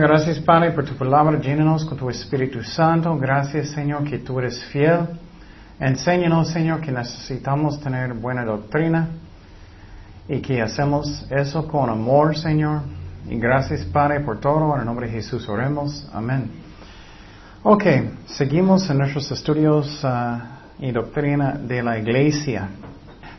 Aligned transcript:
Gracias 0.00 0.38
Padre 0.38 0.72
por 0.72 0.86
tu 0.86 0.94
palabra, 0.94 1.38
llénanos 1.38 1.84
con 1.84 1.98
tu 1.98 2.08
Espíritu 2.08 2.62
Santo. 2.62 3.14
Gracias 3.18 3.68
Señor 3.68 4.02
que 4.04 4.18
tú 4.18 4.38
eres 4.38 4.64
fiel. 4.72 5.00
Enséñanos 5.78 6.48
Señor 6.48 6.80
que 6.80 6.90
necesitamos 6.90 7.78
tener 7.80 8.14
buena 8.14 8.42
doctrina 8.42 9.08
y 10.26 10.40
que 10.40 10.62
hacemos 10.62 11.26
eso 11.30 11.68
con 11.68 11.90
amor 11.90 12.34
Señor. 12.34 12.80
Y 13.28 13.38
gracias 13.38 13.84
Padre 13.84 14.20
por 14.20 14.40
todo. 14.40 14.74
En 14.74 14.80
el 14.80 14.86
nombre 14.86 15.06
de 15.06 15.12
Jesús 15.12 15.46
oremos. 15.50 16.08
Amén. 16.14 16.50
Ok, 17.62 17.84
seguimos 18.24 18.88
en 18.88 18.96
nuestros 18.96 19.30
estudios 19.30 20.00
ah, 20.02 20.60
y 20.78 20.92
doctrina 20.92 21.58
de 21.60 21.82
la 21.82 21.98
iglesia. 21.98 22.70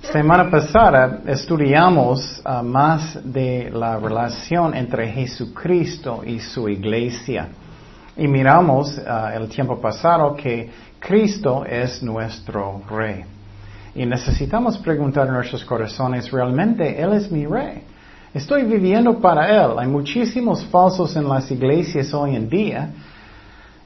Semana 0.01 0.49
pasada 0.49 1.21
estudiamos 1.27 2.41
ah, 2.43 2.63
más 2.63 3.19
de 3.23 3.69
la 3.71 3.99
relación 3.99 4.73
entre 4.73 5.07
Jesucristo 5.09 6.23
y 6.25 6.39
su 6.39 6.67
iglesia. 6.67 7.49
Y 8.17 8.27
miramos 8.27 8.99
ah, 9.07 9.31
el 9.35 9.47
tiempo 9.47 9.79
pasado 9.79 10.35
que 10.35 10.71
Cristo 10.99 11.63
es 11.65 12.01
nuestro 12.01 12.81
rey. 12.89 13.23
Y 13.93 14.07
necesitamos 14.07 14.79
preguntar 14.79 15.27
en 15.27 15.35
nuestros 15.35 15.63
corazones, 15.63 16.31
¿realmente 16.31 16.99
Él 16.99 17.13
es 17.13 17.31
mi 17.31 17.45
rey? 17.45 17.83
Estoy 18.33 18.63
viviendo 18.63 19.19
para 19.19 19.49
Él. 19.49 19.77
Hay 19.77 19.87
muchísimos 19.87 20.65
falsos 20.65 21.15
en 21.15 21.29
las 21.29 21.51
iglesias 21.51 22.11
hoy 22.11 22.35
en 22.35 22.49
día. 22.49 22.89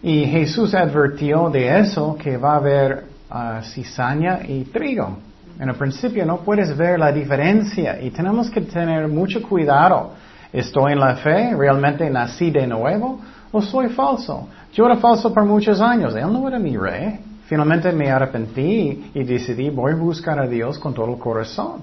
Y 0.02 0.23
Jesús 0.23 0.73
advirtió 0.75 1.50
de 1.50 1.77
eso, 1.77 2.16
que 2.16 2.38
va 2.38 2.53
a 2.53 2.57
haber 2.57 3.03
uh, 3.29 3.61
cizaña 3.61 4.39
y 4.47 4.63
trigo. 4.63 5.17
En 5.59 5.70
el 5.70 5.75
principio 5.75 6.25
no 6.25 6.38
puedes 6.38 6.75
ver 6.75 7.00
la 7.00 7.11
diferencia 7.11 8.02
y 8.02 8.11
tenemos 8.11 8.50
que 8.50 8.61
tener 8.61 9.08
mucho 9.08 9.42
cuidado. 9.42 10.12
¿Estoy 10.52 10.94
en 10.94 11.00
la 11.00 11.16
fe? 11.16 11.56
¿Realmente 11.56 12.09
nací 12.09 12.52
de 12.52 12.67
nuevo? 12.67 13.20
¿O 13.52 13.62
soy 13.62 13.89
falso? 13.89 14.50
Yo 14.73 14.86
era 14.86 14.97
falso 14.97 15.34
por 15.34 15.45
muchos 15.45 15.80
años. 15.80 16.16
Él 16.16 16.31
no 16.31 16.47
era 16.47 16.59
mi 16.59 16.75
rey. 16.75 17.20
Finalmente 17.47 17.92
me 17.92 18.09
arrepentí 18.09 19.12
y 19.14 19.23
decidí 19.23 19.70
voy 19.70 19.94
a 19.94 19.95
buscar 19.95 20.39
a 20.39 20.47
Dios 20.47 20.78
con 20.78 20.94
todo 20.94 21.14
el 21.14 21.20
corazón. 21.20 21.81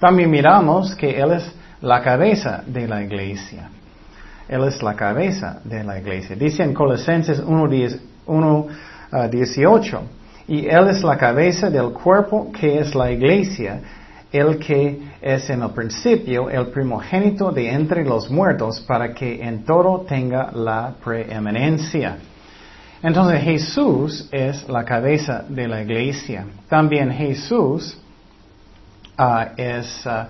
También 0.00 0.30
miramos 0.30 0.94
que 0.94 1.20
Él 1.20 1.32
es 1.32 1.54
la 1.80 2.02
cabeza 2.02 2.62
de 2.66 2.88
la 2.88 3.02
iglesia. 3.02 3.68
Él 4.48 4.64
es 4.64 4.82
la 4.82 4.94
cabeza 4.94 5.60
de 5.62 5.84
la 5.84 5.98
iglesia. 5.98 6.34
Dice 6.34 6.62
en 6.62 6.72
Colosenses 6.72 7.44
1.18 7.44 8.00
1, 8.26 8.66
y 10.48 10.66
Él 10.66 10.88
es 10.88 11.04
la 11.04 11.16
cabeza 11.18 11.68
del 11.68 11.92
cuerpo 11.92 12.50
que 12.50 12.78
es 12.78 12.94
la 12.94 13.12
iglesia, 13.12 13.80
el 14.32 14.58
que 14.58 14.98
es 15.20 15.48
en 15.50 15.62
el 15.62 15.70
principio 15.70 16.48
el 16.48 16.68
primogénito 16.68 17.50
de 17.52 17.70
entre 17.70 18.04
los 18.04 18.30
muertos 18.30 18.80
para 18.80 19.12
que 19.12 19.42
en 19.42 19.64
todo 19.64 20.00
tenga 20.00 20.50
la 20.52 20.94
preeminencia. 21.04 22.16
Entonces 23.02 23.42
Jesús 23.42 24.28
es 24.32 24.68
la 24.68 24.84
cabeza 24.84 25.44
de 25.48 25.68
la 25.68 25.82
iglesia. 25.82 26.46
También 26.68 27.12
Jesús 27.12 27.96
ah, 29.16 29.50
es 29.56 30.06
ah, 30.06 30.28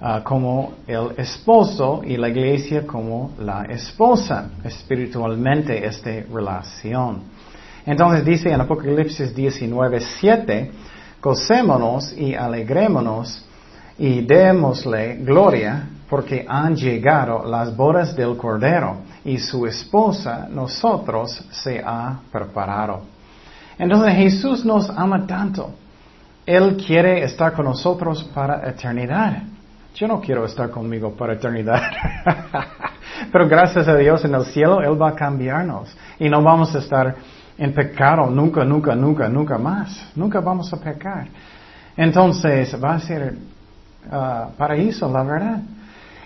ah, 0.00 0.20
como 0.22 0.74
el 0.86 1.12
esposo 1.16 2.02
y 2.04 2.16
la 2.16 2.28
iglesia 2.28 2.86
como 2.86 3.32
la 3.38 3.64
esposa, 3.64 4.50
espiritualmente 4.64 5.86
esta 5.86 6.10
relación. 6.32 7.33
Entonces 7.86 8.24
dice 8.24 8.50
en 8.50 8.60
Apocalipsis 8.60 9.34
19, 9.34 10.00
7, 10.00 10.70
gocémonos 11.20 12.16
y 12.16 12.34
alegrémonos 12.34 13.44
y 13.98 14.22
démosle 14.22 15.16
gloria 15.16 15.88
porque 16.08 16.44
han 16.48 16.76
llegado 16.76 17.44
las 17.44 17.76
bodas 17.76 18.14
del 18.16 18.36
Cordero 18.36 18.98
y 19.24 19.38
su 19.38 19.66
esposa, 19.66 20.48
nosotros, 20.50 21.44
se 21.50 21.82
ha 21.84 22.20
preparado. 22.30 23.02
Entonces 23.78 24.14
Jesús 24.14 24.64
nos 24.64 24.88
ama 24.90 25.26
tanto. 25.26 25.74
Él 26.46 26.76
quiere 26.76 27.24
estar 27.24 27.52
con 27.54 27.64
nosotros 27.64 28.22
para 28.34 28.68
eternidad. 28.68 29.42
Yo 29.94 30.08
no 30.08 30.20
quiero 30.20 30.44
estar 30.44 30.70
conmigo 30.70 31.12
para 31.12 31.34
eternidad. 31.34 31.80
Pero 33.32 33.48
gracias 33.48 33.88
a 33.88 33.96
Dios 33.96 34.24
en 34.24 34.34
el 34.34 34.44
cielo 34.46 34.82
Él 34.82 35.00
va 35.00 35.10
a 35.10 35.14
cambiarnos 35.14 35.96
y 36.18 36.28
no 36.28 36.42
vamos 36.42 36.74
a 36.74 36.78
estar 36.78 37.14
en 37.56 37.72
pecado 37.72 38.30
nunca, 38.30 38.64
nunca, 38.64 38.94
nunca, 38.94 39.28
nunca 39.28 39.58
más. 39.58 40.12
Nunca 40.14 40.40
vamos 40.40 40.72
a 40.72 40.80
pecar. 40.80 41.28
Entonces 41.96 42.76
va 42.82 42.94
a 42.94 43.00
ser 43.00 43.34
uh, 44.06 44.56
paraíso, 44.56 45.10
la 45.10 45.22
verdad. 45.22 45.62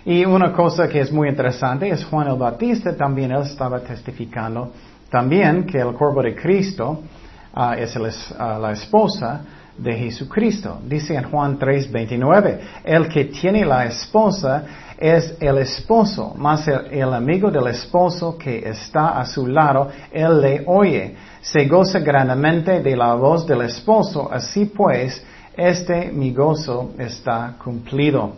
Y 0.04 0.24
una 0.24 0.52
cosa 0.52 0.88
que 0.88 1.00
es 1.00 1.12
muy 1.12 1.28
interesante 1.28 1.88
es 1.90 2.04
Juan 2.04 2.28
el 2.28 2.36
Bautista, 2.36 2.96
también 2.96 3.30
él 3.30 3.42
estaba 3.42 3.80
testificando 3.80 4.72
también 5.10 5.64
que 5.64 5.78
el 5.78 5.92
cuerpo 5.94 6.22
de 6.22 6.34
Cristo 6.34 7.02
uh, 7.54 7.72
es 7.72 7.96
uh, 7.96 8.60
la 8.60 8.72
esposa 8.72 9.40
de 9.78 9.94
Jesucristo. 9.94 10.80
Dice 10.84 11.14
en 11.14 11.24
Juan 11.30 11.58
3:29, 11.58 12.58
el 12.84 13.08
que 13.08 13.26
tiene 13.26 13.64
la 13.64 13.86
esposa 13.86 14.64
es 14.98 15.36
el 15.40 15.58
esposo, 15.58 16.34
más 16.36 16.66
el, 16.66 17.14
amigo 17.14 17.50
del 17.52 17.68
esposo 17.68 18.36
que 18.36 18.68
está 18.68 19.20
a 19.20 19.24
su 19.24 19.46
lado, 19.46 19.88
él 20.10 20.40
le 20.40 20.64
oye. 20.66 21.14
Se 21.40 21.66
goza 21.66 22.00
grandemente 22.00 22.80
de 22.80 22.96
la 22.96 23.14
voz 23.14 23.46
del 23.46 23.62
esposo, 23.62 24.28
así 24.30 24.64
pues, 24.66 25.22
este 25.56 26.10
mi 26.10 26.32
gozo 26.32 26.90
está 26.98 27.54
cumplido. 27.62 28.32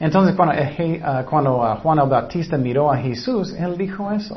Entonces, 0.00 0.34
cuando, 0.34 0.54
eh, 0.54 1.00
ah, 1.04 1.24
cuando 1.28 1.62
ah, 1.62 1.78
Juan 1.82 1.98
el 1.98 2.08
Bautista 2.08 2.56
miró 2.56 2.90
a 2.90 2.96
Jesús, 2.96 3.54
él 3.54 3.76
dijo 3.76 4.10
eso. 4.10 4.36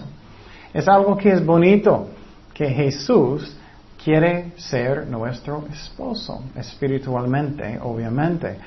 Es 0.73 0.87
algo 0.87 1.17
que 1.17 1.31
es 1.31 1.45
bonito, 1.45 2.07
que 2.53 2.69
Jesús 2.69 3.57
quiere 4.03 4.53
ser 4.57 5.07
nuestro 5.07 5.65
esposo, 5.71 6.43
espiritualmente, 6.55 7.79
obviamente. 7.81 8.57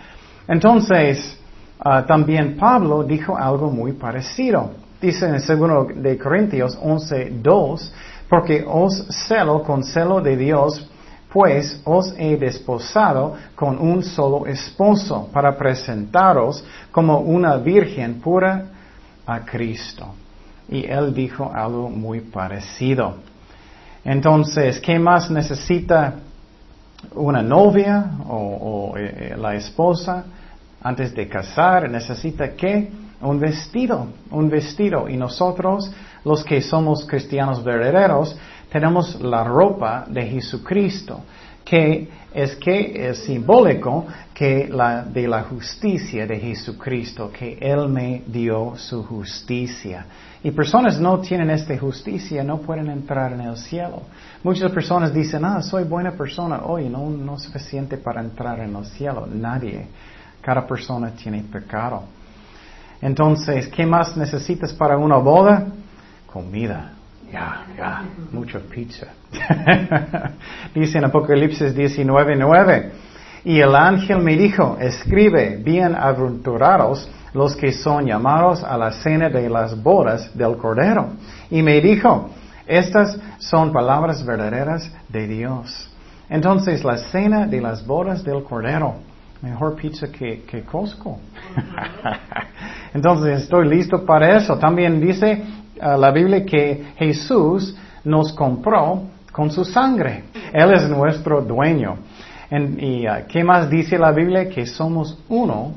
Entonces, 0.49 1.39
Ah, 1.85 2.05
también 2.07 2.57
Pablo 2.57 3.03
dijo 3.03 3.37
algo 3.37 3.69
muy 3.69 3.93
parecido. 3.93 4.71
Dice 5.01 5.27
en 5.27 5.35
el 5.35 5.41
segundo 5.41 5.89
de 5.93 6.17
Corintios 6.17 6.79
11, 6.81 7.41
2, 7.43 7.95
porque 8.29 8.65
os 8.65 9.05
celo 9.27 9.65
con 9.65 9.83
celo 9.83 10.21
de 10.21 10.37
Dios, 10.37 10.89
pues 11.33 11.81
os 11.85 12.15
he 12.17 12.37
desposado 12.37 13.35
con 13.57 13.79
un 13.79 14.05
solo 14.05 14.47
esposo 14.47 15.29
para 15.33 15.57
presentaros 15.57 16.65
como 16.93 17.19
una 17.19 17.57
virgen 17.57 18.21
pura 18.21 18.67
a 19.27 19.41
Cristo. 19.41 20.15
Y 20.69 20.87
él 20.87 21.13
dijo 21.13 21.51
algo 21.53 21.91
muy 21.91 22.21
parecido. 22.21 23.17
Entonces, 24.05 24.81
¿qué 24.81 24.99
más 24.99 25.31
necesita 25.31 26.15
una 27.15 27.43
novia 27.43 28.11
o, 28.29 28.95
eh, 28.97 29.35
la 29.39 29.55
esposa? 29.55 30.25
antes 30.83 31.15
de 31.15 31.29
casar 31.29 31.89
necesita 31.89 32.55
qué? 32.55 32.91
Un 33.21 33.39
vestido, 33.39 34.09
un 34.31 34.51
vestido. 34.51 35.09
Y 35.09 35.17
nosotros, 35.17 35.93
los 36.25 36.45
que 36.45 36.61
somos 36.61 37.07
cristianos 37.07 37.63
verdaderos, 37.63 38.37
tenemos 38.71 39.21
la 39.21 39.45
ropa 39.45 40.05
de 40.09 40.27
Jesucristo, 40.27 41.21
que 41.65 42.09
es 42.35 42.57
que 42.57 43.09
es 43.09 43.25
simbólico 43.25 44.07
que 44.33 44.69
la, 44.69 45.05
de 45.05 45.29
la 45.29 45.43
justicia 45.43 46.27
de 46.27 46.39
Jesucristo, 46.39 47.31
que 47.31 47.59
Él 47.61 47.89
me 47.89 48.23
dio 48.27 48.75
su 48.77 49.05
justicia. 49.05 50.07
Y 50.43 50.51
personas 50.51 50.99
no 50.99 51.21
tienen 51.21 51.51
esta 51.51 51.77
justicia, 51.79 52.43
no 52.43 52.59
pueden 52.59 52.89
entrar 52.89 53.33
en 53.33 53.43
el 53.43 53.57
cielo. 53.57 54.03
Muchas 54.43 54.73
personas 54.73 55.15
dicen, 55.15 55.45
ah, 55.45 55.63
soy 55.63 55.85
buena 55.85 56.13
persona 56.13 56.63
hoy, 56.65 56.89
no, 56.89 57.09
no 57.11 57.37
es 57.37 57.43
suficiente 57.43 57.97
para 57.97 58.21
entrar 58.21 58.59
en 58.61 58.75
el 58.75 58.85
cielo. 58.87 59.27
Nadie. 59.27 59.87
Cada 60.41 60.67
persona 60.67 61.11
tiene 61.11 61.43
pecado. 61.45 62.03
Entonces, 63.01 63.69
¿qué 63.69 63.87
más 63.87 64.17
necesitas 64.17 64.73
para 64.73 64.97
una 64.97 65.19
boda? 65.19 65.67
Comida. 66.27 66.93
Ya, 67.31 67.67
ya, 67.77 68.05
mucha 68.33 68.59
pizza. 68.59 69.09
Dice 70.75 70.99
en 70.99 71.05
Apocalipsis 71.05 71.75
19:9. 71.75 72.91
Y 73.45 73.61
el 73.61 73.75
ángel 73.75 74.19
me 74.21 74.37
dijo, 74.37 74.77
escribe, 74.81 75.57
bienaventurados 75.57 77.11
los 77.35 77.57
que 77.57 77.73
son 77.73 78.07
llamados 78.07 78.63
a 78.63 78.77
la 78.79 78.93
cena 78.93 79.29
de 79.29 79.49
las 79.49 79.83
bodas 79.83 80.37
del 80.37 80.57
Cordero. 80.57 81.09
Y 81.51 81.63
me 81.63 81.81
dijo, 81.81 82.31
estas 82.67 83.19
son 83.39 83.73
palabras 83.73 84.25
verdaderas 84.25 84.89
de 85.09 85.27
Dios. 85.27 85.91
Entonces, 86.29 86.85
la 86.85 86.99
cena 86.99 87.47
de 87.47 87.61
las 87.61 87.85
bodas 87.85 88.23
del 88.23 88.45
Cordero 88.45 88.97
Mejor 89.43 89.75
pizza 89.75 90.07
que, 90.07 90.45
que 90.45 90.63
Costco. 90.63 91.19
Entonces 92.95 93.43
estoy 93.43 93.69
listo 93.69 94.07
para 94.07 94.37
eso. 94.37 94.57
También 94.57 95.01
dice 95.01 95.43
uh, 95.81 95.99
la 95.99 96.13
Biblia 96.13 96.45
que 96.47 96.93
Jesús 96.97 97.77
nos 98.05 98.33
compró 98.35 99.03
con 99.33 99.51
su 99.51 99.65
sangre. 99.65 100.25
Él 100.53 100.73
es 100.73 100.89
nuestro 100.89 101.41
dueño. 101.41 101.97
y 102.51 103.09
uh, 103.09 103.27
qué 103.27 103.43
más 103.43 103.69
dice 103.69 103.99
la 103.99 104.13
Biblia? 104.13 104.49
Que 104.49 104.67
somos 104.67 105.19
uno 105.29 105.75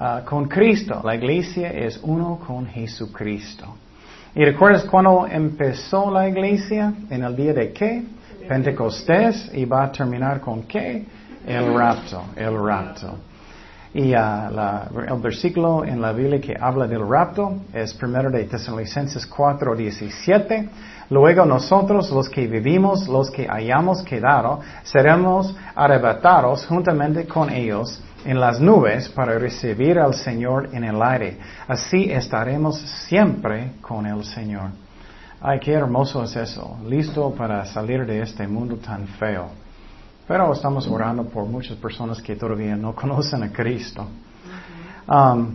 uh, 0.00 0.24
con 0.24 0.48
Cristo. 0.48 1.02
La 1.04 1.14
iglesia 1.14 1.70
es 1.70 2.00
uno 2.02 2.40
con 2.44 2.66
Jesucristo. 2.66 3.76
¿Y 4.34 4.44
recuerdas 4.44 4.84
cuando 4.84 5.26
empezó 5.26 6.10
la 6.10 6.28
iglesia? 6.28 6.92
¿En 7.10 7.22
el 7.22 7.36
día 7.36 7.52
de 7.52 7.72
qué? 7.72 8.02
Pentecostés. 8.48 9.50
¿Y 9.52 9.64
va 9.66 9.84
a 9.84 9.92
terminar 9.92 10.40
con 10.40 10.62
qué? 10.62 11.04
El 11.46 11.74
rapto, 11.74 12.24
el 12.36 12.54
rapto. 12.56 13.18
Y 13.94 14.14
uh, 14.14 14.18
el 15.08 15.20
versículo 15.20 15.84
en 15.84 16.00
la 16.00 16.12
Biblia 16.12 16.40
que 16.40 16.54
habla 16.60 16.86
del 16.86 17.08
rapto 17.08 17.54
es 17.72 17.94
primero 17.94 18.30
de 18.30 18.44
Tesalonicenses 18.44 19.26
4, 19.26 19.74
17. 19.74 20.68
Luego 21.10 21.46
nosotros, 21.46 22.10
los 22.10 22.28
que 22.28 22.46
vivimos, 22.46 23.08
los 23.08 23.30
que 23.30 23.46
hayamos 23.48 24.02
quedado, 24.02 24.60
seremos 24.84 25.56
arrebatados 25.74 26.66
juntamente 26.66 27.26
con 27.26 27.48
ellos 27.50 28.02
en 28.26 28.38
las 28.38 28.60
nubes 28.60 29.08
para 29.08 29.38
recibir 29.38 29.98
al 29.98 30.12
Señor 30.14 30.68
en 30.72 30.84
el 30.84 31.00
aire. 31.02 31.38
Así 31.66 32.10
estaremos 32.10 32.78
siempre 33.08 33.72
con 33.80 34.04
el 34.04 34.22
Señor. 34.24 34.70
Ay, 35.40 35.60
qué 35.60 35.72
hermoso 35.72 36.24
es 36.24 36.36
eso. 36.36 36.76
Listo 36.84 37.32
para 37.34 37.64
salir 37.64 38.04
de 38.04 38.20
este 38.20 38.46
mundo 38.46 38.76
tan 38.76 39.06
feo. 39.06 39.48
Pero 40.28 40.52
estamos 40.52 40.86
orando 40.86 41.24
por 41.24 41.46
muchas 41.46 41.78
personas 41.78 42.20
que 42.20 42.36
todavía 42.36 42.76
no 42.76 42.94
conocen 42.94 43.42
a 43.42 43.50
Cristo. 43.50 44.06
Um, 45.08 45.54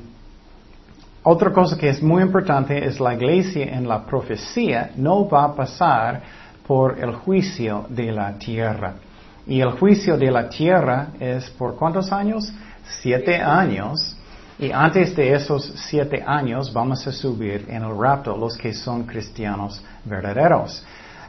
otra 1.22 1.54
cosa 1.54 1.78
que 1.78 1.90
es 1.90 2.02
muy 2.02 2.24
importante 2.24 2.84
es 2.84 3.00
la 3.00 3.14
iglesia 3.14 3.66
en 3.66 3.88
la 3.88 4.04
profecía 4.04 4.92
no 4.98 5.30
va 5.30 5.46
a 5.46 5.56
pasar 5.56 6.22
por 6.66 7.00
el 7.00 7.14
juicio 7.14 7.86
de 7.88 8.12
la 8.12 8.34
tierra. 8.34 8.96
Y 9.46 9.62
el 9.62 9.74
juicio 9.74 10.18
de 10.18 10.31
la 10.31 10.50
tierra 10.50 11.10
es 11.20 11.50
por 11.52 11.75
cuántos 11.75 12.12
años? 12.12 12.52
Siete 12.84 13.40
años. 13.40 14.18
Y 14.58 14.72
antes 14.72 15.16
de 15.16 15.34
esos 15.34 15.72
siete 15.88 16.24
años 16.25 16.74
vamos 16.74 17.06
a 17.06 17.12
subir 17.12 17.68
en 17.70 17.84
el 17.84 17.96
rapto 17.96 18.36
los 18.36 18.58
que 18.58 18.74
son 18.74 19.04
cristianos 19.04 19.84
verdaderos. 20.06 20.84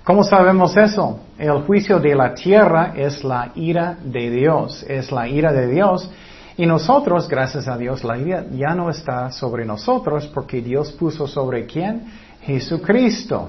¿Cómo 0.04 0.22
sabemos 0.22 0.76
eso? 0.76 1.18
El 1.38 1.62
juicio 1.62 1.98
de 1.98 2.14
la 2.14 2.34
tierra 2.34 2.92
es 2.94 3.24
la 3.24 3.52
ira 3.54 3.96
de 4.04 4.28
Dios, 4.28 4.84
es 4.86 5.10
la 5.10 5.26
ira 5.26 5.50
de 5.50 5.66
Dios. 5.66 6.10
Y 6.58 6.66
nosotros, 6.66 7.26
gracias 7.26 7.66
a 7.68 7.78
Dios, 7.78 8.04
la 8.04 8.18
ira 8.18 8.44
ya 8.50 8.74
no 8.74 8.90
está 8.90 9.32
sobre 9.32 9.64
nosotros 9.64 10.26
porque 10.26 10.60
Dios 10.60 10.92
puso 10.92 11.26
sobre 11.26 11.64
quién? 11.64 12.04
Jesucristo. 12.42 13.48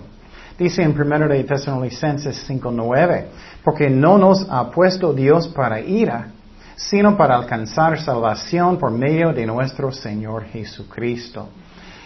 Dice 0.57 0.81
en 0.81 0.97
1 0.97 1.27
de 1.27 1.43
Tesalonicenses 1.43 2.49
5.9, 2.49 3.25
porque 3.61 3.89
no 3.89 4.17
nos 4.17 4.47
ha 4.49 4.71
puesto 4.71 5.11
Dios 5.11 5.49
para 5.49 5.81
ira, 5.81 6.29
sino 6.77 7.17
para 7.17 7.35
alcanzar 7.35 7.99
salvación 7.99 8.77
por 8.77 8.91
medio 8.91 9.33
de 9.33 9.45
nuestro 9.45 9.91
Señor 9.91 10.45
Jesucristo. 10.45 11.49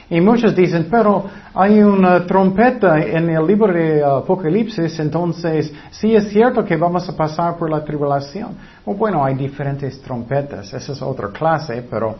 Y 0.10 0.20
muchos 0.22 0.56
dicen, 0.56 0.88
pero 0.90 1.26
hay 1.54 1.84
una 1.84 2.26
trompeta 2.26 3.00
en 3.00 3.30
el 3.30 3.46
libro 3.46 3.72
de 3.72 4.04
Apocalipsis, 4.04 5.00
entonces 5.00 5.72
sí 5.92 6.16
es 6.16 6.30
cierto 6.30 6.66
que 6.66 6.76
vamos 6.76 7.08
a 7.08 7.16
pasar 7.16 7.58
por 7.58 7.70
la 7.70 7.84
tribulación. 7.84 8.56
bueno, 8.86 9.24
hay 9.24 9.36
diferentes 9.36 10.02
trompetas, 10.02 10.74
esa 10.74 10.94
es 10.94 11.02
otra 11.04 11.30
clase, 11.30 11.86
pero 11.88 12.16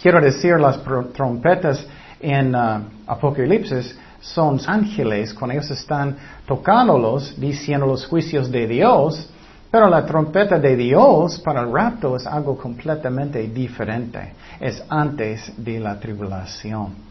quiero 0.00 0.20
decir, 0.20 0.60
las 0.60 0.80
trompetas 1.14 1.86
en 2.20 2.54
uh, 2.54 2.82
Apocalipsis 3.06 3.98
son 4.20 4.60
ángeles 4.66 5.32
cuando 5.32 5.54
ellos 5.54 5.70
están 5.70 6.14
tocándolos, 6.46 7.40
diciendo 7.40 7.86
los 7.86 8.06
juicios 8.06 8.50
de 8.50 8.66
Dios, 8.66 9.30
pero 9.70 9.88
la 9.88 10.04
trompeta 10.04 10.58
de 10.58 10.76
Dios 10.76 11.40
para 11.40 11.62
el 11.62 11.72
rapto 11.72 12.16
es 12.16 12.26
algo 12.26 12.58
completamente 12.58 13.40
diferente. 13.48 14.34
Es 14.58 14.82
antes 14.90 15.52
de 15.56 15.80
la 15.80 15.98
tribulación. 15.98 17.09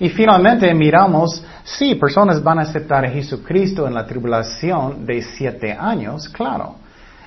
Y 0.00 0.08
finalmente 0.08 0.72
miramos, 0.72 1.44
sí, 1.62 1.94
personas 1.94 2.42
van 2.42 2.58
a 2.58 2.62
aceptar 2.62 3.04
a 3.04 3.10
Jesucristo 3.10 3.86
en 3.86 3.92
la 3.92 4.06
tribulación 4.06 5.04
de 5.04 5.20
siete 5.20 5.76
años, 5.78 6.26
claro. 6.30 6.76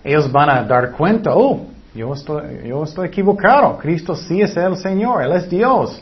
Ellos 0.03 0.31
van 0.31 0.49
a 0.49 0.63
dar 0.63 0.91
cuenta, 0.91 1.35
oh, 1.35 1.67
yo 1.93 2.15
estoy, 2.15 2.67
yo 2.67 2.83
estoy 2.83 3.09
equivocado, 3.09 3.77
Cristo 3.77 4.15
sí 4.15 4.41
es 4.41 4.57
el 4.57 4.75
Señor, 4.77 5.21
Él 5.21 5.33
es 5.33 5.47
Dios. 5.47 6.01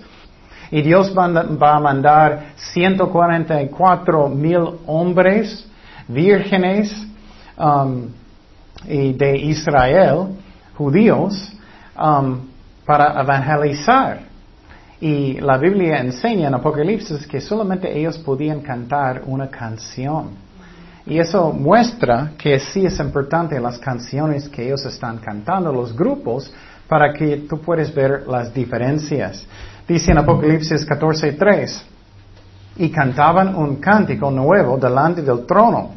Y 0.72 0.82
Dios 0.82 1.14
va, 1.14 1.26
a 1.26 1.80
mandar 1.82 2.54
144 2.56 4.30
mil 4.30 4.80
hombres 4.88 5.68
vírgenes 6.08 7.06
um, 7.58 8.08
y 8.88 9.12
de 9.12 9.38
Israel, 9.38 10.30
judíos, 10.78 11.52
um, 12.02 12.48
para 12.86 13.22
evangelizar. 13.22 14.31
Y 15.02 15.42
la 15.42 15.58
Biblia 15.58 16.00
enseña 16.00 16.48
en 16.48 16.54
Apocalipsis 16.54 17.26
que 17.26 17.42
solamente 17.42 17.92
ellos 17.98 18.20
podían 18.20 18.62
cantar 18.62 19.24
una 19.26 19.50
canción. 19.50 20.30
Y 21.08 21.18
eso 21.18 21.52
muestra 21.52 22.34
que 22.38 22.60
sí 22.60 22.86
es 22.86 23.00
importante 23.00 23.60
las 23.60 23.80
canciones 23.80 24.48
que 24.48 24.64
ellos 24.64 24.86
están 24.86 25.18
cantando, 25.18 25.74
los 25.74 25.96
grupos, 25.96 26.54
para 26.88 27.12
que 27.12 27.38
tú 27.50 27.60
puedas 27.60 27.94
ver 27.94 28.28
las 28.28 28.54
diferencias. 28.54 29.44
Dice 29.88 30.12
en 30.12 30.20
Apocalipsis 30.20 30.86
14:3, 30.86 31.82
y 32.78 32.90
cantaban 32.90 33.56
un 33.56 33.78
cántico 33.78 34.30
nuevo 34.30 34.78
delante 34.78 35.22
del 35.22 35.46
trono 35.46 35.92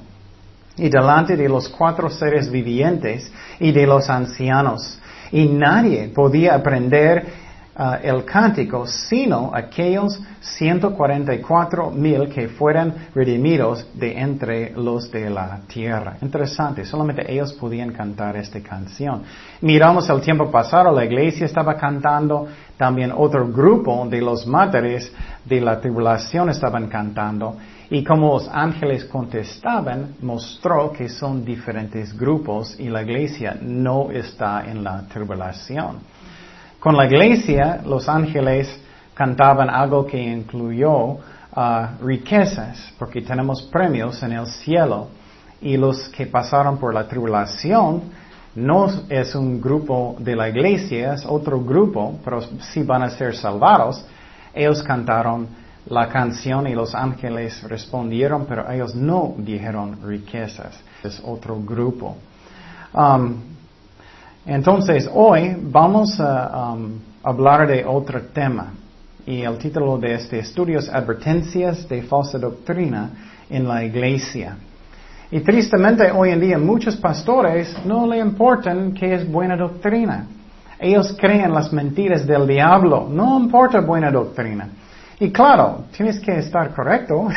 y 0.76 0.88
delante 0.88 1.36
de 1.36 1.48
los 1.48 1.68
cuatro 1.68 2.10
seres 2.10 2.50
vivientes 2.50 3.30
y 3.60 3.70
de 3.70 3.86
los 3.86 4.08
ancianos. 4.08 4.98
Y 5.30 5.46
nadie 5.48 6.08
podía 6.08 6.54
aprender 6.54 7.43
Ah, 7.76 7.98
el 8.00 8.24
cántico, 8.24 8.86
sino 8.86 9.50
aquellos 9.52 10.20
144 10.40 11.90
mil 11.90 12.28
que 12.28 12.46
fueran 12.46 13.08
redimidos 13.12 13.84
de 13.94 14.16
entre 14.16 14.70
los 14.76 15.10
de 15.10 15.28
la 15.28 15.58
tierra. 15.66 16.16
Interesante, 16.22 16.84
solamente 16.84 17.24
ellos 17.32 17.52
podían 17.54 17.90
cantar 17.90 18.36
esta 18.36 18.60
canción. 18.60 19.24
Miramos 19.60 20.08
el 20.08 20.20
tiempo 20.20 20.48
pasado, 20.52 20.92
la 20.92 21.04
iglesia 21.04 21.46
estaba 21.46 21.76
cantando, 21.76 22.46
también 22.76 23.12
otro 23.12 23.48
grupo 23.48 24.06
de 24.08 24.20
los 24.20 24.46
mártires 24.46 25.12
de 25.44 25.60
la 25.60 25.80
tribulación 25.80 26.50
estaban 26.50 26.86
cantando. 26.86 27.56
Y 27.90 28.04
como 28.04 28.34
los 28.34 28.48
ángeles 28.52 29.04
contestaban, 29.06 30.14
mostró 30.22 30.92
que 30.92 31.08
son 31.08 31.44
diferentes 31.44 32.16
grupos 32.16 32.78
y 32.78 32.88
la 32.88 33.02
iglesia 33.02 33.58
no 33.60 34.12
está 34.12 34.64
en 34.64 34.84
la 34.84 35.02
tribulación. 35.08 36.13
Con 36.84 36.98
la 36.98 37.06
iglesia, 37.06 37.80
los 37.86 38.10
ángeles 38.10 38.68
cantaban 39.14 39.70
algo 39.70 40.04
que 40.04 40.22
incluyó 40.22 41.12
uh, 41.12 41.18
riquezas, 42.02 42.92
porque 42.98 43.22
tenemos 43.22 43.62
premios 43.62 44.22
en 44.22 44.32
el 44.32 44.46
cielo. 44.46 45.08
Y 45.62 45.78
los 45.78 46.10
que 46.10 46.26
pasaron 46.26 46.76
por 46.76 46.92
la 46.92 47.08
tribulación 47.08 48.02
no 48.56 48.86
es 49.08 49.34
un 49.34 49.62
grupo 49.62 50.16
de 50.18 50.36
la 50.36 50.50
iglesia, 50.50 51.14
es 51.14 51.24
otro 51.24 51.58
grupo, 51.62 52.18
pero 52.22 52.42
sí 52.42 52.82
van 52.82 53.02
a 53.02 53.08
ser 53.08 53.34
salvados. 53.34 54.04
Ellos 54.52 54.82
cantaron 54.82 55.48
la 55.86 56.06
canción 56.10 56.66
y 56.66 56.74
los 56.74 56.94
ángeles 56.94 57.62
respondieron, 57.62 58.44
pero 58.44 58.70
ellos 58.70 58.94
no 58.94 59.34
dijeron 59.38 60.00
riquezas. 60.06 60.78
Es 61.02 61.18
otro 61.24 61.58
grupo. 61.62 62.18
Um, 62.92 63.54
entonces, 64.46 65.08
hoy 65.12 65.56
vamos 65.58 66.20
a 66.20 66.74
um, 66.74 66.98
hablar 67.22 67.66
de 67.66 67.84
otro 67.84 68.20
tema. 68.32 68.74
Y 69.26 69.40
el 69.40 69.56
título 69.56 69.96
de 69.96 70.14
este 70.14 70.40
estudio 70.40 70.80
es 70.80 70.88
Advertencias 70.90 71.88
de 71.88 72.02
falsa 72.02 72.38
doctrina 72.38 73.10
en 73.48 73.66
la 73.66 73.82
iglesia. 73.82 74.56
Y 75.30 75.40
tristemente 75.40 76.10
hoy 76.12 76.30
en 76.30 76.40
día 76.40 76.58
muchos 76.58 76.96
pastores 76.96 77.74
no 77.86 78.06
le 78.06 78.18
importan 78.18 78.92
qué 78.92 79.14
es 79.14 79.30
buena 79.30 79.56
doctrina. 79.56 80.26
Ellos 80.78 81.16
creen 81.18 81.52
las 81.54 81.72
mentiras 81.72 82.26
del 82.26 82.46
diablo. 82.46 83.08
No 83.10 83.40
importa 83.40 83.80
buena 83.80 84.10
doctrina. 84.10 84.68
Y 85.18 85.30
claro, 85.30 85.84
tienes 85.96 86.20
que 86.20 86.38
estar 86.38 86.74
correcto. 86.74 87.28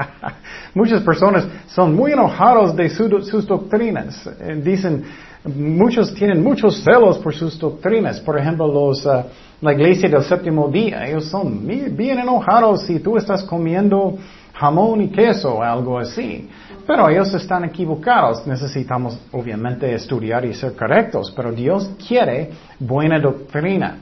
Muchas 0.74 1.02
personas 1.02 1.48
son 1.66 1.96
muy 1.96 2.12
enojados 2.12 2.76
de 2.76 2.88
sus 2.88 3.46
doctrinas. 3.46 4.28
Eh, 4.40 4.60
dicen, 4.62 5.04
muchos 5.46 6.14
tienen 6.14 6.42
muchos 6.42 6.82
celos 6.82 7.18
por 7.18 7.34
sus 7.34 7.58
doctrinas. 7.58 8.20
Por 8.20 8.38
ejemplo, 8.38 8.66
los, 8.66 9.04
uh, 9.06 9.22
la 9.60 9.72
iglesia 9.72 10.08
del 10.08 10.22
séptimo 10.22 10.68
día, 10.68 11.06
ellos 11.06 11.26
son 11.26 11.66
bien 11.66 12.18
enojados 12.18 12.82
si 12.82 13.00
tú 13.00 13.16
estás 13.16 13.42
comiendo 13.44 14.16
jamón 14.52 15.02
y 15.02 15.08
queso 15.08 15.56
o 15.56 15.62
algo 15.62 15.98
así. 15.98 16.48
Pero 16.86 17.08
ellos 17.08 17.32
están 17.34 17.64
equivocados. 17.64 18.46
Necesitamos 18.46 19.18
obviamente 19.32 19.92
estudiar 19.94 20.44
y 20.44 20.54
ser 20.54 20.74
correctos, 20.74 21.32
pero 21.34 21.52
Dios 21.52 21.90
quiere 22.06 22.50
buena 22.78 23.18
doctrina. 23.18 23.98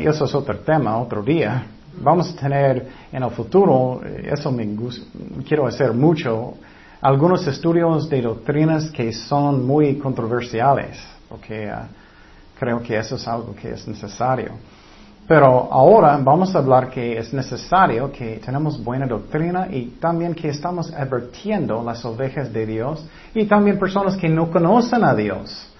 Y 0.00 0.06
eso 0.06 0.24
es 0.24 0.34
otro 0.34 0.58
tema, 0.60 0.98
otro 0.98 1.22
día. 1.22 1.66
Vamos 2.00 2.32
a 2.32 2.40
tener 2.40 2.86
en 3.12 3.22
el 3.22 3.30
futuro, 3.30 4.00
eso 4.04 4.50
me 4.50 4.66
gusta, 4.66 5.06
quiero 5.46 5.66
hacer 5.66 5.92
mucho, 5.92 6.54
algunos 7.04 7.46
estudios 7.46 8.08
de 8.08 8.22
doctrinas 8.22 8.90
que 8.90 9.12
son 9.12 9.66
muy 9.66 9.98
controversiales, 9.98 10.96
porque 11.28 11.68
ah, 11.68 11.86
creo 12.58 12.82
que 12.82 12.96
eso 12.96 13.16
es 13.16 13.28
algo 13.28 13.54
que 13.54 13.72
es 13.72 13.86
necesario. 13.86 14.52
Pero 15.28 15.68
ahora 15.70 16.18
vamos 16.22 16.54
a 16.54 16.60
hablar 16.60 16.88
que 16.88 17.18
es 17.18 17.30
necesario 17.34 18.10
que 18.10 18.40
tenemos 18.42 18.82
buena 18.82 19.06
doctrina 19.06 19.68
y 19.70 19.98
también 20.00 20.34
que 20.34 20.48
estamos 20.48 20.94
advirtiendo 20.94 21.84
las 21.84 22.02
ovejas 22.06 22.50
de 22.50 22.64
Dios 22.64 23.06
y 23.34 23.44
también 23.44 23.78
personas 23.78 24.16
que 24.16 24.30
no 24.30 24.50
conocen 24.50 25.04
a 25.04 25.14
Dios. 25.14 25.73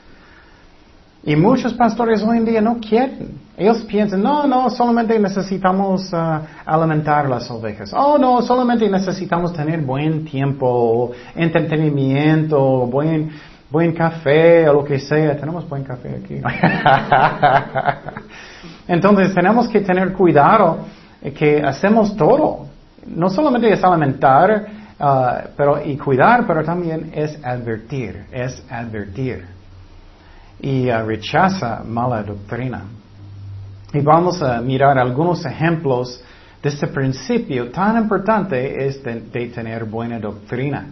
Y 1.27 1.37
muchos 1.37 1.73
pastores 1.73 2.23
hoy 2.23 2.37
en 2.37 2.45
día 2.45 2.61
no 2.61 2.79
quieren. 2.79 3.41
Ellos 3.57 3.83
piensan, 3.85 4.23
no, 4.23 4.47
no, 4.47 4.69
solamente 4.69 5.19
necesitamos 5.19 6.13
uh, 6.13 6.41
alimentar 6.67 7.31
las 7.31 7.51
ovejas. 7.51 7.95
Oh, 7.95 8.19
no, 8.19 8.43
solamente 8.43 8.91
necesitamos 8.91 9.55
tener 9.55 9.81
buen 9.81 10.27
tiempo, 10.27 11.13
entretenimiento, 11.35 12.61
buen, 12.87 13.31
buen 13.71 13.95
café 13.95 14.69
o 14.69 14.75
lo 14.75 14.85
que 14.85 14.99
sea. 14.99 15.35
Tenemos 15.35 15.67
buen 15.67 15.83
café 15.83 16.21
aquí. 16.23 16.43
Entonces 18.89 19.35
tenemos 19.35 19.67
que 19.69 19.81
tener 19.81 20.13
cuidado 20.13 20.81
que 21.35 21.63
hacemos 21.63 22.15
todo. 22.17 22.67
No 23.07 23.31
solamente 23.31 23.73
es 23.73 23.83
alimentar 23.83 24.67
uh, 25.01 25.49
pero, 25.57 25.83
y 25.83 25.97
cuidar, 25.97 26.47
pero 26.47 26.63
también 26.63 27.13
es 27.15 27.43
advertir, 27.43 28.27
es 28.31 28.63
advertir 28.69 29.54
y 30.61 30.91
uh, 30.91 31.07
rechaza 31.07 31.83
mala 31.85 32.23
doctrina. 32.23 32.83
Y 33.93 34.01
vamos 34.01 34.43
a 34.43 34.61
mirar 34.61 34.99
algunos 34.99 35.45
ejemplos 35.47 36.23
de 36.63 36.69
este 36.69 36.87
principio 36.87 37.71
tan 37.71 37.97
importante 37.97 38.87
es 38.87 39.03
de, 39.03 39.21
tener 39.49 39.85
buena 39.85 40.19
doctrina. 40.19 40.87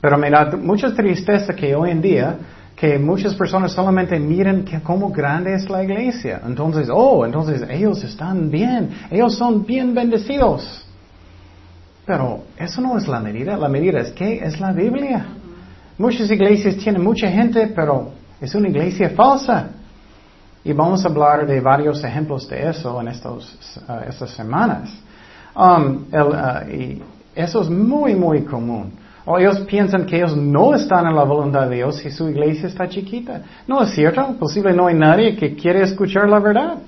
Pero 0.00 0.18
me 0.18 0.30
da 0.30 0.56
mucha 0.56 0.94
tristeza 0.94 1.54
que 1.54 1.74
hoy 1.74 1.90
en 1.90 2.00
día 2.00 2.36
que 2.74 2.98
muchas 2.98 3.34
personas 3.34 3.72
solamente 3.72 4.18
miran 4.18 4.64
que 4.64 4.80
cómo 4.80 5.10
grande 5.10 5.54
es 5.54 5.70
la 5.70 5.84
iglesia. 5.84 6.40
Entonces, 6.44 6.88
oh, 6.92 7.24
entonces 7.24 7.62
ellos 7.70 8.02
están 8.02 8.50
bien, 8.50 8.90
ellos 9.10 9.36
son 9.36 9.64
bien 9.64 9.94
bendecidos. 9.94 10.84
Pero 12.04 12.44
eso 12.58 12.80
no 12.80 12.98
es 12.98 13.06
la 13.06 13.20
medida, 13.20 13.56
la 13.56 13.68
medida 13.68 14.00
es 14.00 14.10
que 14.10 14.38
es 14.38 14.58
la 14.60 14.72
Biblia. 14.72 15.24
Muchas 15.96 16.30
iglesias 16.30 16.76
tienen 16.76 17.02
mucha 17.02 17.30
gente, 17.30 17.68
pero 17.68 18.10
es 18.44 18.54
una 18.54 18.68
iglesia 18.68 19.10
falsa. 19.10 19.70
Y 20.64 20.72
vamos 20.72 21.04
a 21.04 21.08
hablar 21.08 21.46
de 21.46 21.60
varios 21.60 22.02
ejemplos 22.02 22.48
de 22.48 22.68
eso 22.70 22.98
en 23.00 23.08
estos, 23.08 23.76
uh, 23.86 24.08
estas 24.08 24.30
semanas. 24.30 24.90
Um, 25.54 26.06
y 26.72 27.02
eso 27.34 27.60
es 27.60 27.68
muy, 27.68 28.14
muy 28.14 28.44
común. 28.44 28.92
O 29.26 29.38
ellos 29.38 29.60
piensan 29.60 30.04
que 30.06 30.16
ellos 30.16 30.36
no 30.36 30.74
están 30.74 31.06
en 31.06 31.14
la 31.14 31.24
voluntad 31.24 31.68
de 31.68 31.76
Dios 31.76 32.04
y 32.04 32.10
su 32.10 32.28
iglesia 32.28 32.68
está 32.68 32.88
chiquita. 32.88 33.42
No 33.66 33.82
es 33.82 33.90
cierto. 33.90 34.36
Posible 34.38 34.72
no 34.72 34.86
hay 34.86 34.94
nadie 34.94 35.36
que 35.36 35.54
quiere 35.54 35.82
escuchar 35.82 36.28
la 36.28 36.38
verdad. 36.40 36.78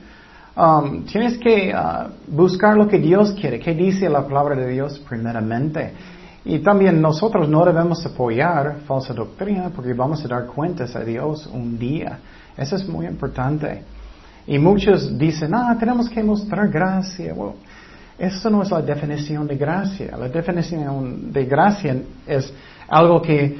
Um, 0.56 1.04
tienes 1.04 1.36
que 1.38 1.74
uh, 1.74 2.10
buscar 2.34 2.76
lo 2.76 2.88
que 2.88 2.98
Dios 2.98 3.32
quiere. 3.32 3.58
¿Qué 3.58 3.74
dice 3.74 4.08
la 4.08 4.26
palabra 4.26 4.56
de 4.56 4.68
Dios 4.68 4.98
primeramente? 5.06 5.92
Y 6.46 6.60
también 6.60 7.02
nosotros 7.02 7.48
no 7.48 7.64
debemos 7.64 8.06
apoyar 8.06 8.76
falsa 8.86 9.12
doctrina 9.12 9.70
porque 9.74 9.92
vamos 9.92 10.24
a 10.24 10.28
dar 10.28 10.46
cuentas 10.46 10.94
a 10.94 11.00
Dios 11.00 11.44
un 11.52 11.76
día. 11.76 12.20
Eso 12.56 12.76
es 12.76 12.88
muy 12.88 13.04
importante. 13.06 13.82
Y 14.46 14.56
muchos 14.56 15.18
dicen, 15.18 15.52
ah, 15.56 15.76
tenemos 15.78 16.08
que 16.08 16.22
mostrar 16.22 16.68
gracia. 16.68 17.34
Bueno, 17.34 17.56
eso 18.16 18.48
no 18.48 18.62
es 18.62 18.70
la 18.70 18.80
definición 18.80 19.44
de 19.48 19.56
gracia. 19.56 20.16
La 20.16 20.28
definición 20.28 21.32
de 21.32 21.44
gracia 21.46 21.96
es 22.24 22.52
algo 22.88 23.20
que 23.20 23.56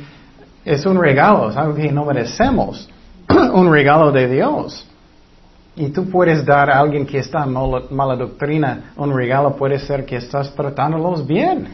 es 0.64 0.86
un 0.86 0.96
regalo, 0.96 1.50
es 1.50 1.56
algo 1.56 1.74
que 1.74 1.90
no 1.90 2.04
merecemos. 2.04 2.88
un 3.52 3.68
regalo 3.68 4.12
de 4.12 4.28
Dios. 4.28 4.86
Y 5.78 5.90
tú 5.90 6.08
puedes 6.08 6.44
dar 6.44 6.70
a 6.70 6.78
alguien 6.78 7.06
que 7.06 7.18
está 7.18 7.44
en 7.44 7.52
mala, 7.52 8.16
doctrina 8.16 8.92
un 8.96 9.14
regalo, 9.14 9.54
puede 9.54 9.78
ser 9.78 10.06
que 10.06 10.16
estás 10.16 10.54
tratándolos 10.54 11.26
bien, 11.26 11.68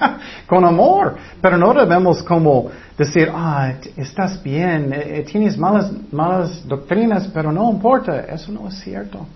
con 0.46 0.64
amor, 0.64 1.16
pero 1.42 1.58
no 1.58 1.74
debemos 1.74 2.22
como 2.22 2.70
decir, 2.96 3.28
ah, 3.34 3.72
estás 3.96 4.40
bien, 4.40 4.92
eh, 4.92 5.18
eh, 5.18 5.22
tienes 5.24 5.58
malas, 5.58 5.90
malas 6.12 6.66
doctrinas, 6.68 7.26
pero 7.34 7.50
no 7.50 7.68
importa, 7.68 8.20
eso 8.20 8.52
no 8.52 8.68
es 8.68 8.78
cierto. 8.78 9.26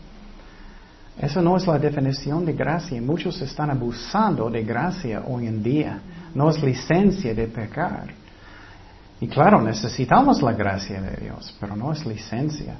Eso 1.19 1.43
no 1.43 1.57
es 1.57 1.67
la 1.67 1.79
definición 1.79 2.45
de 2.45 2.52
gracia. 2.52 3.02
Muchos 3.02 3.41
están 3.43 3.71
abusando 3.71 4.49
de 4.49 4.62
gracia 4.62 5.23
hoy 5.26 5.47
en 5.47 5.62
día. 5.62 6.00
No 6.35 6.49
es 6.49 6.62
licencia 6.62 7.35
de 7.35 7.47
pecar. 7.49 8.14
Y 9.21 9.29
claro, 9.29 9.61
necesitamos 9.61 10.43
la 10.43 10.52
gracia 10.52 11.00
de 11.00 11.17
Dios, 11.17 11.55
pero 11.61 11.76
no 11.76 11.93
es 11.93 12.05
licencia. 12.07 12.76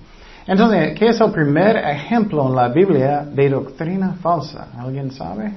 Entonces, 0.46 0.99
¿qué 0.99 1.08
es 1.08 1.20
el 1.20 1.30
primer 1.30 1.76
ejemplo 1.76 2.49
en 2.49 2.56
la 2.56 2.68
Biblia 2.68 3.25
de 3.25 3.49
doctrina 3.49 4.14
falsa? 4.20 4.68
¿Alguien 4.76 5.12
sabe? 5.12 5.52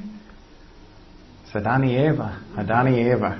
Es 1.48 1.56
Adán 1.56 1.86
y 1.86 1.96
Eva, 1.96 2.34
Adán 2.56 2.94
y 2.94 3.00
Eva. 3.00 3.38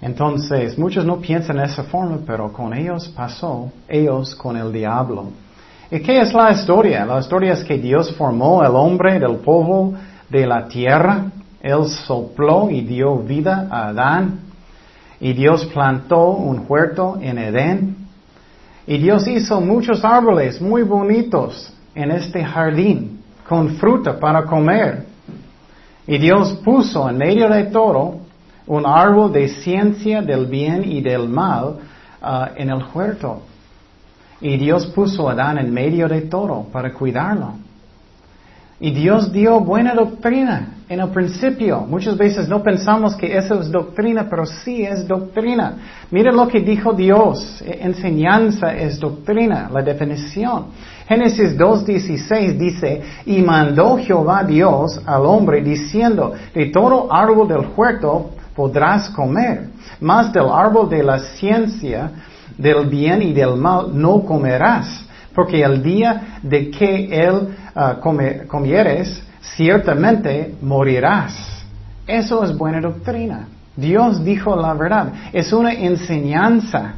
Entonces, 0.00 0.78
muchos 0.78 1.04
no 1.04 1.16
piensan 1.16 1.56
de 1.56 1.64
esa 1.64 1.82
forma, 1.82 2.18
pero 2.24 2.52
con 2.52 2.72
ellos 2.72 3.08
pasó, 3.08 3.72
ellos 3.88 4.34
con 4.36 4.56
el 4.56 4.72
diablo. 4.72 5.30
¿Y 5.90 6.00
qué 6.00 6.20
es 6.20 6.32
la 6.32 6.52
historia? 6.52 7.04
La 7.04 7.18
historia 7.18 7.54
es 7.54 7.64
que 7.64 7.78
Dios 7.78 8.14
formó 8.14 8.62
al 8.62 8.76
hombre 8.76 9.18
del 9.18 9.38
polvo 9.38 9.94
de 10.28 10.46
la 10.46 10.68
tierra, 10.68 11.24
Él 11.60 11.86
sopló 11.86 12.70
y 12.70 12.82
dio 12.82 13.16
vida 13.18 13.66
a 13.70 13.88
Adán, 13.88 14.40
y 15.18 15.32
Dios 15.32 15.64
plantó 15.66 16.28
un 16.28 16.64
huerto 16.68 17.18
en 17.20 17.38
Edén, 17.38 17.97
y 18.88 18.96
Dios 18.96 19.28
hizo 19.28 19.60
muchos 19.60 20.02
árboles 20.02 20.62
muy 20.62 20.82
bonitos 20.82 21.70
en 21.94 22.10
este 22.10 22.42
jardín 22.42 23.20
con 23.46 23.76
fruta 23.76 24.18
para 24.18 24.46
comer. 24.46 25.04
Y 26.06 26.16
Dios 26.16 26.54
puso 26.64 27.06
en 27.10 27.18
medio 27.18 27.50
de 27.50 27.64
todo 27.64 28.20
un 28.66 28.86
árbol 28.86 29.30
de 29.30 29.50
ciencia 29.50 30.22
del 30.22 30.46
bien 30.46 30.90
y 30.90 31.02
del 31.02 31.28
mal 31.28 31.76
uh, 32.22 32.46
en 32.56 32.70
el 32.70 32.82
huerto. 32.94 33.42
Y 34.40 34.56
Dios 34.56 34.86
puso 34.86 35.28
a 35.28 35.32
Adán 35.32 35.58
en 35.58 35.70
medio 35.70 36.08
de 36.08 36.22
todo 36.22 36.64
para 36.72 36.90
cuidarlo. 36.94 37.56
Y 38.80 38.92
Dios 38.92 39.32
dio 39.32 39.58
buena 39.58 39.92
doctrina 39.92 40.74
en 40.88 41.00
el 41.00 41.08
principio. 41.08 41.80
Muchas 41.80 42.16
veces 42.16 42.48
no 42.48 42.62
pensamos 42.62 43.16
que 43.16 43.36
eso 43.36 43.60
es 43.60 43.72
doctrina, 43.72 44.28
pero 44.30 44.46
sí 44.46 44.84
es 44.84 45.06
doctrina. 45.06 45.74
Mira 46.12 46.30
lo 46.30 46.46
que 46.46 46.60
dijo 46.60 46.92
Dios. 46.92 47.60
E, 47.60 47.80
enseñanza 47.82 48.72
es 48.72 49.00
doctrina, 49.00 49.68
la 49.72 49.82
definición. 49.82 50.66
Génesis 51.08 51.58
2.16 51.58 52.56
dice, 52.56 53.02
y 53.26 53.42
mandó 53.42 53.98
Jehová 53.98 54.44
Dios 54.44 55.00
al 55.04 55.26
hombre 55.26 55.60
diciendo, 55.60 56.34
de 56.54 56.66
todo 56.66 57.12
árbol 57.12 57.48
del 57.48 57.66
huerto 57.76 58.30
podrás 58.54 59.10
comer, 59.10 59.70
mas 60.00 60.32
del 60.32 60.48
árbol 60.48 60.88
de 60.88 61.02
la 61.02 61.18
ciencia, 61.18 62.10
del 62.56 62.86
bien 62.86 63.22
y 63.22 63.32
del 63.32 63.56
mal 63.56 63.90
no 63.92 64.22
comerás 64.24 65.07
porque 65.34 65.62
el 65.62 65.82
día 65.82 66.40
de 66.42 66.70
que 66.70 67.08
él 67.10 67.56
uh, 67.74 68.46
comieres, 68.48 69.22
ciertamente 69.56 70.54
morirás. 70.60 71.64
Eso 72.06 72.42
es 72.42 72.56
buena 72.56 72.80
doctrina. 72.80 73.48
Dios 73.76 74.24
dijo 74.24 74.56
la 74.56 74.74
verdad. 74.74 75.12
Es 75.32 75.52
una 75.52 75.72
enseñanza. 75.72 76.94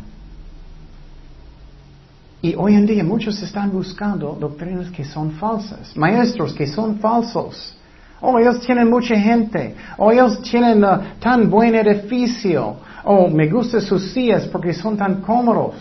Y 2.42 2.54
hoy 2.54 2.74
en 2.74 2.86
día 2.86 3.04
muchos 3.04 3.42
están 3.42 3.70
buscando 3.70 4.36
doctrinas 4.40 4.90
que 4.90 5.04
son 5.04 5.32
falsas, 5.32 5.94
maestros 5.94 6.54
que 6.54 6.66
son 6.66 6.98
falsos. 6.98 7.76
Oh, 8.22 8.38
ellos 8.38 8.60
tienen 8.60 8.88
mucha 8.88 9.16
gente. 9.16 9.74
Oh, 9.98 10.10
ellos 10.10 10.40
tienen 10.42 10.82
uh, 10.84 11.00
tan 11.18 11.50
buen 11.50 11.74
edificio. 11.74 12.76
Oh, 13.04 13.28
me 13.28 13.48
gustan 13.48 13.80
sus 13.80 14.12
sillas 14.12 14.46
porque 14.46 14.72
son 14.72 14.96
tan 14.96 15.20
cómodos. 15.20 15.74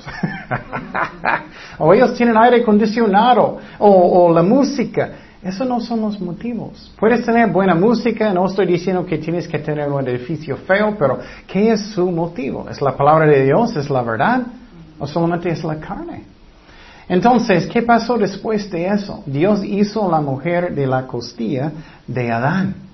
o 1.77 1.93
ellos 1.93 2.13
tienen 2.15 2.37
aire 2.37 2.61
acondicionado. 2.61 3.57
O, 3.77 4.31
la 4.33 4.43
música. 4.43 5.11
Esos 5.41 5.67
no 5.67 5.79
son 5.79 6.01
los 6.01 6.19
motivos. 6.19 6.93
Puedes 6.99 7.25
tener 7.25 7.49
buena 7.49 7.73
música, 7.73 8.33
no 8.33 8.45
estoy 8.45 8.65
diciendo 8.65 9.05
que 9.05 9.17
tienes 9.17 9.47
que 9.47 9.59
tener 9.59 9.89
un 9.89 10.05
edificio 10.05 10.57
feo, 10.57 10.95
pero 10.99 11.19
¿qué 11.47 11.71
es 11.71 11.91
su 11.91 12.11
motivo? 12.11 12.67
¿Es 12.69 12.81
la 12.81 12.95
palabra 12.95 13.25
de 13.25 13.45
Dios? 13.45 13.73
¿Es 13.77 13.89
la 13.89 14.01
verdad? 14.01 14.41
¿O 14.99 15.07
solamente 15.07 15.49
es 15.49 15.63
la 15.63 15.79
carne? 15.79 16.23
Entonces, 17.07 17.67
¿qué 17.67 17.81
pasó 17.81 18.17
después 18.17 18.69
de 18.69 18.87
eso? 18.87 19.23
Dios 19.25 19.63
hizo 19.63 20.11
la 20.11 20.19
mujer 20.19 20.75
de 20.75 20.85
la 20.85 21.07
costilla 21.07 21.71
de 22.05 22.31
Adán. 22.31 22.88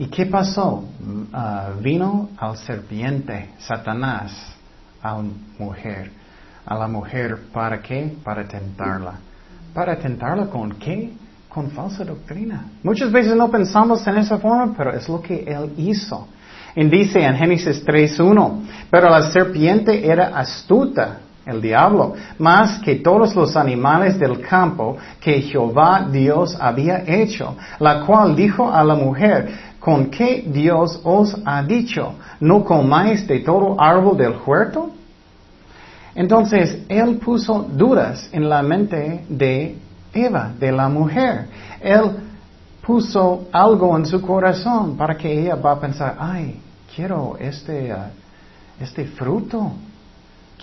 ¿Y 0.00 0.06
qué 0.06 0.24
pasó? 0.24 0.82
Ah, 1.30 1.72
vino 1.78 2.30
al 2.38 2.56
serpiente, 2.56 3.50
Satanás, 3.58 4.32
a 5.02 5.16
la 5.18 5.24
mujer. 5.58 6.10
A 6.64 6.74
la 6.74 6.88
mujer, 6.88 7.38
¿para 7.52 7.82
qué? 7.82 8.16
Para 8.24 8.48
tentarla. 8.48 9.16
¿Para 9.74 9.98
tentarla 9.98 10.46
con 10.46 10.72
qué? 10.78 11.12
Con 11.50 11.70
falsa 11.72 12.02
doctrina. 12.02 12.64
Muchas 12.82 13.12
veces 13.12 13.36
no 13.36 13.50
pensamos 13.50 14.06
en 14.06 14.16
esa 14.16 14.38
forma, 14.38 14.72
pero 14.74 14.94
es 14.94 15.06
lo 15.06 15.20
que 15.20 15.44
él 15.46 15.74
hizo. 15.76 16.26
Y 16.74 16.88
dice 16.88 17.22
en 17.22 17.36
Génesis 17.36 17.84
3.1, 17.84 18.62
pero 18.90 19.10
la 19.10 19.30
serpiente 19.30 20.10
era 20.10 20.28
astuta 20.28 21.18
el 21.46 21.60
diablo, 21.60 22.14
más 22.38 22.80
que 22.80 22.96
todos 22.96 23.34
los 23.34 23.56
animales 23.56 24.18
del 24.18 24.40
campo 24.40 24.96
que 25.20 25.40
Jehová 25.40 26.06
Dios 26.10 26.56
había 26.60 27.02
hecho, 27.06 27.56
la 27.78 28.04
cual 28.04 28.36
dijo 28.36 28.70
a 28.70 28.84
la 28.84 28.94
mujer, 28.94 29.48
¿con 29.78 30.10
qué 30.10 30.44
Dios 30.46 31.00
os 31.02 31.36
ha 31.44 31.62
dicho? 31.62 32.14
¿No 32.40 32.64
comáis 32.64 33.26
de 33.26 33.40
todo 33.40 33.80
árbol 33.80 34.16
del 34.16 34.34
huerto? 34.44 34.90
Entonces, 36.14 36.82
él 36.88 37.16
puso 37.16 37.66
dudas 37.70 38.28
en 38.32 38.48
la 38.48 38.62
mente 38.62 39.24
de 39.28 39.76
Eva, 40.12 40.52
de 40.58 40.72
la 40.72 40.88
mujer. 40.88 41.46
Él 41.80 42.10
puso 42.84 43.46
algo 43.52 43.96
en 43.96 44.04
su 44.04 44.20
corazón 44.20 44.96
para 44.96 45.16
que 45.16 45.40
ella 45.40 45.54
va 45.54 45.72
a 45.72 45.80
pensar, 45.80 46.16
ay, 46.18 46.60
quiero 46.94 47.36
este, 47.38 47.92
uh, 47.92 48.82
este 48.82 49.04
fruto. 49.06 49.72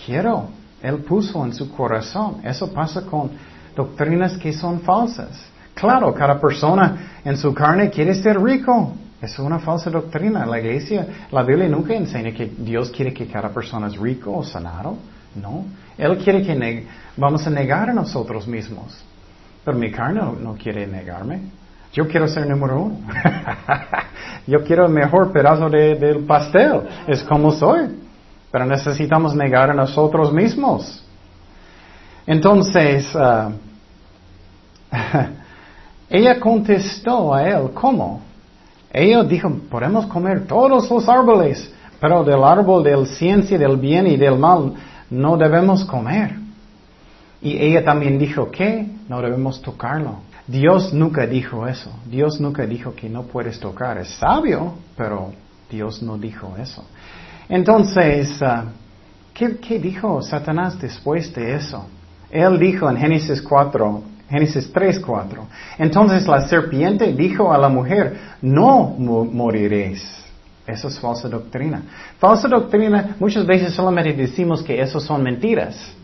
Quiero. 0.04 0.57
Él 0.82 0.98
puso 0.98 1.44
en 1.44 1.52
su 1.52 1.70
corazón. 1.70 2.40
Eso 2.44 2.72
pasa 2.72 3.02
con 3.02 3.30
doctrinas 3.74 4.36
que 4.38 4.52
son 4.52 4.80
falsas. 4.80 5.30
Claro, 5.74 6.12
cada 6.14 6.40
persona 6.40 7.20
en 7.24 7.36
su 7.36 7.54
carne 7.54 7.90
quiere 7.90 8.14
ser 8.14 8.40
rico. 8.40 8.92
Es 9.20 9.38
una 9.38 9.58
falsa 9.58 9.90
doctrina. 9.90 10.46
La 10.46 10.60
iglesia, 10.60 11.06
la 11.30 11.42
Biblia 11.42 11.68
nunca 11.68 11.94
enseña 11.94 12.32
que 12.32 12.46
Dios 12.46 12.90
quiere 12.90 13.12
que 13.12 13.26
cada 13.26 13.48
persona 13.50 13.88
es 13.88 13.96
rico 13.96 14.36
o 14.36 14.44
sanado. 14.44 14.96
No. 15.34 15.64
Él 15.96 16.18
quiere 16.18 16.42
que 16.42 16.86
vamos 17.16 17.46
a 17.46 17.50
negar 17.50 17.90
a 17.90 17.92
nosotros 17.92 18.46
mismos. 18.46 19.04
Pero 19.64 19.76
mi 19.76 19.90
carne 19.90 20.20
no, 20.40 20.54
quiere 20.54 20.86
negarme. 20.86 21.42
Yo 21.92 22.06
quiero 22.06 22.28
ser 22.28 22.46
número 22.48 22.80
uno. 22.82 22.98
Yo 24.46 24.64
quiero 24.64 24.86
el 24.86 24.92
mejor 24.92 25.32
pedazo 25.32 25.68
del 25.68 26.24
pastel. 26.24 26.82
Es 27.06 27.22
como 27.22 27.52
soy. 27.52 28.07
Pero 28.50 28.66
necesitamos 28.66 29.34
negar 29.34 29.70
a 29.70 29.74
nosotros 29.74 30.32
mismos. 30.32 31.04
Entonces, 32.26 33.14
uh, 33.14 33.52
ella 36.10 36.40
contestó 36.40 37.34
a 37.34 37.48
él, 37.48 37.70
¿cómo? 37.74 38.22
Ella 38.92 39.22
dijo, 39.22 39.50
podemos 39.70 40.06
comer 40.06 40.46
todos 40.46 40.90
los 40.90 41.08
árboles, 41.08 41.72
pero 42.00 42.24
del 42.24 42.42
árbol 42.42 42.82
de 42.82 42.96
la 42.96 43.06
ciencia 43.06 43.58
del 43.58 43.76
bien 43.76 44.06
y 44.06 44.16
del 44.16 44.38
mal 44.38 44.72
no 45.10 45.36
debemos 45.36 45.84
comer. 45.84 46.36
Y 47.40 47.56
ella 47.58 47.84
también 47.84 48.18
dijo 48.18 48.50
que 48.50 48.86
no 49.08 49.20
debemos 49.20 49.62
tocarlo. 49.62 50.20
Dios 50.46 50.92
nunca 50.92 51.26
dijo 51.26 51.66
eso. 51.66 51.90
Dios 52.06 52.40
nunca 52.40 52.66
dijo 52.66 52.94
que 52.94 53.08
no 53.08 53.24
puedes 53.24 53.60
tocar. 53.60 53.98
Es 53.98 54.08
sabio, 54.14 54.74
pero 54.96 55.32
Dios 55.70 56.02
no 56.02 56.16
dijo 56.16 56.54
eso. 56.58 56.84
Entonces, 57.48 58.42
ah, 58.42 58.64
¿qué, 59.32 59.78
dijo 59.78 60.20
Satanás 60.22 60.78
después 60.80 61.32
de 61.34 61.54
eso? 61.54 61.86
Él 62.30 62.58
dijo 62.58 62.90
en 62.90 62.96
Génesis 62.96 63.40
4, 63.40 64.02
Génesis 64.28 64.70
3, 64.72 65.00
4. 65.00 65.46
Entonces 65.78 66.26
la 66.26 66.46
serpiente 66.46 67.12
dijo 67.12 67.52
a 67.52 67.58
la 67.58 67.68
mujer, 67.68 68.18
no 68.42 68.94
moriréis. 68.98 70.18
Eso 70.66 70.88
es 70.88 70.98
falsa 71.00 71.28
doctrina. 71.28 71.82
Falsa 72.18 72.46
doctrina, 72.46 73.16
muchas 73.18 73.46
veces 73.46 73.72
solamente 73.72 74.12
decimos 74.12 74.62
que 74.62 74.78
eso 74.78 75.00
son 75.00 75.22
mentiras. 75.22 75.94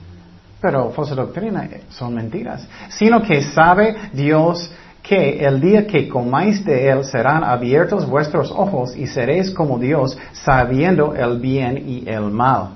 Pero 0.58 0.90
falsa 0.92 1.14
doctrina 1.14 1.68
son 1.90 2.14
mentiras. 2.14 2.66
Sino 2.88 3.20
que 3.20 3.42
sabe 3.42 3.94
Dios 4.14 4.70
que 5.04 5.44
el 5.44 5.60
día 5.60 5.86
que 5.86 6.08
comáis 6.08 6.64
de 6.64 6.88
él 6.88 7.04
serán 7.04 7.44
abiertos 7.44 8.08
vuestros 8.08 8.50
ojos 8.50 8.96
y 8.96 9.06
seréis 9.06 9.50
como 9.50 9.78
Dios, 9.78 10.16
sabiendo 10.32 11.14
el 11.14 11.38
bien 11.40 11.76
y 11.86 12.08
el 12.08 12.30
mal. 12.30 12.70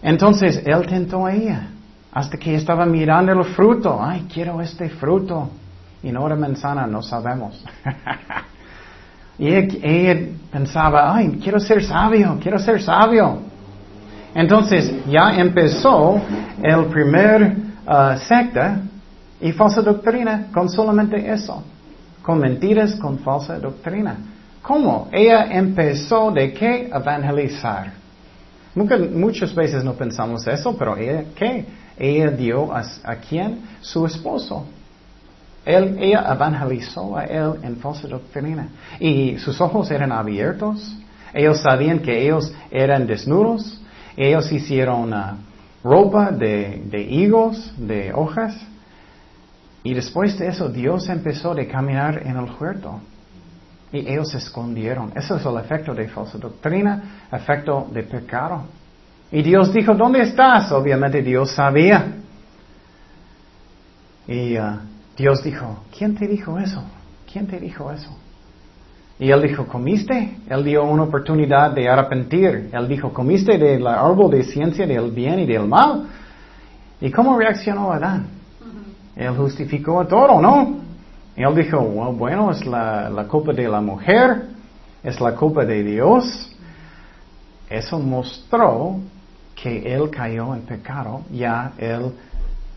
Entonces 0.00 0.62
él 0.64 0.86
tentó 0.86 1.26
a 1.26 1.34
ella, 1.34 1.70
hasta 2.12 2.38
que 2.38 2.54
estaba 2.54 2.86
mirando 2.86 3.32
el 3.32 3.44
fruto. 3.46 3.98
Ay, 4.00 4.28
quiero 4.32 4.60
este 4.60 4.88
fruto. 4.88 5.50
Y 6.04 6.12
no 6.12 6.24
era 6.24 6.36
manzana, 6.36 6.86
no 6.86 7.02
sabemos. 7.02 7.64
y 9.38 9.48
ella, 9.48 10.28
pensaba, 10.52 11.16
ay, 11.16 11.40
quiero 11.42 11.58
ser 11.58 11.82
sabio, 11.82 12.38
quiero 12.40 12.60
ser 12.60 12.80
sabio. 12.80 13.40
Entonces 14.36 15.04
ya 15.06 15.34
empezó 15.34 16.20
el 16.62 16.84
primer 16.84 17.56
uh, 17.88 18.16
secta 18.18 18.82
y 19.44 19.52
falsa 19.52 19.82
doctrina 19.82 20.46
con 20.54 20.70
solamente 20.70 21.30
eso, 21.30 21.62
con 22.22 22.38
mentiras, 22.38 22.94
con 22.94 23.18
falsa 23.18 23.58
doctrina. 23.58 24.16
¿Cómo? 24.62 25.08
Ella 25.12 25.48
empezó 25.50 26.30
de 26.30 26.54
qué 26.54 26.88
evangelizar. 26.88 27.92
muchas 28.74 29.54
veces 29.54 29.84
no 29.84 29.92
pensamos 29.92 30.46
eso, 30.46 30.74
pero 30.78 30.96
ella, 30.96 31.24
¿qué? 31.36 31.66
Ella 31.98 32.30
dio 32.30 32.74
a, 32.74 33.16
quién? 33.28 33.60
Su 33.82 34.06
esposo. 34.06 34.64
Él, 35.66 35.98
ella 36.00 36.24
evangelizó 36.32 37.14
a 37.14 37.24
él 37.24 37.56
en 37.62 37.76
falsa 37.76 38.08
doctrina. 38.08 38.68
Y 38.98 39.36
sus 39.36 39.60
ojos 39.60 39.90
eran 39.90 40.10
abiertos. 40.10 40.96
Ellos 41.34 41.60
sabían 41.60 41.98
que 41.98 42.24
ellos 42.24 42.50
eran 42.70 43.06
desnudos. 43.06 43.78
Ellos 44.16 44.50
hicieron 44.50 45.12
uh, 45.12 45.36
ropa 45.86 46.30
de 46.30 47.06
higos, 47.10 47.74
de 47.76 48.10
hojas. 48.14 48.56
Y 49.84 49.92
después 49.92 50.36
de 50.38 50.48
eso 50.48 50.68
Dios 50.68 51.08
empezó 51.08 51.52
a 51.52 51.64
caminar 51.66 52.22
en 52.26 52.36
el 52.36 52.50
huerto. 52.58 53.00
Y 53.92 53.98
ellos 53.98 54.30
se 54.30 54.38
escondieron. 54.38 55.12
Eso 55.14 55.36
es 55.36 55.44
el 55.44 55.56
efecto 55.58 55.94
de 55.94 56.08
falsa 56.08 56.38
doctrina, 56.38 57.26
efecto 57.30 57.86
de 57.92 58.02
pecado. 58.02 58.64
Y 59.30 59.42
Dios 59.42 59.72
dijo, 59.72 59.94
¿dónde 59.94 60.22
estás? 60.22 60.72
Obviamente 60.72 61.22
Dios 61.22 61.50
sabía. 61.52 62.14
Y 64.26 64.58
uh, 64.58 64.78
Dios 65.16 65.44
dijo, 65.44 65.84
¿quién 65.96 66.16
te 66.16 66.26
dijo 66.26 66.58
eso? 66.58 66.82
¿Quién 67.30 67.46
te 67.46 67.60
dijo 67.60 67.92
eso? 67.92 68.16
Y 69.18 69.30
él 69.30 69.42
dijo, 69.42 69.66
¿comiste? 69.66 70.38
Él 70.48 70.64
dio 70.64 70.84
una 70.84 71.04
oportunidad 71.04 71.72
de 71.72 71.88
arrepentir. 71.88 72.70
Él 72.72 72.88
dijo, 72.88 73.12
¿comiste 73.12 73.58
del 73.58 73.86
árbol 73.86 74.30
de 74.30 74.44
ciencia 74.44 74.86
del 74.86 75.10
bien 75.10 75.40
y 75.40 75.46
del 75.46 75.68
mal? 75.68 76.06
¿Y 77.00 77.10
cómo 77.10 77.38
reaccionó 77.38 77.92
Adán? 77.92 78.43
Él 79.16 79.36
justificó 79.36 80.04
todo, 80.06 80.40
¿no? 80.40 80.76
Él 81.36 81.54
dijo, 81.54 81.80
bueno, 81.80 82.50
es 82.50 82.64
la, 82.64 83.10
la 83.10 83.24
culpa 83.24 83.52
de 83.52 83.68
la 83.68 83.80
mujer, 83.80 84.46
es 85.02 85.20
la 85.20 85.34
culpa 85.34 85.64
de 85.64 85.82
Dios. 85.82 86.50
Eso 87.68 87.98
mostró 87.98 89.00
que 89.54 89.94
él 89.94 90.10
cayó 90.10 90.54
en 90.54 90.62
pecado, 90.62 91.22
ya 91.32 91.72
él 91.78 92.12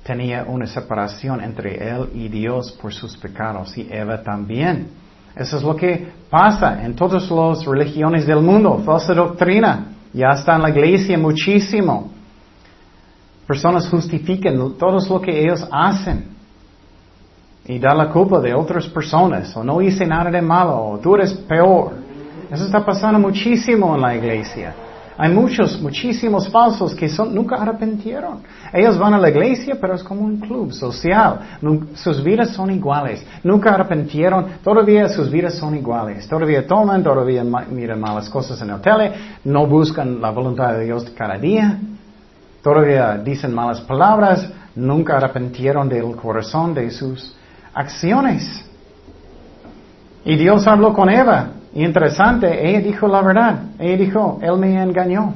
tenía 0.04 0.46
una 0.48 0.66
separación 0.66 1.44
entre 1.44 1.90
él 1.90 2.10
y 2.14 2.30
Dios 2.30 2.72
por 2.82 2.94
sus 2.94 3.18
pecados 3.18 3.78
y 3.78 3.88
Eva 3.92 4.24
también. 4.24 4.88
Eso 5.36 5.58
es 5.58 5.64
lo 5.64 5.76
que 5.76 6.08
pasa 6.30 6.84
en 6.84 6.96
todas 6.96 7.30
las 7.30 7.66
religiones 7.66 8.26
del 8.26 8.42
mundo, 8.42 8.82
falsa 8.84 9.14
doctrina. 9.14 9.88
Ya 10.14 10.30
está 10.30 10.56
en 10.56 10.64
la 10.64 10.70
iglesia 10.70 11.18
muchísimo. 11.18 12.12
Personas 13.48 13.88
justifican 13.88 14.58
todo 14.78 15.00
lo 15.10 15.22
que 15.22 15.42
ellos 15.42 15.66
hacen 15.72 16.26
y 17.66 17.80
da 17.80 17.94
la 17.94 18.10
culpa 18.10 18.42
de 18.42 18.54
otras 18.54 18.88
personas 18.88 19.56
o 19.56 19.64
no 19.64 19.82
hice 19.82 20.06
nada 20.06 20.30
de 20.30 20.42
malo 20.42 20.76
o 20.76 20.98
tú 21.00 21.16
eres 21.16 21.34
peor. 21.34 21.94
Eso 22.52 22.66
está 22.66 22.86
pasando 22.86 23.20
muchísimo 23.20 23.96
en 23.96 24.02
la 24.02 24.16
iglesia. 24.16 24.74
Hay 25.18 25.34
muchos, 25.34 25.82
muchísimos 25.82 26.48
falsos 26.50 26.94
que 26.94 27.10
son, 27.10 27.34
nunca 27.34 27.56
arrepentieron. 27.56 28.44
Ellos 28.72 28.98
van 29.00 29.16
a 29.16 29.18
la 29.18 29.30
iglesia, 29.30 29.76
pero 29.80 29.96
es 29.96 30.04
como 30.04 30.22
un 30.22 30.40
club 30.40 30.72
social. 30.72 31.40
Sus 31.96 32.24
vidas 32.24 32.50
son 32.50 32.70
iguales. 32.70 33.26
Nunca 33.44 33.72
arrepentieron. 33.72 34.46
Todavía 34.64 35.10
sus 35.10 35.32
vidas 35.32 35.56
son 35.56 35.76
iguales. 35.76 36.28
Todavía 36.28 36.68
toman, 36.68 37.02
todavía 37.02 37.44
miran 37.44 38.00
malas 38.00 38.30
cosas 38.30 38.62
en 38.62 38.68
la 38.68 38.80
tele. 38.80 39.12
No 39.46 39.66
buscan 39.66 40.22
la 40.22 40.30
voluntad 40.30 40.74
de 40.74 40.86
Dios 40.86 41.10
cada 41.18 41.38
día 41.38 41.80
todavía 42.68 43.18
dicen 43.24 43.54
malas 43.56 43.80
palabras, 43.80 44.46
nunca 44.76 45.16
arrepentieron 45.16 45.88
del 45.88 46.14
corazón 46.18 46.74
de 46.74 46.92
sus 46.92 47.34
acciones. 47.74 48.44
Y 50.26 50.36
Dios 50.36 50.68
habló 50.68 50.92
con 50.92 51.10
Eva. 51.10 51.52
Interesante, 51.74 52.68
ella 52.68 52.82
dijo 52.82 53.08
la 53.08 53.22
verdad. 53.22 53.60
Ella 53.80 53.96
dijo, 53.96 54.40
Él 54.42 54.58
me 54.58 54.84
engañó. 54.84 55.34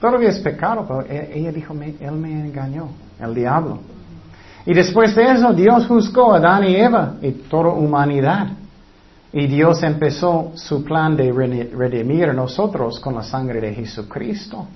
Todavía 0.00 0.28
es 0.28 0.38
pecado, 0.38 0.84
pero 0.86 1.02
e-, 1.02 1.36
ella 1.36 1.50
dijo, 1.50 1.74
Él 1.74 2.12
me 2.12 2.30
engañó, 2.30 2.90
el 3.18 3.34
diablo. 3.34 3.80
Y 4.64 4.72
después 4.72 5.16
de 5.16 5.32
eso, 5.32 5.52
Dios 5.52 5.88
juzgó 5.88 6.32
a 6.32 6.36
Adán 6.36 6.62
y 6.62 6.76
Eva 6.76 7.14
y 7.20 7.32
toda 7.32 7.70
humanidad. 7.70 8.46
Y 9.32 9.48
Dios 9.48 9.82
empezó 9.82 10.52
su 10.54 10.84
plan 10.84 11.16
de 11.16 11.32
redimir 11.76 12.32
nosotros 12.32 13.00
con 13.00 13.16
la 13.16 13.24
sangre 13.24 13.60
de 13.60 13.74
Jesucristo. 13.74 14.68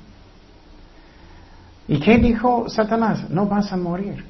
¿Y 1.88 2.00
qué 2.00 2.18
dijo 2.18 2.68
Satanás? 2.68 3.28
No 3.30 3.46
vas 3.46 3.72
a 3.72 3.76
morir. 3.76 4.24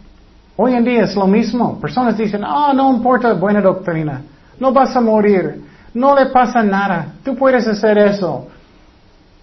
Hoy 0.56 0.74
en 0.74 0.84
día 0.84 1.04
es 1.04 1.14
lo 1.14 1.26
mismo. 1.26 1.78
Personas 1.80 2.16
dicen, 2.16 2.42
ah, 2.44 2.72
no 2.74 2.94
importa 2.94 3.32
buena 3.34 3.60
doctrina. 3.60 4.22
No 4.58 4.72
vas 4.72 4.94
a 4.96 5.00
morir. 5.00 5.62
No 5.94 6.14
le 6.14 6.26
pasa 6.26 6.62
nada. 6.62 7.14
Tú 7.24 7.34
puedes 7.36 7.66
hacer 7.66 7.98
eso. 7.98 8.48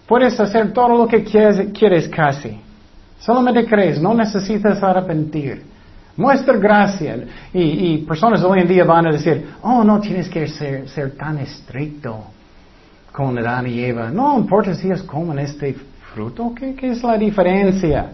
Puedes 0.06 0.38
hacer 0.38 0.72
todo 0.72 0.98
lo 0.98 1.08
que 1.08 1.24
quieres, 1.24 1.70
quieres 1.72 2.08
casi. 2.08 2.60
Solamente 3.18 3.64
crees, 3.64 4.00
no 4.00 4.12
necesitas 4.12 4.82
arrepentir. 4.82 5.64
Muestra 6.16 6.56
gracia. 6.56 7.24
Y, 7.52 7.98
personas 7.98 8.42
hoy 8.44 8.60
en 8.60 8.68
día 8.68 8.84
van 8.84 9.06
a 9.06 9.12
decir, 9.12 9.50
oh, 9.62 9.82
no 9.82 10.00
tienes 10.00 10.28
que 10.28 10.46
ser, 10.46 10.88
ser 10.88 11.16
tan 11.16 11.38
estricto 11.38 12.24
con 13.10 13.38
Adán 13.38 13.66
y 13.66 13.80
Eva. 13.80 14.10
No 14.10 14.38
importa 14.38 14.74
si 14.74 14.88
ellos 14.88 15.02
comen 15.04 15.38
este 15.38 15.74
fruto, 16.14 16.52
¿qué, 16.54 16.74
qué 16.74 16.90
es 16.90 17.02
la 17.02 17.18
diferencia? 17.18 18.12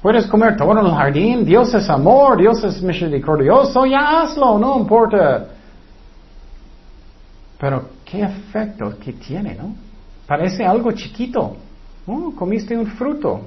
Puedes 0.00 0.26
comer 0.26 0.56
todo 0.56 0.78
en 0.78 0.86
el 0.86 0.92
jardín, 0.92 1.44
Dios 1.44 1.74
es 1.74 1.90
amor, 1.90 2.38
Dios 2.38 2.62
es 2.64 2.80
misericordioso, 2.82 3.84
ya 3.84 4.22
hazlo, 4.22 4.58
no 4.58 4.78
importa. 4.78 5.48
Pero 7.58 7.90
qué 8.04 8.22
efecto 8.22 8.96
que 8.98 9.12
tiene, 9.12 9.54
¿no? 9.54 9.74
Parece 10.26 10.64
algo 10.64 10.92
chiquito. 10.92 11.56
Oh, 12.06 12.32
comiste 12.34 12.76
un 12.76 12.86
fruto. 12.86 13.42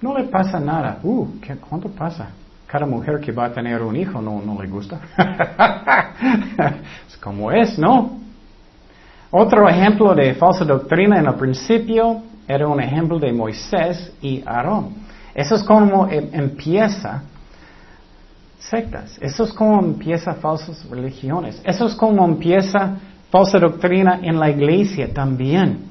No 0.00 0.16
le 0.16 0.24
pasa 0.24 0.60
nada. 0.60 1.00
Uh, 1.02 1.40
¿qué, 1.40 1.56
¿cuánto 1.56 1.88
pasa? 1.88 2.28
Cada 2.68 2.86
mujer 2.86 3.18
que 3.18 3.32
va 3.32 3.46
a 3.46 3.52
tener 3.52 3.82
un 3.82 3.96
hijo 3.96 4.20
no, 4.20 4.40
no 4.40 4.62
le 4.62 4.68
gusta. 4.68 5.00
es 7.08 7.16
como 7.16 7.50
es, 7.50 7.76
¿no? 7.78 8.27
Otro 9.30 9.68
ejemplo 9.68 10.14
de 10.14 10.34
falsa 10.34 10.64
doctrina 10.64 11.18
en 11.18 11.26
el 11.26 11.34
principio 11.34 12.22
era 12.46 12.66
un 12.66 12.80
ejemplo 12.80 13.18
de 13.18 13.32
Moisés 13.32 14.12
y 14.22 14.42
Aarón. 14.46 14.94
Eso 15.34 15.54
es 15.54 15.62
como 15.62 16.08
em, 16.08 16.30
empieza 16.32 17.22
sectas. 18.58 19.18
Eso 19.20 19.44
es 19.44 19.52
como 19.52 19.80
empieza 19.80 20.34
falsas 20.34 20.88
religiones. 20.88 21.60
Eso 21.64 21.86
es 21.86 21.94
como 21.94 22.24
empieza 22.24 22.96
falsa 23.30 23.58
doctrina 23.58 24.20
en 24.22 24.40
la 24.40 24.48
iglesia 24.48 25.12
también. 25.12 25.88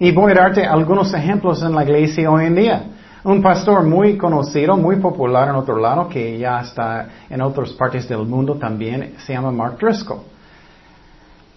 Y 0.00 0.10
voy 0.12 0.32
a 0.32 0.36
darte 0.36 0.64
algunos 0.64 1.12
ejemplos 1.12 1.62
en 1.62 1.74
la 1.74 1.82
iglesia 1.82 2.30
hoy 2.30 2.46
en 2.46 2.54
día. 2.54 2.82
Un 3.24 3.42
pastor 3.42 3.82
muy 3.84 4.16
conocido, 4.16 4.76
muy 4.76 4.96
popular 4.96 5.48
en 5.48 5.56
otro 5.56 5.76
lado, 5.76 6.08
que 6.08 6.38
ya 6.38 6.60
está 6.60 7.08
en 7.28 7.42
otras 7.42 7.72
partes 7.72 8.08
del 8.08 8.24
mundo 8.24 8.54
también, 8.54 9.14
se 9.18 9.32
llama 9.34 9.50
Mark 9.50 9.76
Driscoll. 9.78 10.20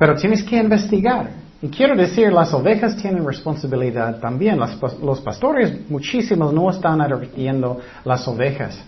Pero 0.01 0.15
tienes 0.15 0.41
que 0.41 0.57
investigar. 0.57 1.29
Y 1.61 1.67
quiero 1.67 1.95
decir, 1.95 2.33
las 2.33 2.51
ovejas 2.55 2.97
tienen 2.97 3.23
responsabilidad 3.23 4.19
también. 4.19 4.57
los 4.59 5.21
pastores, 5.21 5.87
muchísimos, 5.91 6.51
no 6.51 6.71
están 6.71 7.01
advirtiendo 7.01 7.79
las 8.03 8.27
ovejas. 8.27 8.83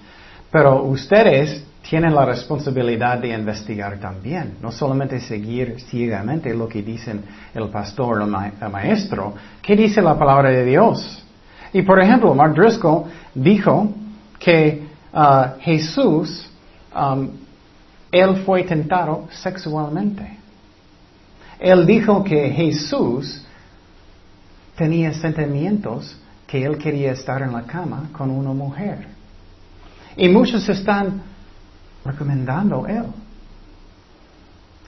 Pero 0.52 0.82
ustedes 0.82 1.64
tienen 1.88 2.16
la 2.16 2.26
responsabilidad 2.26 3.20
de 3.20 3.32
investigar 3.32 4.00
también. 4.00 4.56
No 4.60 4.72
solamente 4.72 5.20
seguir 5.20 5.80
ciegamente 5.82 6.52
lo 6.56 6.68
que 6.68 6.82
dicen 6.82 7.24
el 7.54 7.70
pastor 7.70 8.22
o 8.22 8.24
el, 8.24 8.72
maestro. 8.72 9.36
¿Qué 9.62 9.76
dice 9.76 10.02
la 10.02 10.18
palabra 10.18 10.50
de 10.50 10.66
Dios? 10.66 11.24
Y 11.74 11.84
por 11.84 12.02
ejemplo, 12.02 12.34
Mark 12.34 12.56
Driscoll 12.56 13.04
dijo 13.36 13.88
que 14.40 14.82
uh, 15.14 15.60
Jesús, 15.60 16.50
él 18.12 18.36
fue 18.38 18.64
tentado 18.64 19.28
sexualmente. 19.30 20.42
Él 21.60 21.86
dijo 21.86 22.24
que 22.24 22.50
Jesús 22.50 23.44
tenía 24.76 25.14
sentimientos 25.14 26.18
que 26.48 26.64
él 26.64 26.78
quería 26.78 27.12
estar 27.14 27.42
en 27.42 27.52
la 27.52 27.64
cama 27.64 28.10
con 28.12 28.30
una 28.30 28.54
mujer. 28.54 29.08
Y 30.16 30.30
muchos 30.30 30.68
están 30.70 31.22
recomendando 32.06 32.86
él. 32.86 33.06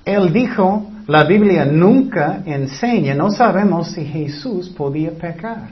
Él 0.04 0.32
dijo, 0.32 0.86
la 1.08 1.24
Biblia 1.24 1.66
nunca 1.66 2.44
enseña, 2.46 3.16
no 3.16 3.32
sabemos 3.32 3.92
si 3.92 4.06
Jesús 4.06 4.70
podía 4.70 5.12
pecar. 5.12 5.70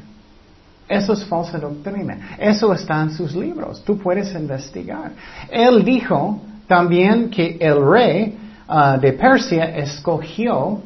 Eso 0.88 1.14
es 1.14 1.24
falsa 1.26 1.60
doctrina. 1.60 2.36
Eso 2.40 2.74
está 2.74 3.02
en 3.02 3.12
sus 3.12 3.36
libros. 3.36 3.84
Tú 3.84 3.98
puedes 3.98 4.34
investigar. 4.36 5.12
Él 5.50 5.84
dijo 5.86 6.42
también 6.68 7.30
que 7.30 7.58
el 7.60 7.86
rey 7.86 8.38
ah, 8.68 8.98
de 8.98 9.14
Persia 9.14 9.66
escogió 9.78 10.82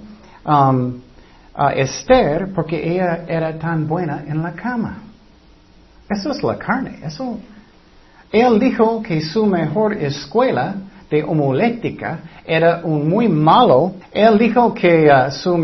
um, 0.45 1.01
Esther 1.75 2.53
porque 2.53 2.77
ella 2.77 3.25
era 3.27 3.57
tan 3.57 3.87
buena 3.87 4.23
en 4.27 4.43
la 4.43 4.53
cama. 4.53 4.99
Eso 6.09 6.31
es 6.31 6.43
la 6.43 6.57
carne. 6.57 6.99
Eso. 7.03 7.37
Él 8.31 8.59
dijo 8.59 9.01
que 9.01 9.21
su 9.21 9.45
mejor 9.45 9.93
escuela 9.93 10.75
de 11.09 11.23
homolética 11.23 12.19
era 12.45 12.81
un 12.83 13.09
muy 13.09 13.27
malo. 13.27 13.93
Él 14.11 14.37
dijo 14.37 14.73
que 14.73 15.09
uh, 15.09 15.31
su 15.31 15.53
uh, 15.53 15.57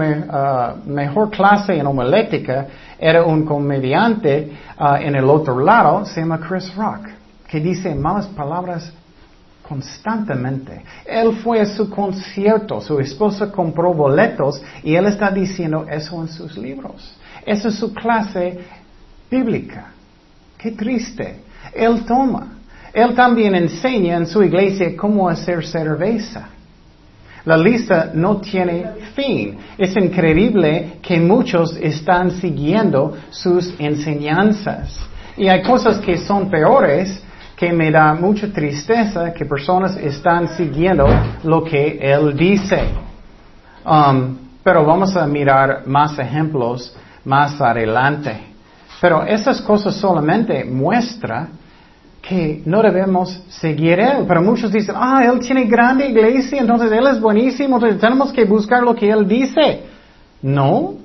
mejor 0.85 1.29
clase 1.29 1.77
en 1.77 1.85
homolética 1.85 2.67
era 2.97 3.23
un 3.23 3.43
comediante 3.43 4.53
en 4.79 5.15
el 5.15 5.25
otro 5.25 5.59
lado, 5.59 6.05
se 6.05 6.21
llama 6.21 6.39
Chris 6.39 6.73
Rock, 6.75 7.09
que 7.47 7.59
dice 7.59 7.93
malas 7.93 8.27
palabras 8.27 8.93
constantemente. 9.67 10.83
Él 11.05 11.37
fue 11.43 11.61
a 11.61 11.65
su 11.65 11.89
concierto, 11.89 12.81
su 12.81 12.99
esposa 12.99 13.51
compró 13.51 13.93
boletos 13.93 14.61
y 14.83 14.95
él 14.95 15.07
está 15.07 15.31
diciendo 15.31 15.85
eso 15.89 16.21
en 16.21 16.27
sus 16.27 16.57
libros. 16.57 17.15
Esa 17.45 17.69
es 17.69 17.75
su 17.75 17.93
clase 17.93 18.59
bíblica. 19.31 19.91
Qué 20.57 20.71
triste. 20.71 21.41
Él 21.73 22.05
toma. 22.05 22.59
Él 22.93 23.15
también 23.15 23.55
enseña 23.55 24.17
en 24.17 24.27
su 24.27 24.43
iglesia 24.43 24.95
cómo 24.95 25.27
hacer 25.27 25.65
cerveza. 25.65 26.49
La 27.45 27.57
lista 27.57 28.11
no 28.13 28.37
tiene 28.37 28.85
fin. 29.15 29.57
Es 29.77 29.95
increíble 29.97 30.99
que 31.01 31.19
muchos 31.19 31.75
están 31.81 32.31
siguiendo 32.31 33.17
sus 33.31 33.73
enseñanzas. 33.79 34.97
Y 35.35 35.47
hay 35.47 35.63
cosas 35.63 35.97
que 35.99 36.17
son 36.17 36.49
peores 36.49 37.21
que 37.55 37.71
me 37.71 37.91
da 37.91 38.13
mucha 38.13 38.51
tristeza 38.51 39.33
que 39.33 39.45
personas 39.45 39.95
están 39.97 40.49
siguiendo 40.49 41.05
lo 41.43 41.63
que 41.63 41.99
Él 42.01 42.35
dice. 42.35 42.89
Um, 43.85 44.37
pero 44.63 44.85
vamos 44.85 45.15
a 45.15 45.27
mirar 45.27 45.85
más 45.85 46.17
ejemplos 46.17 46.95
más 47.25 47.59
adelante. 47.61 48.37
Pero 48.99 49.23
esas 49.23 49.61
cosas 49.61 49.95
solamente 49.95 50.63
muestran 50.63 51.49
que 52.21 52.61
no 52.65 52.81
debemos 52.81 53.43
seguir 53.49 53.99
Él. 53.99 54.25
Pero 54.27 54.41
muchos 54.41 54.71
dicen, 54.71 54.95
ah, 54.97 55.23
Él 55.25 55.39
tiene 55.39 55.65
grande 55.65 56.07
iglesia, 56.07 56.61
entonces 56.61 56.91
Él 56.91 57.05
es 57.07 57.19
buenísimo, 57.19 57.75
entonces 57.75 57.99
tenemos 57.99 58.31
que 58.31 58.45
buscar 58.45 58.81
lo 58.81 58.95
que 58.95 59.09
Él 59.09 59.27
dice. 59.27 59.83
No, 60.41 60.95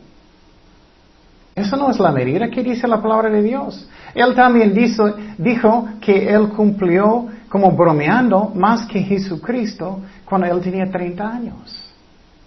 eso 1.54 1.76
no 1.76 1.90
es 1.90 1.98
la 1.98 2.12
medida 2.12 2.48
que 2.48 2.62
dice 2.62 2.86
la 2.86 3.02
palabra 3.02 3.28
de 3.28 3.42
Dios. 3.42 3.88
Él 4.14 4.34
también 4.34 4.74
dijo 4.74 5.88
que 6.00 6.28
él 6.28 6.48
cumplió 6.50 7.26
como 7.48 7.72
bromeando 7.72 8.52
más 8.54 8.86
que 8.86 9.02
Jesucristo 9.02 10.00
cuando 10.24 10.46
él 10.46 10.60
tenía 10.60 10.90
30 10.90 11.28
años. 11.28 11.94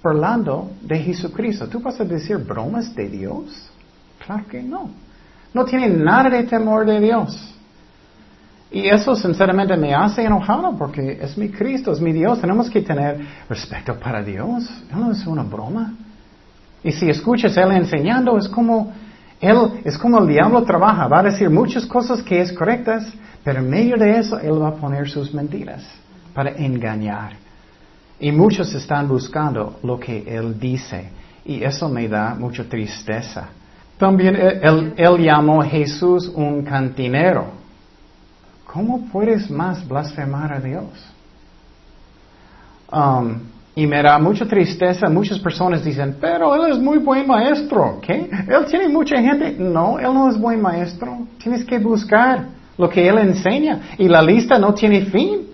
Burlando 0.04 0.72
de 0.82 0.98
Jesucristo. 1.00 1.68
¿Tú 1.68 1.80
vas 1.80 2.00
a 2.00 2.04
decir 2.04 2.38
bromas 2.38 2.94
de 2.96 3.08
Dios? 3.08 3.70
Claro 4.26 4.46
que 4.48 4.62
no. 4.62 4.90
No 5.54 5.66
tiene 5.66 5.90
nada 5.90 6.30
de 6.30 6.44
temor 6.44 6.86
de 6.86 7.00
Dios. 7.00 7.56
Y 8.72 8.88
eso 8.88 9.16
sinceramente 9.16 9.76
me 9.76 9.94
hace 9.94 10.24
enojado 10.24 10.76
porque 10.78 11.20
es 11.22 11.38
mi 11.38 11.50
Cristo, 11.50 11.92
es 11.92 12.00
mi 12.00 12.14
Dios. 12.14 12.40
Tenemos 12.40 12.70
que 12.70 12.82
tener 12.82 13.20
respeto 13.50 14.00
para 14.00 14.24
Dios. 14.24 14.70
No 14.92 15.12
es 15.12 15.28
una 15.28 15.44
broma. 15.44 15.94
Y 16.84 16.92
si 16.92 17.10
escuchas 17.10 17.56
Él 17.58 17.72
enseñando, 17.74 18.38
es 18.38 18.48
como, 18.48 18.94
Él, 19.42 19.82
es 19.84 19.98
como 19.98 20.20
el 20.20 20.28
diablo 20.28 20.64
trabaja, 20.64 21.08
va 21.08 21.20
a 21.20 21.24
decir 21.24 21.50
muchas 21.50 21.86
cosas 21.88 22.22
que 22.22 22.40
es 22.40 22.54
correctas, 22.54 23.12
pero 23.44 23.60
en 23.60 23.70
medio 23.70 23.98
de 23.98 24.20
eso 24.20 24.40
Él 24.40 24.62
va 24.62 24.70
a 24.70 24.76
poner 24.76 25.10
sus 25.10 25.34
mentiras 25.34 25.84
para 26.34 26.52
engañar. 26.52 27.34
Y 28.20 28.32
muchos 28.32 28.72
están 28.76 29.08
buscando 29.08 29.80
lo 29.82 30.00
que 30.00 30.24
Él 30.28 30.60
dice. 30.60 31.10
Y 31.44 31.64
eso 31.64 31.90
me 31.90 32.08
da 32.08 32.36
mucha 32.36 32.64
tristeza. 32.64 33.50
También 33.98 34.36
Él, 34.36 35.18
llamó 35.18 35.64
a 35.64 35.66
Jesús 35.66 36.32
un 36.36 36.64
cantinero. 36.64 37.48
¿Cómo 38.66 39.08
puedes 39.12 39.50
más 39.50 39.86
blasfemar 39.88 40.54
a 40.54 40.60
Dios? 40.60 40.86
Um, 42.92 43.40
y 43.74 43.88
me 43.88 44.02
da 44.02 44.20
mucha 44.20 44.46
tristeza, 44.46 45.08
muchas 45.08 45.40
personas 45.40 45.84
dicen, 45.84 46.18
pero 46.20 46.54
él 46.56 46.72
es 46.72 46.78
muy 46.78 46.98
buen 46.98 47.26
maestro, 47.26 48.00
¿qué? 48.02 48.30
Él 48.48 48.66
tiene 48.70 48.90
mucha 48.90 49.18
gente. 49.22 49.56
No, 49.58 49.98
él 49.98 50.14
no 50.14 50.30
es 50.30 50.38
buen 50.38 50.62
maestro. 50.62 51.20
Tienes 51.42 51.64
que 51.64 51.80
buscar 51.80 52.48
lo 52.78 52.90
que 52.90 53.08
él 53.08 53.18
enseña. 53.20 53.96
Y 53.98 54.10
la 54.10 54.22
lista 54.22 54.60
no 54.60 54.74
tiene 54.74 55.06
fin. 55.06 55.48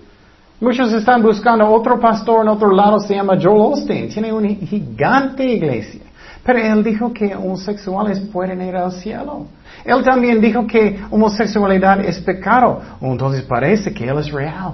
Muchos 0.60 0.92
están 0.94 1.22
buscando 1.22 1.70
otro 1.70 2.00
pastor 2.00 2.42
en 2.42 2.48
otro 2.48 2.72
lado, 2.72 3.00
se 3.00 3.14
llama 3.14 3.38
Joel 3.40 3.74
Osteen. 3.74 4.10
Tiene 4.10 4.34
una 4.34 4.50
gigante 4.50 5.46
iglesia. 5.46 6.02
Pero 6.44 6.60
él 6.60 6.84
dijo 6.84 7.14
que 7.14 7.36
homosexuales 7.36 8.20
pueden 8.20 8.62
ir 8.62 8.76
al 8.76 8.94
cielo. 8.94 9.46
Él 9.86 10.04
también 10.04 10.42
dijo 10.42 10.66
que 10.66 11.00
homosexualidad 11.12 12.00
es 12.04 12.20
pecado. 12.20 12.82
Entonces 13.00 13.44
parece 13.44 13.94
que 13.94 14.06
él 14.06 14.18
es 14.18 14.32
real. 14.32 14.74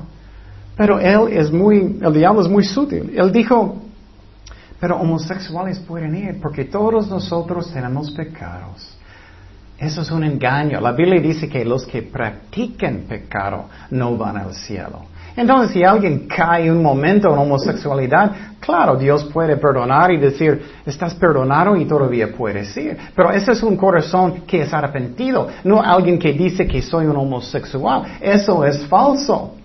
Pero 0.76 1.00
él 1.00 1.32
es 1.32 1.52
muy, 1.52 2.00
el 2.02 2.14
diablo 2.14 2.42
es 2.42 2.48
muy 2.48 2.64
sutil. 2.64 3.14
Él 3.16 3.32
dijo, 3.32 3.78
pero 4.80 4.98
homosexuales 4.98 5.80
pueden 5.80 6.16
ir 6.16 6.42
porque 6.42 6.66
todos 6.66 7.08
nosotros 7.10 7.72
tenemos 7.72 8.12
pecados. 8.12 8.98
Eso 9.78 10.02
es 10.02 10.12
un 10.12 10.24
engaño. 10.24 10.80
La 10.80 10.92
Biblia 10.92 11.22
dice 11.22 11.50
que 11.50 11.66
los 11.66 11.86
que 11.86 12.04
practican 12.04 13.06
pecado 13.08 13.66
no 13.92 14.18
van 14.18 14.38
al 14.38 14.54
cielo. 14.54 15.06
Entonces, 15.36 15.72
si 15.72 15.84
alguien 15.84 16.28
cae 16.28 16.72
un 16.72 16.82
momento 16.84 17.34
en 17.34 17.40
homosexualidad, 17.40 18.32
claro, 18.60 18.96
Dios 18.96 19.24
puede 19.26 19.58
perdonar 19.58 20.12
y 20.12 20.18
decir, 20.18 20.62
estás 20.86 21.16
perdonado 21.16 21.76
y 21.76 21.86
todavía 21.86 22.32
puedes 22.32 22.76
ir. 22.78 22.98
Pero 23.16 23.32
ese 23.32 23.54
es 23.54 23.64
un 23.64 23.76
corazón 23.76 24.42
que 24.46 24.62
es 24.62 24.74
arrepentido, 24.74 25.48
no 25.64 25.82
alguien 25.82 26.20
que 26.20 26.34
dice 26.34 26.68
que 26.68 26.82
soy 26.82 27.08
un 27.08 27.18
homosexual. 27.18 28.04
Eso 28.22 28.64
es 28.64 28.86
falso. 28.86 29.56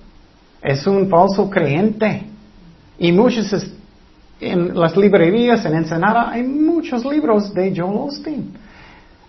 Es 0.62 0.86
un 0.86 1.08
falso 1.08 1.48
creyente. 1.48 2.24
Y 2.98 3.12
muchos, 3.12 3.52
en 4.40 4.78
las 4.78 4.96
librerías 4.96 5.64
en 5.64 5.74
Ensenada 5.74 6.30
hay 6.30 6.42
muchos 6.42 7.04
libros 7.04 7.52
de 7.54 7.74
Joel 7.76 8.08
Osteen. 8.08 8.52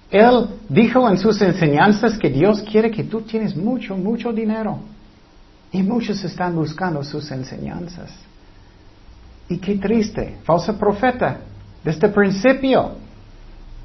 Él 0.10 0.48
dijo 0.68 1.08
en 1.08 1.18
sus 1.18 1.40
enseñanzas 1.42 2.18
que 2.18 2.30
Dios 2.30 2.62
quiere 2.64 2.90
que 2.90 3.04
tú 3.04 3.22
tienes 3.22 3.56
mucho, 3.56 3.96
mucho 3.96 4.34
dinero. 4.34 4.80
Y 5.72 5.84
muchos 5.84 6.24
están 6.24 6.56
buscando 6.56 7.04
sus 7.04 7.30
enseñanzas. 7.32 8.12
Y 9.48 9.58
qué 9.58 9.76
triste, 9.78 10.38
falso 10.44 10.76
profeta, 10.78 11.42
desde 11.84 12.08
el 12.08 12.14
principio. 12.14 12.94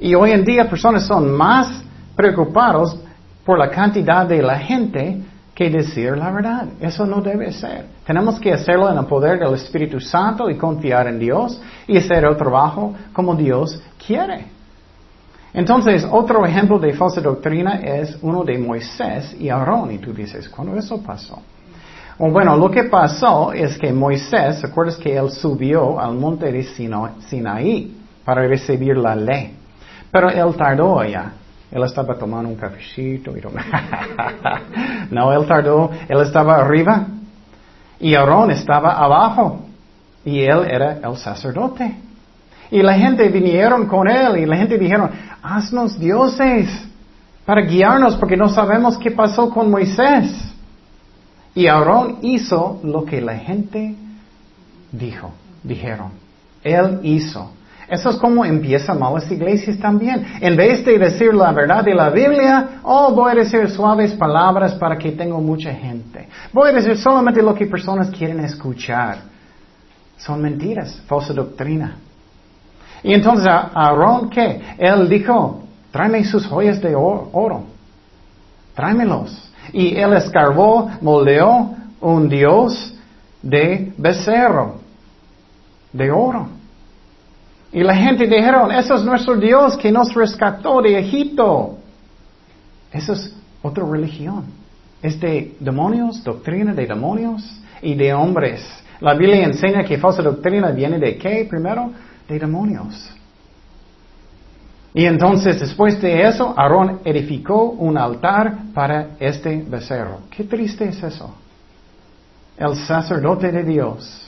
Y 0.01 0.15
hoy 0.15 0.31
en 0.31 0.45
día 0.45 0.69
personas 0.69 1.07
son 1.07 1.31
más 1.31 1.83
preocupados 2.17 2.99
por 3.45 3.59
la 3.59 3.71
cantidad 3.71 4.27
de 4.27 4.43
la 4.43 4.59
gente 4.59 5.21
que 5.55 5.71
decir 5.71 6.17
la 6.17 6.31
verdad. 6.31 6.67
Eso 6.81 7.07
no 7.07 7.21
debe 7.21 7.53
ser. 7.53 7.87
Tenemos 8.07 8.41
que 8.41 8.53
hacerlo 8.53 8.91
en 8.91 8.99
el 8.99 9.07
poder 9.07 9.39
del 9.39 9.55
Espíritu 9.55 10.01
Santo 10.01 10.51
y 10.51 10.57
confiar 10.57 11.07
en 11.07 11.19
Dios 11.19 11.61
y 11.87 11.97
hacer 11.97 12.25
el 12.25 12.37
trabajo 12.37 12.95
como 13.13 13.35
Dios 13.35 13.81
quiere. 14.05 14.47
Entonces, 15.53 16.05
otro 16.11 16.45
ejemplo 16.45 16.81
de 16.81 16.93
falsa 16.95 17.21
doctrina 17.21 17.81
es 17.81 18.19
uno 18.23 18.43
de 18.43 18.59
Moisés 18.59 19.37
y 19.39 19.49
Aarón. 19.49 19.93
Y 19.93 19.99
tú 19.99 20.13
dices, 20.13 20.49
¿cuándo 20.49 20.77
eso 20.77 21.01
pasó? 21.01 21.41
bueno, 22.17 22.57
lo 22.57 22.71
que 22.71 22.85
pasó 22.85 23.53
es 23.53 23.77
que 23.77 23.93
Moisés, 23.93 24.63
¿recuerdas 24.63 24.97
que 24.97 25.17
él 25.17 25.31
subió 25.31 25.99
al 25.99 26.15
monte 26.15 26.51
de 26.51 26.63
Sinaí 26.63 27.97
para 28.25 28.47
recibir 28.47 28.97
la 28.97 29.17
ley? 29.17 29.57
Pero 30.13 30.31
él 30.31 30.55
tardó 30.57 31.01
allá. 31.01 31.33
Él 31.75 31.83
estaba 31.83 32.15
tomando 32.15 32.49
un 32.49 32.55
cafecito 32.55 33.37
y 33.37 33.41
No, 35.11 35.33
él 35.33 35.45
tardó. 35.45 35.91
Él 36.09 36.21
estaba 36.21 36.59
arriba 36.59 37.05
y 37.99 38.15
Aarón 38.15 38.53
estaba 38.53 38.93
abajo 38.93 39.67
y 40.25 40.41
él 40.43 40.67
era 40.71 41.01
el 41.03 41.17
sacerdote. 41.17 41.97
Y 42.71 42.81
la 42.81 42.95
gente 42.95 43.29
vinieron 43.29 43.87
con 43.87 44.09
él 44.09 44.39
y 44.39 44.47
la 44.47 44.57
gente 44.57 44.79
dijeron, 44.79 45.11
haznos 45.43 45.99
dioses 45.99 46.69
para 47.45 47.63
guiarnos 47.63 48.15
porque 48.17 48.37
no 48.37 48.49
sabemos 48.49 48.97
qué 48.97 49.11
pasó 49.11 49.51
con 49.51 49.69
Moisés. 49.69 50.33
Y 51.57 51.67
Aarón 51.67 52.19
hizo 52.23 52.79
lo 52.85 53.05
que 53.05 53.21
la 53.21 53.37
gente 53.37 53.97
dijo, 54.93 55.33
dijeron. 55.65 56.13
Él 56.63 57.01
hizo. 57.03 57.51
Eso 57.89 58.11
es 58.11 58.17
como 58.17 58.45
empiezan 58.45 58.99
malas 58.99 59.31
iglesias 59.31 59.79
también. 59.79 60.25
En 60.41 60.57
vez 60.57 60.85
de 60.85 60.99
decir 60.99 61.35
la 61.35 61.53
verdad 61.53 61.85
de 61.85 61.95
la 61.95 62.11
Biblia, 62.11 62.81
oh, 62.83 63.13
voy 63.13 63.33
a 63.33 63.35
decir 63.35 63.69
suaves 63.69 64.13
palabras 64.15 64.75
para 64.75 64.97
que 64.97 65.13
tenga 65.13 65.39
mucha 65.39 65.73
gente. 65.73 66.29
Voy 66.53 66.71
a 66.71 66.73
decir 66.73 66.97
solamente 66.97 67.43
lo 67.43 67.55
que 67.55 67.67
personas 67.67 68.11
quieren 68.11 68.41
escuchar. 68.41 69.19
Son 70.17 70.41
mentiras, 70.41 71.03
falsa 71.07 71.33
doctrina. 71.33 71.97
Y 73.03 73.13
entonces 73.13 73.47
Aarón, 73.47 74.31
¿qué? 74.31 74.63
Él 74.79 75.09
dijo, 75.09 75.65
tráeme 75.91 76.25
sus 76.25 76.47
joyas 76.47 76.81
de 76.81 76.95
oro. 76.95 77.65
Tráemelos. 78.75 79.53
Y 79.73 79.95
él 79.97 80.15
escarbó, 80.15 80.91
moldeó 81.03 81.75
un 82.01 82.29
dios 82.29 82.95
de 83.43 83.93
becerro, 83.99 84.77
de 85.93 86.11
oro. 86.11 86.49
Y 87.75 87.83
la 87.83 87.97
gente 87.97 88.29
dijeron, 88.29 88.71
eso 88.71 88.95
es 88.95 89.03
nuestro 89.03 89.35
Dios 89.35 89.77
que 89.77 89.91
nos 89.91 90.15
rescató 90.15 90.81
de 90.81 90.97
Egipto. 90.97 91.77
Eso 92.93 93.15
es 93.15 93.35
otra 93.63 93.85
religión. 93.85 94.45
Es 95.03 95.19
de 95.19 95.57
demonios, 95.59 96.23
doctrina 96.23 96.73
de 96.73 96.87
demonios 96.87 97.43
y 97.83 97.97
de 97.97 98.15
hombres. 98.15 98.65
La 99.01 99.15
Biblia 99.15 99.43
enseña 99.43 99.83
que 99.83 99.99
falsa 99.99 100.23
doctrina 100.23 100.71
viene 100.71 101.01
de 101.01 101.19
qué 101.19 101.45
primero? 101.51 101.91
De 102.29 102.39
demonios. 102.39 103.11
Y 104.95 105.05
entonces, 105.07 105.59
después 105.59 106.01
de 106.01 106.29
eso, 106.29 106.55
Aarón 106.57 107.01
edificó 107.05 107.71
un 107.71 107.99
altar 107.99 108.57
para 108.73 109.17
este 109.19 109.65
becerro. 109.69 110.21
Qué 110.31 110.45
triste 110.45 110.85
es 110.85 111.03
eso. 111.03 111.35
El 112.57 112.77
sacerdote 112.77 113.51
de 113.51 113.65
Dios. 113.65 114.24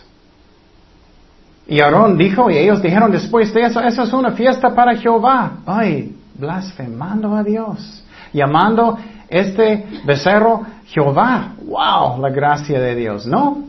Y 1.68 1.81
Aarón 1.81 2.16
dijo, 2.16 2.50
y 2.50 2.59
ellos 2.59 2.81
dijeron 2.81 3.11
después 3.11 3.52
de 3.52 3.62
eso, 3.62 3.81
eso 3.81 4.02
es 4.02 4.12
una 4.12 4.33
fiesta 4.33 4.74
para 4.74 4.96
Jehová. 4.96 5.59
Ay, 5.66 6.16
blasfemando 6.38 7.35
a 7.35 7.42
Dios. 7.42 8.05
Llamando 8.33 8.98
este 9.29 9.85
becerro 10.05 10.62
Jehová. 10.87 11.55
Wow, 11.64 12.20
la 12.20 12.31
gracia 12.31 12.81
de 12.81 12.94
Dios, 12.94 13.26
¿no? 13.26 13.64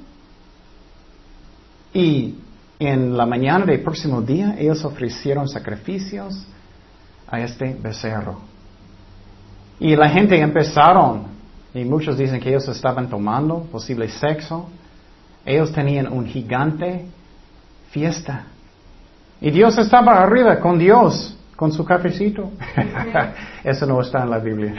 Y 1.93 2.35
en 2.79 3.17
la 3.17 3.25
mañana 3.25 3.65
del 3.65 3.81
próximo 3.81 4.21
día, 4.21 4.55
ellos 4.59 4.85
ofrecieron 4.85 5.47
sacrificios 5.47 6.45
a 7.27 7.39
este 7.39 7.75
becerro. 7.81 8.37
Y 9.79 9.95
la 9.95 10.09
gente 10.09 10.39
empezaron, 10.39 11.23
y 11.73 11.83
muchos 11.83 12.17
dicen 12.17 12.39
que 12.39 12.49
ellos 12.49 12.67
estaban 12.67 13.09
tomando 13.09 13.61
posible 13.63 14.07
sexo, 14.09 14.69
ellos 15.43 15.71
tenían 15.71 16.11
un 16.11 16.25
gigante 16.25 17.05
fiesta. 17.89 18.45
Y 19.39 19.51
Dios 19.51 19.77
estaba 19.77 20.21
arriba 20.21 20.59
con 20.59 20.77
Dios, 20.79 21.37
con 21.55 21.71
su 21.71 21.85
cafecito. 21.85 22.51
Eso 23.63 23.85
no 23.85 24.01
está 24.01 24.23
en 24.23 24.29
la 24.29 24.39
Biblia. 24.39 24.73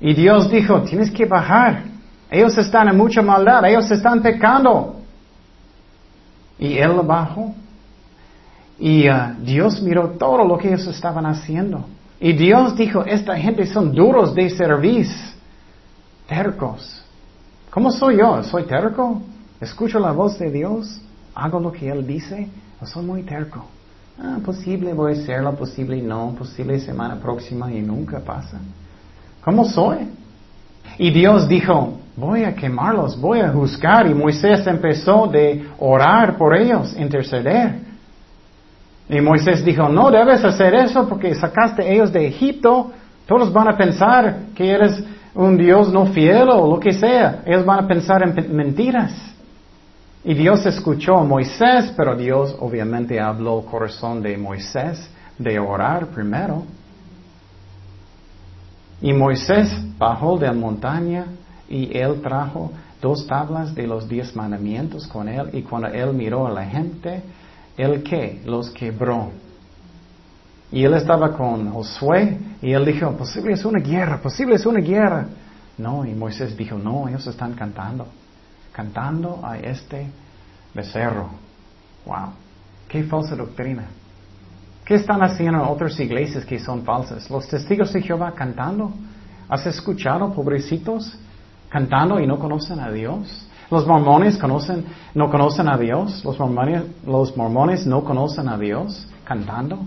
y 0.00 0.14
Dios 0.14 0.50
dijo, 0.50 0.82
tienes 0.82 1.10
que 1.10 1.26
bajar. 1.26 1.84
Ellos 2.30 2.56
están 2.56 2.88
en 2.88 2.96
mucha 2.96 3.22
maldad, 3.22 3.64
ellos 3.66 3.90
están 3.90 4.22
pecando. 4.22 5.00
Y 6.58 6.78
él 6.78 6.92
bajó. 7.04 7.54
Y 8.78 9.08
uh, 9.08 9.34
Dios 9.40 9.80
miró 9.82 10.10
todo 10.10 10.44
lo 10.44 10.58
que 10.58 10.68
ellos 10.68 10.86
estaban 10.86 11.26
haciendo. 11.26 11.84
Y 12.18 12.32
Dios 12.32 12.76
dijo, 12.76 13.04
esta 13.04 13.36
gente 13.36 13.66
son 13.66 13.92
duros 13.92 14.34
de 14.34 14.48
servicio, 14.50 15.34
tercos. 16.26 17.04
¿Cómo 17.70 17.90
soy 17.90 18.18
yo? 18.18 18.42
¿Soy 18.44 18.64
terco? 18.64 19.22
¿Escucho 19.60 19.98
la 19.98 20.12
voz 20.12 20.38
de 20.38 20.50
Dios? 20.50 21.00
¿Hago 21.34 21.60
lo 21.60 21.72
que 21.72 21.88
Él 21.88 22.06
dice? 22.06 22.48
¿O 22.80 22.86
soy 22.86 23.04
muy 23.04 23.22
terco? 23.22 23.64
Ah, 24.20 24.38
posible 24.44 24.92
voy 24.92 25.12
a 25.12 25.22
hacerlo, 25.22 25.54
posible 25.54 26.00
no, 26.02 26.34
posible 26.36 26.78
semana 26.80 27.16
próxima 27.16 27.72
y 27.72 27.80
nunca 27.80 28.20
pasa. 28.20 28.60
¿Cómo 29.42 29.64
soy? 29.64 30.08
Y 30.98 31.10
Dios 31.10 31.48
dijo, 31.48 31.98
voy 32.16 32.44
a 32.44 32.54
quemarlos, 32.54 33.18
voy 33.20 33.40
a 33.40 33.48
juzgar. 33.48 34.06
Y 34.06 34.14
Moisés 34.14 34.66
empezó 34.66 35.26
de 35.26 35.66
orar 35.78 36.36
por 36.36 36.54
ellos, 36.54 36.94
interceder. 36.98 37.80
Y 39.08 39.20
Moisés 39.20 39.64
dijo, 39.64 39.88
no 39.88 40.10
debes 40.10 40.44
hacer 40.44 40.74
eso 40.74 41.08
porque 41.08 41.34
sacaste 41.34 41.92
ellos 41.92 42.12
de 42.12 42.26
Egipto. 42.26 42.92
Todos 43.26 43.52
van 43.52 43.68
a 43.68 43.76
pensar 43.76 44.36
que 44.54 44.70
eres 44.70 45.02
un 45.34 45.56
Dios 45.56 45.92
no 45.92 46.06
fiel 46.06 46.48
o 46.50 46.66
lo 46.74 46.80
que 46.80 46.92
sea. 46.92 47.42
Ellos 47.46 47.64
van 47.64 47.84
a 47.84 47.88
pensar 47.88 48.22
en 48.22 48.54
mentiras. 48.54 49.31
Y 50.24 50.34
Dios 50.34 50.64
escuchó 50.66 51.18
a 51.18 51.24
Moisés, 51.24 51.92
pero 51.96 52.16
Dios 52.16 52.56
obviamente 52.60 53.20
habló 53.20 53.60
al 53.60 53.64
corazón 53.64 54.22
de 54.22 54.36
Moisés 54.36 55.10
de 55.38 55.58
orar 55.58 56.06
primero. 56.08 56.64
Y 59.00 59.12
Moisés 59.12 59.68
bajó 59.98 60.38
de 60.38 60.46
la 60.46 60.52
montaña 60.52 61.26
y 61.68 61.96
él 61.96 62.20
trajo 62.22 62.70
dos 63.00 63.26
tablas 63.26 63.74
de 63.74 63.86
los 63.86 64.08
diez 64.08 64.36
mandamientos 64.36 65.08
con 65.08 65.28
él. 65.28 65.50
Y 65.52 65.62
cuando 65.62 65.88
él 65.88 66.12
miró 66.12 66.46
a 66.46 66.50
la 66.50 66.64
gente, 66.66 67.22
¿El 67.76 68.02
qué? 68.02 68.42
Los 68.44 68.70
quebró. 68.70 69.30
Y 70.70 70.84
él 70.84 70.94
estaba 70.94 71.36
con 71.36 71.70
Josué 71.70 72.38
y 72.60 72.72
él 72.72 72.84
dijo, 72.84 73.10
posible 73.12 73.52
es 73.52 73.64
una 73.64 73.80
guerra, 73.80 74.18
posible 74.18 74.56
es 74.56 74.66
una 74.66 74.80
guerra. 74.80 75.26
No, 75.78 76.04
y 76.04 76.14
Moisés 76.14 76.56
dijo, 76.56 76.78
no, 76.78 77.08
ellos 77.08 77.26
están 77.26 77.54
cantando, 77.54 78.06
cantando 78.72 79.40
a 79.44 79.58
este 79.58 80.06
becerro. 80.74 81.28
Wow, 82.06 82.32
qué 82.88 83.04
falsa 83.04 83.36
doctrina. 83.36 83.84
¿Qué 84.84 84.94
están 84.94 85.22
haciendo 85.22 85.62
otras 85.68 85.98
iglesias 86.00 86.44
que 86.44 86.58
son 86.58 86.82
falsas? 86.82 87.30
Los 87.30 87.46
testigos 87.46 87.92
de 87.92 88.02
Jehová 88.02 88.32
cantando. 88.32 88.92
¿Has 89.48 89.64
escuchado, 89.66 90.32
pobrecitos, 90.32 91.16
cantando 91.68 92.18
y 92.18 92.26
no 92.26 92.38
conocen 92.38 92.80
a 92.80 92.90
Dios? 92.90 93.46
Los 93.70 93.86
mormones 93.86 94.36
conocen, 94.38 94.84
no 95.14 95.30
conocen 95.30 95.68
a 95.68 95.78
Dios. 95.78 96.24
Los 96.24 96.38
mormones, 96.38 96.82
los 97.06 97.36
mormones 97.36 97.86
no 97.86 98.02
conocen 98.02 98.48
a 98.48 98.58
Dios 98.58 99.06
cantando. 99.24 99.78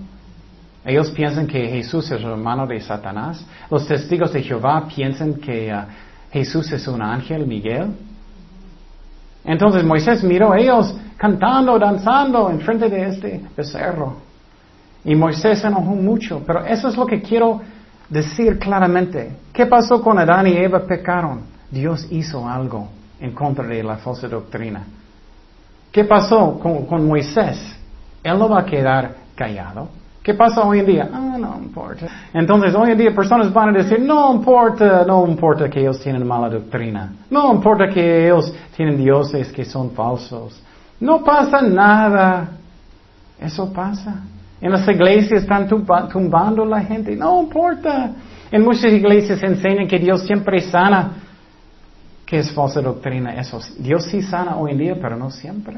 Ellos 0.86 1.12
piensan 1.12 1.48
que 1.48 1.67
Jesús 1.67 2.10
es 2.12 2.24
hermano 2.24 2.65
de 2.67 2.80
Satanás. 2.80 3.45
Los 3.69 3.88
testigos 3.88 4.32
de 4.32 4.43
Jehová 4.43 4.88
piensan 4.88 5.36
que 5.36 5.74
uh, 5.74 5.86
Jesús 6.32 6.71
es 6.71 6.88
un 6.88 7.02
ángel, 7.02 7.45
Miguel. 7.48 7.95
Entonces 9.45 9.84
Moisés 9.84 10.23
miró 10.23 10.53
a 10.53 10.60
ellos 10.60 10.95
cantando, 11.17 11.77
danzando 11.77 12.49
en 12.49 12.60
frente 12.60 12.89
de 12.89 13.10
este 13.10 13.41
becerro. 13.55 14.17
Y 15.03 15.15
Moisés 15.15 15.60
se 15.60 15.67
enojó 15.67 15.91
mucho. 15.95 16.41
Pero 16.45 16.65
eso 16.65 16.88
es 16.88 16.97
lo 16.97 17.05
que 17.05 17.21
quiero 17.21 17.62
decir 18.10 18.58
claramente. 18.58 19.36
¿Qué 19.53 19.65
pasó 19.67 20.01
con 20.01 20.17
Adán 20.17 20.47
y 20.47 20.53
Eva 20.58 20.79
pecaron? 20.79 21.41
Dios 21.69 22.08
hizo 22.12 22.47
algo 22.47 22.89
en 23.19 23.31
contra 23.31 23.65
de 23.65 23.84
la 23.84 23.97
falsa 23.97 24.27
doctrina. 24.27 24.84
¿Qué 25.91 26.03
pasó 26.03 26.60
con, 26.60 26.86
con 26.86 27.08
Moisés? 27.08 27.77
Él 28.23 28.38
no 28.39 28.49
va 28.49 28.62
a 28.62 28.65
quedar 28.65 29.15
callado. 29.36 29.89
¿Qué 30.26 30.34
pasa 30.34 30.64
hoy 30.64 30.80
en 30.80 30.88
día? 30.88 31.08
Ah, 31.14 31.38
no 31.40 31.56
importa. 31.62 32.08
Entonces, 32.34 32.74
hoy 32.74 32.90
en 32.90 32.98
día 32.98 33.14
personas 33.14 33.54
van 33.54 33.70
a 33.70 33.72
decir, 33.74 34.00
no 34.00 34.34
importa, 34.34 35.06
no 35.06 35.28
importa 35.28 35.70
que 35.70 35.82
ellos 35.82 36.00
tienen 36.00 36.26
mala 36.26 36.50
doctrina. 36.50 37.14
No 37.30 37.54
importa 37.54 37.88
que 37.90 38.26
ellos 38.26 38.52
tienen 38.76 38.98
dioses 38.98 39.52
que 39.52 39.64
son 39.64 39.92
falsos. 39.92 40.60
No 41.00 41.24
pasa 41.24 41.62
nada. 41.62 42.50
Eso 43.40 43.72
pasa. 43.72 44.24
En 44.60 44.72
las 44.72 44.88
iglesias 44.88 45.44
están 45.44 45.68
tumbando 45.68 46.64
a 46.64 46.66
la 46.66 46.82
gente. 46.82 47.16
No 47.16 47.44
importa. 47.44 48.10
En 48.50 48.64
muchas 48.64 48.92
iglesias 48.92 49.44
enseñan 49.44 49.88
que 49.88 50.00
Dios 50.00 50.24
siempre 50.24 50.60
sana. 50.60 51.12
Que 52.26 52.40
es 52.40 52.52
falsa 52.52 52.82
doctrina 52.82 53.36
eso. 53.36 53.60
Dios 53.78 54.06
sí 54.06 54.24
sana 54.24 54.58
hoy 54.58 54.72
en 54.72 54.80
día, 54.80 54.98
pero 55.00 55.18
no 55.18 55.30
siempre. 55.30 55.76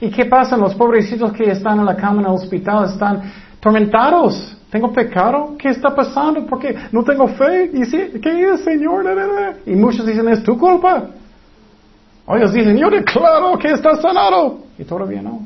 ¿Y 0.00 0.08
qué 0.08 0.24
pasa? 0.24 0.56
Los 0.56 0.74
pobrecitos 0.74 1.30
que 1.32 1.50
están 1.50 1.80
en 1.80 1.84
la 1.84 1.96
cama 1.96 2.22
en 2.22 2.28
el 2.28 2.32
hospital 2.32 2.86
están 2.86 3.49
tormentados. 3.60 4.56
¿Tengo 4.70 4.92
pecado? 4.92 5.56
¿Qué 5.58 5.68
está 5.68 5.94
pasando? 5.94 6.46
Porque 6.46 6.74
no 6.92 7.02
tengo 7.02 7.26
fe. 7.28 7.70
¿Y 7.74 7.84
sí? 7.84 8.20
¿Qué 8.22 8.50
es, 8.52 8.64
Señor? 8.64 9.04
Y 9.66 9.74
muchos 9.74 10.06
dicen, 10.06 10.28
es 10.28 10.42
tu 10.42 10.56
culpa. 10.56 11.08
Ellos 12.28 12.52
dicen, 12.52 12.76
yo 12.76 12.88
declaro 12.88 13.58
que 13.58 13.72
está 13.72 13.96
sanado. 13.96 14.58
Y 14.78 14.84
todavía 14.84 15.20
no. 15.20 15.40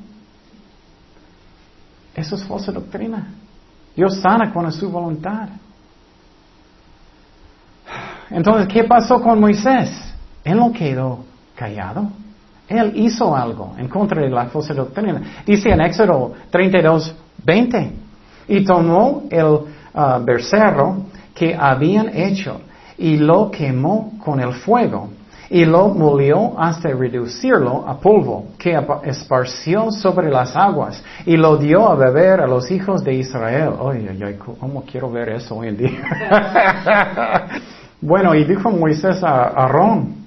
Eso 2.15 2.37
es 2.37 2.45
falsa 2.45 2.71
doctrina. 2.71 3.29
Dios 3.97 4.21
sana 4.21 4.53
con 4.53 4.71
su 4.71 4.91
voluntad. 4.91 5.49
Entonces, 8.31 8.69
¿qué 8.69 8.85
pasó 8.85 9.21
con 9.21 9.41
Moisés? 9.41 9.91
Él 10.45 10.59
no 10.59 10.73
quedó 10.73 11.25
callado. 11.55 12.11
Él 12.69 12.93
hizo 12.97 13.35
algo 13.35 13.75
en 13.79 13.89
contra 13.89 14.21
de 14.21 14.29
la 14.29 14.47
falsa 14.47 14.75
doctrina. 14.75 15.43
Dice 15.47 15.71
en 15.71 15.81
Éxodo 15.81 16.35
32, 16.51 17.15
20. 17.45 18.04
Y 18.49 18.65
tomó 18.65 19.25
el 19.31 19.45
uh, 19.47 20.25
becerro 20.25 21.05
que 21.35 21.55
habían 21.55 22.17
hecho 22.17 22.61
y 22.99 23.17
lo 23.17 23.51
quemó 23.51 24.13
con 24.25 24.41
el 24.41 24.53
fuego 24.53 25.09
y 25.51 25.65
lo 25.65 25.89
molió 25.89 26.59
hasta 26.59 26.89
reducirlo 26.89 27.87
a 27.87 27.99
polvo 27.99 28.47
que 28.59 28.77
esparció 29.05 29.91
sobre 29.91 30.31
las 30.31 30.57
aguas 30.57 31.03
y 31.27 31.37
lo 31.37 31.57
dio 31.57 31.89
a 31.89 31.95
beber 31.95 32.41
a 32.41 32.47
los 32.47 32.71
hijos 32.71 33.05
de 33.05 33.15
Israel. 33.15 33.71
Oye, 33.79 34.11
oye, 34.11 34.39
¿cómo 34.39 34.83
quiero 34.85 35.11
ver 35.11 35.31
eso 35.31 35.57
hoy 35.57 35.69
en 35.69 35.77
día? 35.77 37.51
bueno, 38.01 38.35
y 38.35 38.45
dijo 38.45 38.71
Moisés 38.71 39.23
a 39.23 39.49
Aarón, 39.49 40.27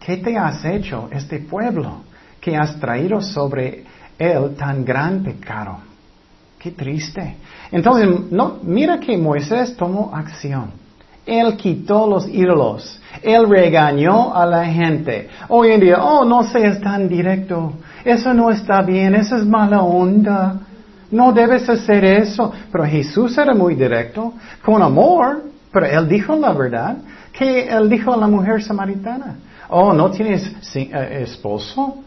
¿qué 0.00 0.18
te 0.18 0.36
has 0.36 0.64
hecho 0.64 1.08
este 1.10 1.40
pueblo 1.40 2.02
que 2.40 2.56
has 2.56 2.78
traído 2.78 3.20
sobre 3.20 3.84
él 4.18 4.54
tan 4.56 4.84
gran 4.84 5.22
pecado? 5.22 5.91
Qué 6.62 6.70
triste. 6.70 7.38
Entonces, 7.72 8.30
no, 8.30 8.58
mira 8.62 9.00
que 9.00 9.18
Moisés 9.18 9.76
tomó 9.76 10.12
acción. 10.14 10.70
Él 11.26 11.56
quitó 11.56 12.06
los 12.06 12.28
ídolos. 12.28 13.00
Él 13.20 13.48
regañó 13.48 14.32
a 14.32 14.46
la 14.46 14.64
gente. 14.66 15.28
Hoy 15.48 15.72
en 15.72 15.80
día, 15.80 16.02
oh, 16.04 16.24
no 16.24 16.44
seas 16.44 16.80
tan 16.80 17.08
directo. 17.08 17.72
Eso 18.04 18.32
no 18.32 18.50
está 18.50 18.80
bien. 18.82 19.16
Eso 19.16 19.36
es 19.36 19.44
mala 19.44 19.82
onda. 19.82 20.60
No 21.10 21.32
debes 21.32 21.68
hacer 21.68 22.04
eso. 22.04 22.52
Pero 22.70 22.84
Jesús 22.84 23.36
era 23.36 23.54
muy 23.54 23.74
directo, 23.74 24.34
con 24.64 24.82
amor. 24.82 25.42
Pero 25.72 25.86
él 25.86 26.08
dijo 26.08 26.36
la 26.36 26.52
verdad. 26.52 26.96
Que 27.32 27.68
él 27.68 27.88
dijo 27.88 28.14
a 28.14 28.16
la 28.16 28.28
mujer 28.28 28.62
samaritana. 28.62 29.36
Oh, 29.68 29.92
¿no 29.92 30.12
tienes 30.12 30.76
eh, 30.76 31.22
esposo? 31.22 32.04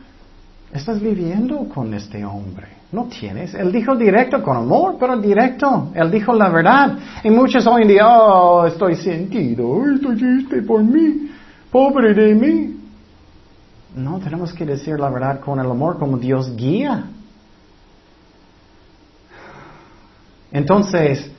Estás 0.72 1.02
viviendo 1.02 1.68
con 1.68 1.94
este 1.94 2.24
hombre. 2.24 2.75
No 2.92 3.06
tienes. 3.06 3.54
Él 3.54 3.72
dijo 3.72 3.96
directo 3.96 4.42
con 4.42 4.58
amor, 4.58 4.96
pero 5.00 5.18
directo. 5.18 5.90
Él 5.94 6.12
dijo 6.12 6.34
la 6.34 6.50
verdad. 6.50 6.98
Y 7.24 7.30
muchos 7.30 7.66
hoy 7.68 7.84
en 7.84 7.88
día, 7.90 8.08
oh, 8.08 8.66
estoy 8.66 8.96
sentido, 8.96 9.86
estoy 9.94 10.16
triste 10.18 10.62
por 10.62 10.84
mí, 10.84 11.30
pobre 11.72 12.14
de 12.14 12.36
mí. 12.36 12.80
No, 13.96 14.20
tenemos 14.20 14.54
que 14.54 14.66
decir 14.66 15.00
la 15.00 15.10
verdad 15.10 15.40
con 15.40 15.60
el 15.60 15.70
amor 15.70 15.98
como 15.98 16.18
Dios 16.18 16.56
guía. 16.56 17.06
Entonces, 20.52 21.32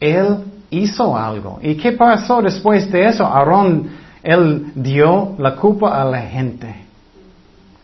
Él 0.00 0.44
hizo 0.70 1.16
algo. 1.16 1.58
¿Y 1.62 1.76
qué 1.76 1.92
pasó 1.92 2.42
después 2.42 2.90
de 2.90 3.06
eso? 3.06 3.24
Aarón, 3.24 3.88
Él 4.22 4.72
dio 4.74 5.34
la 5.38 5.54
culpa 5.54 6.00
a 6.00 6.04
la 6.04 6.22
gente. 6.22 6.74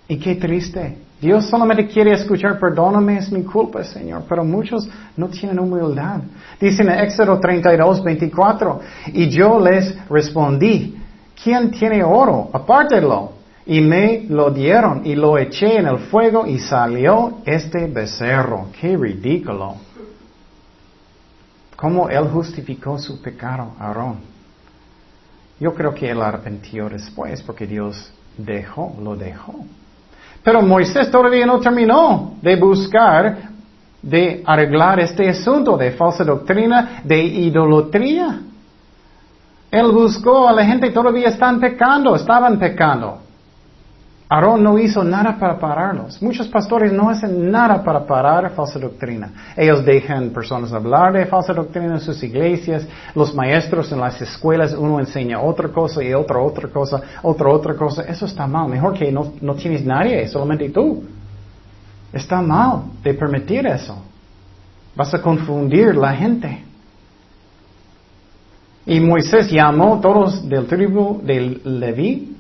Y 0.08 0.18
qué 0.18 0.34
triste. 0.34 0.98
Dios 1.20 1.50
solamente 1.50 1.86
quiere 1.86 2.12
escuchar, 2.12 2.58
perdóname, 2.58 3.18
es 3.18 3.30
mi 3.30 3.42
culpa, 3.42 3.84
Señor. 3.84 4.24
Pero 4.26 4.42
muchos 4.42 4.88
no 5.16 5.28
tienen 5.28 5.58
humildad. 5.58 6.20
Dice 6.58 6.82
en 6.82 6.90
Éxodo 6.90 7.38
32, 7.38 8.02
24, 8.02 8.80
y 9.08 9.28
yo 9.28 9.60
les 9.60 10.08
respondí, 10.08 10.96
¿quién 11.42 11.70
tiene 11.70 12.02
oro? 12.02 12.48
Apártelo. 12.52 13.32
Y 13.66 13.82
me 13.82 14.24
lo 14.28 14.50
dieron 14.50 15.02
y 15.04 15.14
lo 15.14 15.36
eché 15.36 15.76
en 15.76 15.86
el 15.86 15.98
fuego 15.98 16.46
y 16.46 16.58
salió 16.58 17.40
este 17.44 17.86
becerro. 17.86 18.68
Qué 18.80 18.96
ridículo. 18.96 19.76
¿Cómo 21.76 22.08
él 22.08 22.28
justificó 22.28 22.98
su 22.98 23.20
pecado, 23.20 23.72
Aarón? 23.78 24.16
Yo 25.60 25.74
creo 25.74 25.94
que 25.94 26.10
él 26.10 26.22
arrepintió 26.22 26.88
después 26.88 27.42
porque 27.42 27.66
Dios 27.66 28.10
dejó, 28.36 28.96
lo 29.00 29.14
dejó. 29.14 29.54
Pero 30.42 30.62
Moisés 30.62 31.10
todavía 31.10 31.46
no 31.46 31.60
terminó 31.60 32.34
de 32.40 32.56
buscar, 32.56 33.50
de 34.02 34.42
arreglar 34.46 35.00
este 35.00 35.28
asunto 35.28 35.76
de 35.76 35.90
falsa 35.92 36.24
doctrina, 36.24 37.02
de 37.04 37.22
idolatría. 37.22 38.40
Él 39.70 39.92
buscó 39.92 40.48
a 40.48 40.52
la 40.52 40.64
gente 40.64 40.90
todavía 40.90 41.28
están 41.28 41.60
pecando, 41.60 42.16
estaban 42.16 42.58
pecando. 42.58 43.18
Aarón 44.32 44.62
no 44.62 44.78
hizo 44.78 45.02
nada 45.02 45.36
para 45.40 45.58
pararlos. 45.58 46.22
Muchos 46.22 46.46
pastores 46.46 46.92
no 46.92 47.10
hacen 47.10 47.50
nada 47.50 47.82
para 47.82 48.06
parar 48.06 48.48
falsa 48.52 48.78
doctrina. 48.78 49.32
Ellos 49.56 49.84
dejan 49.84 50.30
personas 50.30 50.72
hablar 50.72 51.12
de 51.12 51.26
falsa 51.26 51.52
doctrina 51.52 51.94
en 51.94 52.00
sus 52.00 52.22
iglesias. 52.22 52.86
Los 53.16 53.34
maestros 53.34 53.90
en 53.90 53.98
las 53.98 54.22
escuelas, 54.22 54.72
uno 54.72 55.00
enseña 55.00 55.40
otra 55.40 55.68
cosa 55.70 56.04
y 56.04 56.14
otra 56.14 56.38
otra 56.38 56.68
cosa, 56.68 57.02
otra 57.22 57.48
otra 57.48 57.74
cosa. 57.74 58.02
Eso 58.02 58.26
está 58.26 58.46
mal. 58.46 58.68
Mejor 58.68 58.94
que 58.94 59.10
no, 59.10 59.32
no 59.40 59.56
tienes 59.56 59.84
nadie, 59.84 60.28
solamente 60.28 60.70
tú. 60.70 61.02
Está 62.12 62.40
mal 62.40 62.82
de 63.02 63.12
permitir 63.14 63.66
eso. 63.66 64.00
Vas 64.94 65.12
a 65.12 65.20
confundir 65.20 65.96
la 65.96 66.14
gente. 66.14 66.66
Y 68.86 69.00
Moisés 69.00 69.50
llamó 69.50 69.96
a 69.96 70.00
todos 70.00 70.48
del 70.48 70.66
tribu 70.68 71.20
de 71.20 71.60
Leví 71.64 72.36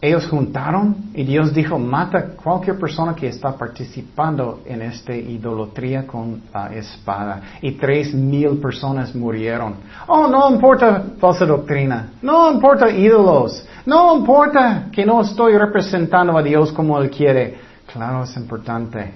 ellos 0.00 0.28
juntaron 0.28 1.10
y 1.12 1.24
Dios 1.24 1.52
dijo, 1.52 1.76
mata 1.76 2.36
cualquier 2.36 2.78
persona 2.78 3.16
que 3.16 3.26
está 3.26 3.56
participando 3.56 4.60
en 4.64 4.82
esta 4.82 5.12
idolatría 5.12 6.06
con 6.06 6.42
la 6.54 6.72
espada. 6.72 7.40
Y 7.62 7.72
tres 7.72 8.14
mil 8.14 8.58
personas 8.58 9.12
murieron. 9.12 9.74
Oh, 10.06 10.28
no 10.28 10.54
importa 10.54 11.02
falsa 11.18 11.44
doctrina. 11.44 12.10
No 12.22 12.52
importa 12.52 12.88
ídolos. 12.90 13.66
No 13.86 14.16
importa 14.16 14.86
que 14.92 15.04
no 15.04 15.20
estoy 15.20 15.58
representando 15.58 16.38
a 16.38 16.42
Dios 16.42 16.70
como 16.70 17.00
Él 17.00 17.10
quiere. 17.10 17.58
Claro, 17.92 18.22
es 18.22 18.36
importante. 18.36 19.14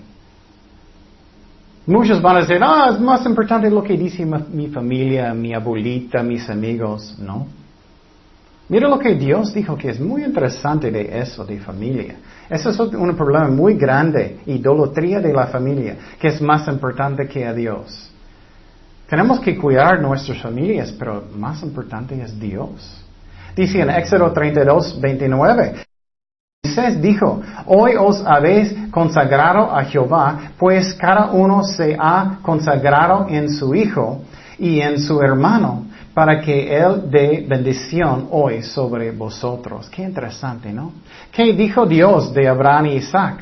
Muchos 1.86 2.20
van 2.20 2.36
a 2.36 2.40
decir, 2.40 2.58
ah, 2.60 2.88
es 2.92 3.00
más 3.00 3.24
importante 3.24 3.70
lo 3.70 3.84
que 3.84 3.96
dice 3.96 4.26
mi 4.52 4.66
familia, 4.66 5.32
mi 5.32 5.54
abuelita, 5.54 6.24
mis 6.24 6.48
amigos. 6.50 7.16
No. 7.20 7.61
Mira 8.72 8.88
lo 8.88 8.98
que 8.98 9.14
Dios 9.16 9.52
dijo, 9.52 9.76
que 9.76 9.90
es 9.90 10.00
muy 10.00 10.24
interesante 10.24 10.90
de 10.90 11.18
eso, 11.20 11.44
de 11.44 11.60
familia. 11.60 12.14
Eso 12.48 12.70
es 12.70 12.80
un 12.80 13.14
problema 13.14 13.46
muy 13.48 13.74
grande, 13.74 14.40
idolatría 14.46 15.20
de 15.20 15.30
la 15.30 15.46
familia, 15.48 15.94
que 16.18 16.28
es 16.28 16.40
más 16.40 16.66
importante 16.68 17.28
que 17.28 17.44
a 17.44 17.52
Dios. 17.52 18.10
Tenemos 19.10 19.40
que 19.40 19.58
cuidar 19.58 20.00
nuestras 20.00 20.40
familias, 20.40 20.90
pero 20.90 21.22
más 21.36 21.62
importante 21.62 22.18
es 22.22 22.40
Dios. 22.40 23.04
Dice 23.54 23.82
en 23.82 23.90
Éxodo 23.90 24.32
32, 24.32 24.98
29, 25.02 25.84
Moisés 26.64 27.02
dijo, 27.02 27.42
hoy 27.66 27.92
os 27.98 28.24
habéis 28.24 28.74
consagrado 28.90 29.70
a 29.70 29.84
Jehová, 29.84 30.52
pues 30.58 30.94
cada 30.94 31.26
uno 31.32 31.62
se 31.62 31.94
ha 32.00 32.38
consagrado 32.40 33.26
en 33.28 33.50
su 33.50 33.74
hijo 33.74 34.22
y 34.58 34.80
en 34.80 34.98
su 34.98 35.20
hermano, 35.20 35.91
para 36.14 36.40
que 36.40 36.76
él 36.76 37.10
dé 37.10 37.44
bendición 37.48 38.28
hoy 38.30 38.62
sobre 38.62 39.10
vosotros. 39.12 39.88
Qué 39.88 40.02
interesante, 40.02 40.72
¿no? 40.72 40.92
¿Qué 41.30 41.52
dijo 41.54 41.86
Dios 41.86 42.32
de 42.34 42.48
Abraham 42.48 42.86
y 42.86 42.96
Isaac? 42.96 43.40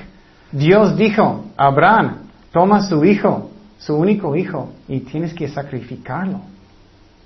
Dios 0.53 0.97
dijo, 0.97 1.47
Abraham, 1.57 2.29
toma 2.53 2.83
su 2.83 3.05
hijo, 3.05 3.51
su 3.79 3.97
único 3.97 4.37
hijo, 4.37 4.73
y 4.89 5.01
tienes 5.01 5.35
que 5.35 5.49
sacrificarlo. 5.49 6.41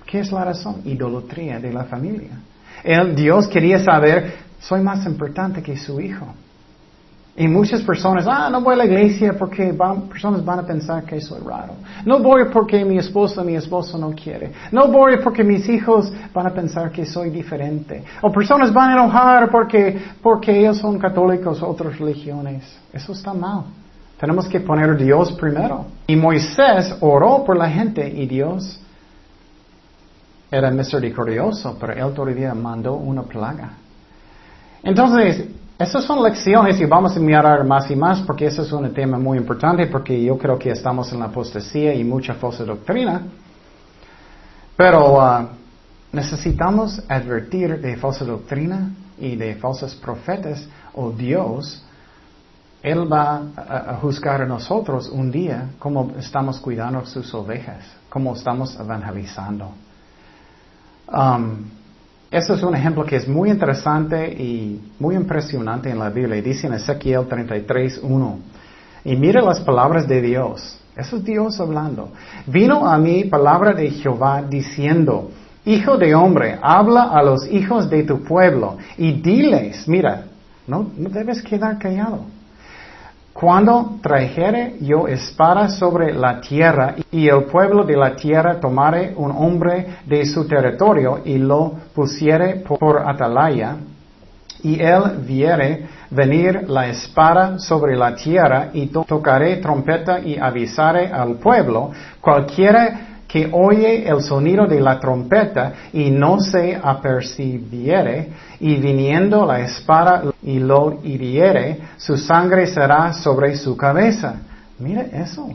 ¿Qué 0.05 0.19
es 0.19 0.31
la 0.31 0.45
razón? 0.45 0.81
Idolatría 0.85 1.59
de 1.59 1.73
la 1.73 1.85
familia. 1.85 2.39
El 2.83 3.15
Dios 3.15 3.47
quería 3.47 3.79
saber, 3.79 4.33
soy 4.59 4.81
más 4.81 5.05
importante 5.05 5.61
que 5.61 5.77
su 5.77 5.99
hijo. 5.99 6.27
Y 7.37 7.49
muchas 7.49 7.81
personas, 7.81 8.25
ah, 8.27 8.49
no 8.49 8.61
voy 8.61 8.75
a 8.75 8.77
la 8.77 8.85
iglesia 8.85 9.33
porque 9.37 9.75
personas 10.09 10.43
van 10.45 10.59
a 10.59 10.63
pensar 10.63 11.03
que 11.03 11.19
soy 11.19 11.41
raro. 11.41 11.73
No 12.05 12.19
voy 12.19 12.45
porque 12.45 12.85
mi 12.85 12.97
esposa, 12.97 13.43
mi 13.43 13.55
esposo 13.55 13.97
no 13.97 14.11
quiere. 14.11 14.53
No 14.71 14.87
voy 14.87 15.17
porque 15.21 15.43
mis 15.43 15.67
hijos 15.67 16.13
van 16.33 16.47
a 16.47 16.51
pensar 16.51 16.91
que 16.91 17.05
soy 17.05 17.29
diferente. 17.31 18.05
O 18.21 18.31
personas 18.31 18.73
van 18.73 18.91
a 18.91 18.93
enojar 18.93 19.51
porque, 19.51 20.01
porque 20.21 20.57
ellos 20.57 20.77
son 20.77 20.97
católicos 20.97 21.61
o 21.61 21.67
otras 21.67 21.99
religiones. 21.99 22.63
Eso 22.93 23.11
está 23.11 23.33
mal. 23.33 23.65
Tenemos 24.17 24.47
que 24.47 24.61
poner 24.61 24.91
a 24.91 24.95
Dios 24.95 25.33
primero. 25.33 25.87
Y 26.07 26.15
Moisés 26.15 26.95
oró 27.01 27.43
por 27.43 27.57
la 27.57 27.69
gente 27.69 28.07
y 28.07 28.27
Dios 28.27 28.79
era 30.49 30.71
misericordioso, 30.71 31.75
pero 31.81 31.91
él 31.91 32.13
todavía 32.13 32.53
mandó 32.53 32.93
una 32.93 33.23
plaga. 33.23 33.71
Entonces, 34.81 35.49
esas 35.77 36.05
son 36.05 36.23
lecciones 36.23 36.79
y 36.79 36.85
vamos 36.85 37.17
a 37.17 37.19
mirar 37.19 37.65
más 37.65 37.91
y 37.91 37.97
más 37.97 38.21
porque 38.21 38.45
eso 38.45 38.61
es 38.61 38.71
un 38.71 38.93
tema 38.93 39.19
muy 39.19 39.37
importante 39.37 39.87
porque 39.87 40.23
yo 40.23 40.37
creo 40.37 40.57
que 40.57 40.71
estamos 40.71 41.11
en 41.11 41.19
la 41.19 41.25
apostasía 41.25 41.93
y 41.93 42.03
mucha 42.03 42.33
falsa 42.35 42.63
doctrina. 42.63 43.23
Pero 44.77 45.17
uh, 45.17 45.47
necesitamos 46.13 47.01
advertir 47.09 47.81
de 47.81 47.97
falsa 47.97 48.23
doctrina 48.23 48.89
y 49.17 49.35
de 49.35 49.55
falsos 49.55 49.95
profetas 49.95 50.65
o 50.93 51.11
Dios. 51.11 51.83
Él 52.81 53.11
va 53.11 53.41
a, 53.57 53.95
juzgar 53.95 54.43
a 54.43 54.45
nosotros 54.45 55.09
un 55.09 55.29
día 55.29 55.71
cómo 55.79 56.13
estamos 56.17 56.59
cuidando 56.59 57.05
sus 57.05 57.33
ovejas, 57.33 57.83
cómo 58.09 58.33
estamos 58.33 58.79
evangelizando. 58.79 59.71
Um, 61.11 61.65
este 62.31 62.53
es 62.53 62.63
un 62.63 62.75
ejemplo 62.75 63.05
que 63.05 63.17
es 63.17 63.27
muy 63.27 63.49
interesante 63.49 64.27
y 64.31 64.81
muy 64.99 65.15
impresionante 65.15 65.89
en 65.89 65.99
la 65.99 66.09
Biblia. 66.09 66.41
Dice 66.41 66.67
en 66.67 66.73
Ezequiel 66.73 67.27
33, 67.27 67.99
1. 68.01 68.39
Y 69.05 69.15
mire 69.15 69.41
las 69.41 69.59
palabras 69.61 70.07
de 70.07 70.21
Dios. 70.21 70.79
Eso 70.95 71.17
es 71.17 71.23
Dios 71.23 71.59
hablando. 71.59 72.11
Vino 72.47 72.87
a 72.87 72.97
mí 72.97 73.25
palabra 73.25 73.73
de 73.73 73.91
Jehová 73.91 74.41
diciendo, 74.41 75.29
Hijo 75.65 75.97
de 75.97 76.13
hombre, 76.13 76.59
habla 76.61 77.05
a 77.11 77.23
los 77.23 77.47
hijos 77.51 77.89
de 77.89 78.03
tu 78.03 78.23
pueblo 78.23 78.77
y 78.97 79.13
diles, 79.13 79.87
mira, 79.87 80.25
no 80.67 80.91
debes 80.95 81.41
quedar 81.41 81.79
callado. 81.79 82.25
Cuando 83.35 83.97
trajere 84.01 84.75
yo 84.79 85.09
espada 85.09 85.67
sobre 85.67 86.13
la 86.13 86.39
tierra 86.39 86.95
y 87.11 87.27
el 87.27 87.43
pueblo 87.43 87.83
de 87.83 87.97
la 87.97 88.15
tierra 88.15 88.61
tomare 88.61 89.13
un 89.17 89.29
hombre 89.29 89.97
de 90.05 90.25
su 90.25 90.47
territorio 90.47 91.19
y 91.25 91.37
lo 91.37 91.73
pusiere 91.93 92.63
por 92.65 92.99
atalaya, 93.05 93.75
y 94.63 94.79
él 94.79 95.17
viere 95.27 95.85
venir 96.11 96.69
la 96.69 96.87
espada 96.87 97.59
sobre 97.59 97.97
la 97.97 98.15
tierra 98.15 98.69
y 98.71 98.87
tocaré 98.87 99.57
trompeta 99.57 100.21
y 100.21 100.37
avisaré 100.37 101.11
al 101.11 101.33
pueblo, 101.33 101.91
cualquiera 102.21 103.14
que 103.35 103.49
oye 103.51 104.07
el 104.07 104.21
sonido 104.21 104.65
de 104.65 104.79
la 104.79 104.97
trompeta 104.97 105.73
y 105.91 106.09
no 106.09 106.39
se 106.39 106.79
apercibiere, 106.81 108.29
y 108.61 108.75
viniendo 108.75 109.45
la 109.45 109.59
espada 109.59 110.23
y 110.41 110.57
lo 110.59 111.01
hiriere, 111.03 111.79
su 111.97 112.15
sangre 112.15 112.65
será 112.65 113.11
sobre 113.11 113.57
su 113.57 113.75
cabeza. 113.75 114.35
Mire 114.79 115.09
eso. 115.13 115.49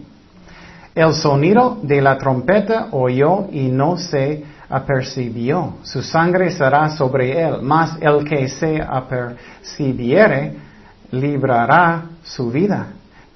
El 0.94 1.14
sonido 1.14 1.78
de 1.82 2.02
la 2.02 2.18
trompeta 2.18 2.88
oyó 2.90 3.46
y 3.50 3.68
no 3.68 3.96
se 3.96 4.44
apercibió. 4.68 5.76
Su 5.82 6.02
sangre 6.02 6.50
será 6.50 6.90
sobre 6.90 7.40
él, 7.40 7.62
mas 7.62 7.96
el 8.02 8.28
que 8.28 8.46
se 8.48 8.78
apercibiere 8.78 10.52
librará 11.12 12.02
su 12.24 12.50
vida. 12.50 12.88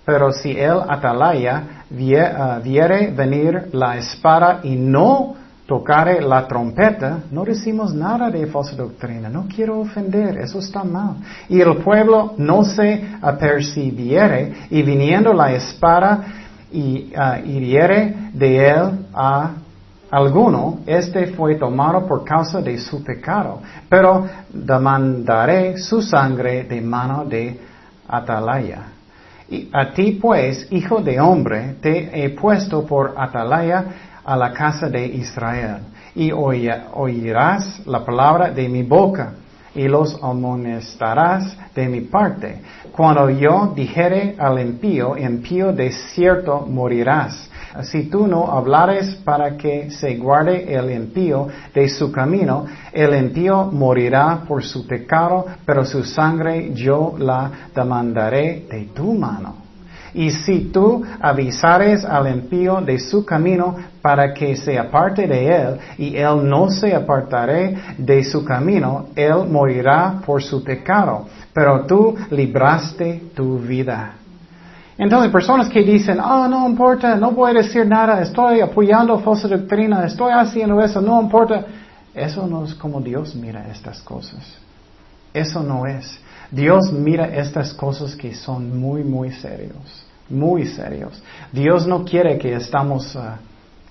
Pero 0.05 0.33
si 0.33 0.51
él 0.51 0.81
atalaya 0.87 1.74
Ah, 2.17 2.61
viere 2.63 3.11
venir 3.11 3.69
la 3.73 3.97
espada 3.97 4.61
y 4.63 4.77
no 4.77 5.37
tocare 5.67 6.21
la 6.21 6.47
trompeta, 6.47 7.21
no 7.31 7.45
decimos 7.45 7.95
nada 7.95 8.31
de 8.31 8.47
falsa 8.47 8.77
doctrina. 8.77 9.29
No 9.29 9.47
quiero 9.49 9.81
ofender, 9.81 10.39
eso 10.39 10.59
está 10.59 10.85
mal. 10.85 11.17
Y 11.49 11.61
el 11.61 11.77
pueblo 11.77 12.35
no 12.37 12.65
se 12.65 13.03
apercibiere 13.23 14.69
y 14.71 14.83
viniendo 14.83 15.33
la 15.33 15.53
espada 15.53 16.25
y 16.71 17.13
uh, 17.15 17.47
hiriere 17.47 18.31
de 18.33 18.69
él 18.69 19.07
a 19.15 19.53
alguno, 20.11 20.81
este 20.87 21.29
fue 21.29 21.55
tomado 21.55 22.07
por 22.07 22.25
causa 22.25 22.61
de 22.61 22.79
su 22.79 23.03
pecado. 23.03 23.61
Pero 23.89 24.27
demandaré 24.53 25.79
su 25.79 26.03
sangre 26.03 26.65
de 26.65 26.81
mano 26.81 27.25
de 27.25 27.59
Atalaya. 28.07 28.94
A 29.73 29.93
ti 29.93 30.13
pues, 30.21 30.69
hijo 30.71 31.01
de 31.01 31.21
hombre, 31.21 31.77
te 31.81 32.25
he 32.25 32.31
puesto 32.31 32.87
por 32.87 33.15
atalaya 33.17 33.85
a 34.25 34.37
la 34.37 34.53
casa 34.53 34.89
de 34.89 35.07
Israel, 35.07 35.79
y 36.15 36.33
oirás 36.33 37.87
la 37.87 38.05
palabra 38.05 38.51
de 38.51 38.69
mi 38.69 38.83
boca, 38.83 39.35
y 39.75 39.89
los 39.89 40.19
amonestarás 40.23 41.57
de 41.75 41.89
mi 41.89 42.03
parte. 42.03 42.61
Cuando 42.93 43.29
yo 43.29 43.73
dijere 43.75 44.37
al 44.39 44.61
impío, 44.61 45.17
impío 45.17 45.73
de 45.73 45.91
cierto 45.91 46.61
morirás. 46.61 47.51
Si 47.83 48.05
tú 48.05 48.27
no 48.27 48.53
hablares 48.53 49.17
para 49.25 49.57
que 49.57 49.91
se 49.91 50.17
guarde 50.17 50.73
el 50.73 50.91
impío 50.91 51.49
de 51.75 51.89
su 51.89 52.13
camino, 52.13 52.67
el 52.93 53.15
impío 53.17 53.65
morirá 53.65 54.45
por 54.47 54.63
su 54.63 54.87
pecado, 54.87 55.45
pero 55.67 55.85
su 55.85 56.05
sangre 56.05 56.73
yo 56.73 57.15
la 57.19 57.51
demandaré 57.75 58.67
de 58.71 58.91
tu 58.95 59.13
mano. 59.15 59.65
Y 60.15 60.31
si 60.31 60.71
tú 60.71 61.03
avisares 61.21 62.05
al 62.05 62.33
impío 62.33 62.81
de 62.81 63.01
su 63.01 63.27
camino 63.27 63.75
para 64.01 64.33
que 64.33 64.55
se 64.55 64.79
aparte 64.79 65.27
de 65.27 65.49
él, 65.49 65.79
y 65.99 66.17
él 66.17 66.49
no 66.49 66.71
se 66.71 66.95
apartaré 66.95 67.77
de 67.99 68.23
su 68.23 68.45
camino, 68.45 69.07
él 69.17 69.49
morirá 69.51 70.21
por 70.25 70.41
su 70.41 70.63
pecado, 70.63 71.27
pero 71.53 71.85
tú 71.87 72.15
libraste 72.31 73.31
tu 73.35 73.59
vida. 73.59 74.15
Entonces, 74.97 75.33
personas 75.33 75.69
que 75.69 75.83
dicen, 75.83 76.19
ah, 76.21 76.47
no 76.49 76.69
importa, 76.69 77.17
no 77.17 77.33
voy 77.33 77.51
a 77.51 77.55
decir 77.55 77.87
nada, 77.87 78.23
estoy 78.23 78.61
apoyando 78.61 79.19
falsa 79.19 79.49
doctrina, 79.49 80.05
estoy 80.05 80.33
haciendo 80.33 80.81
eso, 80.81 81.01
no 81.01 81.21
importa. 81.21 81.65
Eso 82.15 82.47
no 82.47 82.65
es 82.65 82.75
como 82.75 83.01
Dios 83.01 83.35
mira 83.35 83.67
estas 83.69 84.01
cosas. 84.03 84.57
Eso 85.33 85.63
no 85.65 85.85
es. 85.85 86.21
Dios 86.51 86.93
mira 86.93 87.27
estas 87.27 87.75
cosas 87.75 88.15
que 88.15 88.35
son 88.35 88.79
muy, 88.79 89.03
muy 89.03 89.33
serios, 89.33 90.07
muy 90.29 90.65
serios. 90.67 91.21
Dios 91.51 91.89
no 91.89 92.05
quiere 92.05 92.39
que 92.39 92.55
estamos 92.55 93.17
ah, 93.17 93.39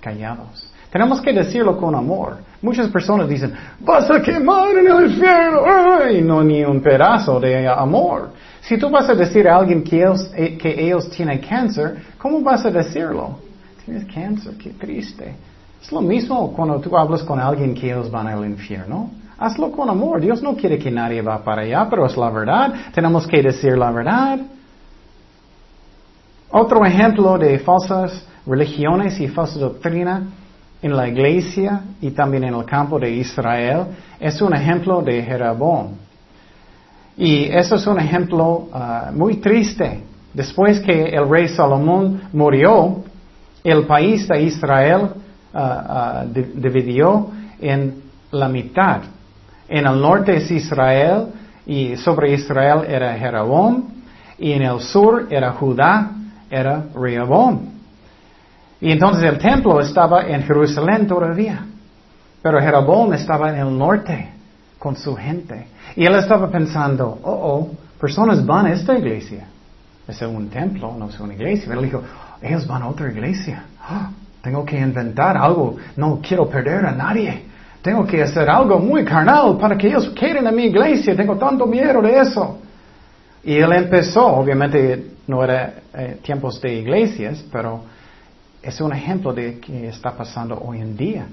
callados. 0.00 0.70
Tenemos 0.90 1.20
que 1.20 1.32
decirlo 1.32 1.76
con 1.76 1.94
amor. 1.94 2.38
Muchas 2.62 2.88
personas 2.88 3.28
dicen, 3.28 3.52
vas 3.80 4.10
a 4.10 4.22
quemar 4.22 4.70
en 4.76 4.86
el 4.86 5.10
infierno, 5.10 6.10
y 6.10 6.22
no 6.22 6.42
ni 6.42 6.64
un 6.64 6.80
pedazo 6.80 7.40
de 7.40 7.68
amor. 7.68 8.30
Si 8.66 8.78
tú 8.78 8.88
vas 8.88 9.08
a 9.10 9.14
decir 9.14 9.46
a 9.46 9.56
alguien 9.56 9.84
que 9.84 9.98
ellos, 9.98 10.30
eh, 10.34 10.56
que 10.56 10.86
ellos 10.86 11.10
tienen 11.10 11.38
cáncer, 11.38 12.02
¿cómo 12.16 12.40
vas 12.40 12.64
a 12.64 12.70
decirlo? 12.70 13.38
Tienes 13.84 14.06
cáncer, 14.06 14.54
qué 14.56 14.70
triste. 14.70 15.34
Es 15.82 15.92
lo 15.92 16.00
mismo 16.00 16.50
cuando 16.54 16.80
tú 16.80 16.96
hablas 16.96 17.22
con 17.22 17.38
alguien 17.38 17.74
que 17.74 17.90
ellos 17.90 18.10
van 18.10 18.26
al 18.26 18.42
infierno. 18.46 19.10
Hazlo 19.38 19.70
con 19.70 19.90
amor. 19.90 20.18
Dios 20.22 20.42
no 20.42 20.56
quiere 20.56 20.78
que 20.78 20.90
nadie 20.90 21.20
va 21.20 21.44
para 21.44 21.60
allá, 21.60 21.86
pero 21.90 22.06
es 22.06 22.16
la 22.16 22.30
verdad. 22.30 22.74
Tenemos 22.94 23.26
que 23.26 23.42
decir 23.42 23.76
la 23.76 23.90
verdad. 23.90 24.38
Otro 26.50 26.86
ejemplo 26.86 27.36
de 27.36 27.58
falsas 27.58 28.26
religiones 28.46 29.20
y 29.20 29.28
falsa 29.28 29.58
doctrina 29.58 30.22
en 30.80 30.96
la 30.96 31.06
iglesia 31.06 31.82
y 32.00 32.12
también 32.12 32.44
en 32.44 32.54
el 32.54 32.64
campo 32.64 32.98
de 32.98 33.10
Israel 33.10 33.88
es 34.18 34.40
un 34.40 34.54
ejemplo 34.54 35.02
de 35.02 35.22
Jeroboam. 35.22 35.88
Y 37.16 37.44
eso 37.44 37.76
es 37.76 37.86
un 37.86 38.00
ejemplo 38.00 38.68
uh, 38.72 39.12
muy 39.12 39.36
triste. 39.36 40.02
Después 40.32 40.80
que 40.80 41.04
el 41.04 41.28
rey 41.28 41.48
Salomón 41.48 42.22
murió, 42.32 43.04
el 43.62 43.86
país 43.86 44.26
de 44.26 44.42
Israel 44.42 45.10
uh, 45.54 46.26
dividió 46.56 47.28
en 47.60 48.02
la 48.32 48.48
mitad. 48.48 49.02
En 49.68 49.86
el 49.86 50.00
norte 50.00 50.36
es 50.36 50.50
Israel 50.50 51.28
y 51.66 51.96
sobre 51.96 52.32
Israel 52.32 52.84
era 52.88 53.14
Jeroboam, 53.14 53.84
y 54.38 54.52
en 54.52 54.62
el 54.62 54.80
sur 54.80 55.28
era 55.30 55.52
Judá, 55.52 56.10
era 56.50 56.84
Rehoboam. 56.94 57.60
Y 58.80 58.90
entonces 58.90 59.24
el 59.24 59.38
templo 59.38 59.80
estaba 59.80 60.26
en 60.26 60.42
Jerusalén 60.42 61.06
todavía, 61.06 61.64
pero 62.42 62.60
Jeroboam 62.60 63.14
estaba 63.14 63.50
en 63.50 63.66
el 63.66 63.78
norte 63.78 64.33
con 64.84 64.96
su 64.96 65.16
gente. 65.16 65.66
Y 65.96 66.04
él 66.04 66.14
estaba 66.14 66.50
pensando, 66.50 67.18
oh, 67.22 67.30
oh, 67.32 67.70
personas 67.98 68.44
van 68.44 68.66
a 68.66 68.74
esta 68.74 68.94
iglesia. 68.94 69.46
Es 70.06 70.20
un 70.20 70.50
templo, 70.50 70.94
no 70.98 71.08
es 71.08 71.18
una 71.18 71.32
iglesia. 71.32 71.72
Él 71.72 71.84
dijo, 71.84 72.02
ellos 72.42 72.66
van 72.66 72.82
a 72.82 72.88
otra 72.88 73.10
iglesia. 73.10 73.64
Ah, 73.80 74.10
tengo 74.42 74.62
que 74.62 74.78
inventar 74.78 75.38
algo. 75.38 75.76
No 75.96 76.20
quiero 76.20 76.46
perder 76.50 76.84
a 76.84 76.92
nadie. 76.92 77.44
Tengo 77.80 78.04
que 78.04 78.22
hacer 78.22 78.50
algo 78.50 78.78
muy 78.78 79.06
carnal 79.06 79.56
para 79.56 79.78
que 79.78 79.88
ellos 79.88 80.10
queden 80.10 80.46
en 80.46 80.54
mi 80.54 80.66
iglesia. 80.66 81.16
Tengo 81.16 81.38
tanto 81.38 81.64
miedo 81.66 82.02
de 82.02 82.18
eso. 82.20 82.58
Y 83.42 83.54
él 83.54 83.72
empezó, 83.72 84.26
obviamente 84.26 85.12
no 85.26 85.42
era 85.42 85.76
eh, 85.94 86.18
tiempos 86.22 86.60
de 86.60 86.74
iglesias, 86.74 87.42
pero 87.50 87.84
es 88.62 88.78
un 88.82 88.92
ejemplo 88.92 89.32
de 89.32 89.58
que 89.60 89.88
está 89.88 90.14
pasando 90.14 90.58
hoy 90.58 90.82
en 90.82 90.94
día. 90.94 91.26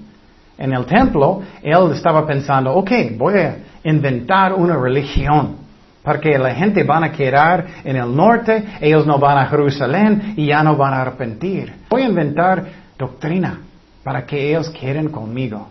En 0.61 0.73
el 0.73 0.85
templo, 0.85 1.41
él 1.63 1.91
estaba 1.91 2.23
pensando, 2.23 2.71
ok, 2.75 2.91
voy 3.17 3.33
a 3.33 3.57
inventar 3.83 4.53
una 4.53 4.77
religión 4.77 5.55
para 6.03 6.19
que 6.19 6.37
la 6.37 6.53
gente 6.53 6.83
van 6.83 7.03
a 7.03 7.11
quedar 7.11 7.65
en 7.83 7.95
el 7.95 8.15
norte, 8.15 8.63
ellos 8.79 9.07
no 9.07 9.17
van 9.17 9.39
a 9.39 9.47
Jerusalén 9.47 10.35
y 10.37 10.45
ya 10.45 10.61
no 10.61 10.75
van 10.75 10.93
a 10.93 11.01
arrepentir. 11.01 11.73
Voy 11.89 12.03
a 12.03 12.09
inventar 12.09 12.63
doctrina 12.95 13.59
para 14.03 14.23
que 14.23 14.51
ellos 14.51 14.69
queden 14.69 15.09
conmigo. 15.09 15.67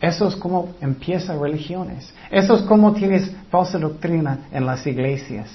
Eso 0.00 0.28
es 0.28 0.36
como 0.36 0.70
empiezan 0.80 1.38
religiones. 1.38 2.14
Eso 2.30 2.54
es 2.54 2.62
como 2.62 2.94
tienes 2.94 3.30
falsa 3.50 3.78
doctrina 3.78 4.46
en 4.50 4.64
las 4.64 4.86
iglesias. 4.86 5.50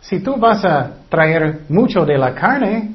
Si 0.00 0.20
tú 0.20 0.36
vas 0.38 0.64
a 0.64 0.90
traer 1.10 1.64
mucho 1.68 2.06
de 2.06 2.16
la 2.16 2.34
carne, 2.34 2.94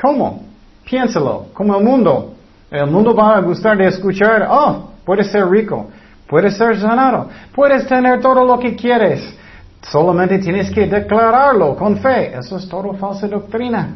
¿cómo? 0.00 0.44
Piénsalo, 0.86 1.48
como 1.52 1.76
el 1.76 1.84
mundo. 1.84 2.36
El 2.70 2.90
mundo 2.90 3.14
va 3.14 3.36
a 3.36 3.40
gustar 3.40 3.76
de 3.76 3.86
escuchar, 3.86 4.46
oh, 4.50 4.90
puedes 5.04 5.30
ser 5.30 5.48
rico, 5.48 5.88
puedes 6.28 6.56
ser 6.56 6.78
sanado, 6.78 7.28
puedes 7.54 7.86
tener 7.86 8.20
todo 8.20 8.44
lo 8.44 8.58
que 8.58 8.76
quieres. 8.76 9.36
Solamente 9.82 10.38
tienes 10.38 10.70
que 10.70 10.86
declararlo 10.86 11.74
con 11.76 11.98
fe. 11.98 12.36
Eso 12.36 12.56
es 12.56 12.68
todo 12.68 12.92
falsa 12.94 13.26
doctrina. 13.26 13.94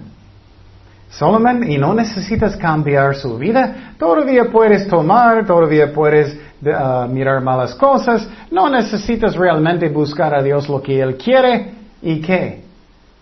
Solamente, 1.10 1.70
y 1.70 1.76
no 1.76 1.92
necesitas 1.92 2.56
cambiar 2.56 3.14
su 3.14 3.36
vida, 3.36 3.92
todavía 3.98 4.44
puedes 4.50 4.88
tomar, 4.88 5.44
todavía 5.44 5.92
puedes 5.92 6.34
uh, 6.62 7.06
mirar 7.06 7.42
malas 7.42 7.74
cosas, 7.74 8.26
no 8.50 8.70
necesitas 8.70 9.36
realmente 9.36 9.90
buscar 9.90 10.34
a 10.34 10.42
Dios 10.42 10.70
lo 10.70 10.80
que 10.80 11.02
Él 11.02 11.18
quiere, 11.18 11.74
¿y 12.00 12.22
qué? 12.22 12.64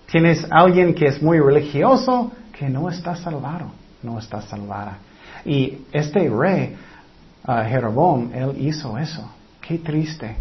Tienes 0.06 0.46
alguien 0.52 0.94
que 0.94 1.06
es 1.06 1.20
muy 1.20 1.40
religioso 1.40 2.30
que 2.56 2.68
no 2.68 2.88
está 2.88 3.16
salvado, 3.16 3.72
no 4.04 4.20
está 4.20 4.40
salvada. 4.40 4.98
Y 5.44 5.78
este 5.92 6.28
rey, 6.28 6.76
uh, 7.46 7.68
Jeroboam, 7.68 8.30
él 8.34 8.54
hizo 8.58 8.96
eso. 8.98 9.30
Qué 9.60 9.78
triste. 9.78 10.36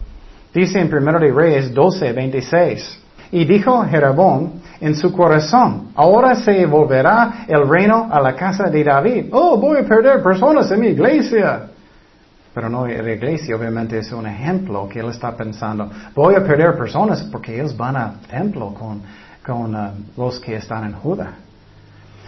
Dice 0.54 0.80
en 0.80 0.90
Primero 0.90 1.20
de 1.20 1.32
Reyes 1.32 1.74
12, 1.74 2.12
26. 2.14 3.00
Y 3.32 3.46
dijo 3.46 3.84
Jeroboam 3.84 4.54
en 4.82 4.96
su 4.96 5.12
corazón, 5.12 5.90
ahora 5.96 6.36
se 6.36 6.66
volverá 6.66 7.46
el 7.48 7.68
reino 7.68 8.08
a 8.12 8.20
la 8.20 8.36
casa 8.36 8.70
de 8.70 8.84
David. 8.84 9.26
Oh, 9.32 9.58
voy 9.58 9.80
a 9.80 9.84
perder 9.84 10.24
personas 10.24 10.72
en 10.72 10.80
mi 10.80 10.88
iglesia. 10.88 11.68
Pero 12.54 12.70
no 12.70 12.88
la 12.88 13.14
iglesia, 13.14 13.56
obviamente 13.56 14.00
es 14.00 14.12
un 14.12 14.26
ejemplo 14.26 14.90
que 14.90 15.00
él 15.00 15.10
está 15.10 15.36
pensando. 15.38 15.90
Voy 16.16 16.34
a 16.34 16.44
perder 16.44 16.76
personas 16.76 17.22
porque 17.24 17.54
ellos 17.54 17.78
van 17.78 17.96
al 17.96 18.20
templo 18.22 18.74
con, 18.74 19.02
con 19.46 19.76
uh, 19.76 19.92
los 20.18 20.40
que 20.40 20.56
están 20.56 20.86
en 20.86 20.94
Judá. 20.94 21.34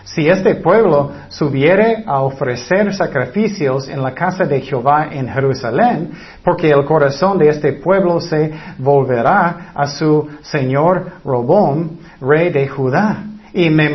Si 0.03 0.27
este 0.27 0.55
pueblo 0.55 1.11
subiere 1.29 2.03
a 2.05 2.21
ofrecer 2.21 2.93
sacrificios 2.93 3.87
en 3.87 4.01
la 4.01 4.13
casa 4.13 4.45
de 4.45 4.61
Jehová 4.61 5.09
en 5.11 5.27
Jerusalén, 5.27 6.11
porque 6.43 6.69
el 6.71 6.85
corazón 6.85 7.37
de 7.37 7.49
este 7.49 7.73
pueblo 7.73 8.19
se 8.19 8.51
volverá 8.79 9.71
a 9.73 9.87
su 9.87 10.27
señor 10.41 11.11
Robón, 11.23 11.99
rey 12.19 12.49
de 12.49 12.67
Judá, 12.67 13.25
y 13.53 13.69
me, 13.69 13.89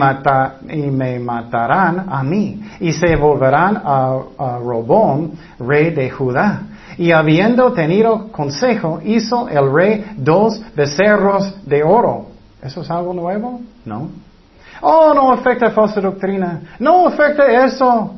matarán 1.19 2.07
a 2.09 2.23
mí, 2.23 2.63
y 2.79 2.93
se 2.93 3.17
volverán 3.17 3.81
a, 3.83 4.19
a 4.39 4.59
Robón, 4.59 5.33
rey 5.59 5.91
de 5.91 6.11
Judá. 6.11 6.63
Y 6.99 7.13
habiendo 7.13 7.73
tenido 7.73 8.31
consejo, 8.33 9.01
hizo 9.05 9.49
el 9.49 9.73
rey 9.73 10.05
dos 10.17 10.63
becerros 10.75 11.55
de 11.67 11.83
oro. 11.83 12.27
¿Eso 12.63 12.83
es 12.83 12.91
algo 12.91 13.13
nuevo? 13.13 13.61
No. 13.85 14.09
Oh, 14.81 15.13
no 15.15 15.33
afecta 15.33 15.71
falsa 15.71 16.01
doctrina. 16.01 16.61
No 16.79 17.07
afecta 17.07 17.65
eso. 17.65 18.15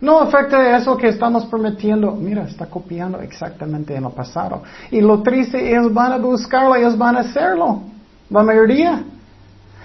No 0.00 0.18
afecta 0.20 0.76
eso 0.76 0.96
que 0.96 1.08
estamos 1.08 1.46
prometiendo. 1.46 2.12
Mira, 2.12 2.42
está 2.42 2.66
copiando 2.66 3.20
exactamente 3.20 3.94
en 3.94 4.04
el 4.04 4.10
pasado. 4.10 4.62
Y 4.90 5.00
lo 5.00 5.22
triste, 5.22 5.70
ellos 5.70 5.92
van 5.92 6.12
a 6.12 6.18
buscarlo, 6.18 6.74
ellos 6.74 6.98
van 6.98 7.16
a 7.16 7.20
hacerlo. 7.20 7.82
La 8.28 8.42
mayoría. 8.42 9.04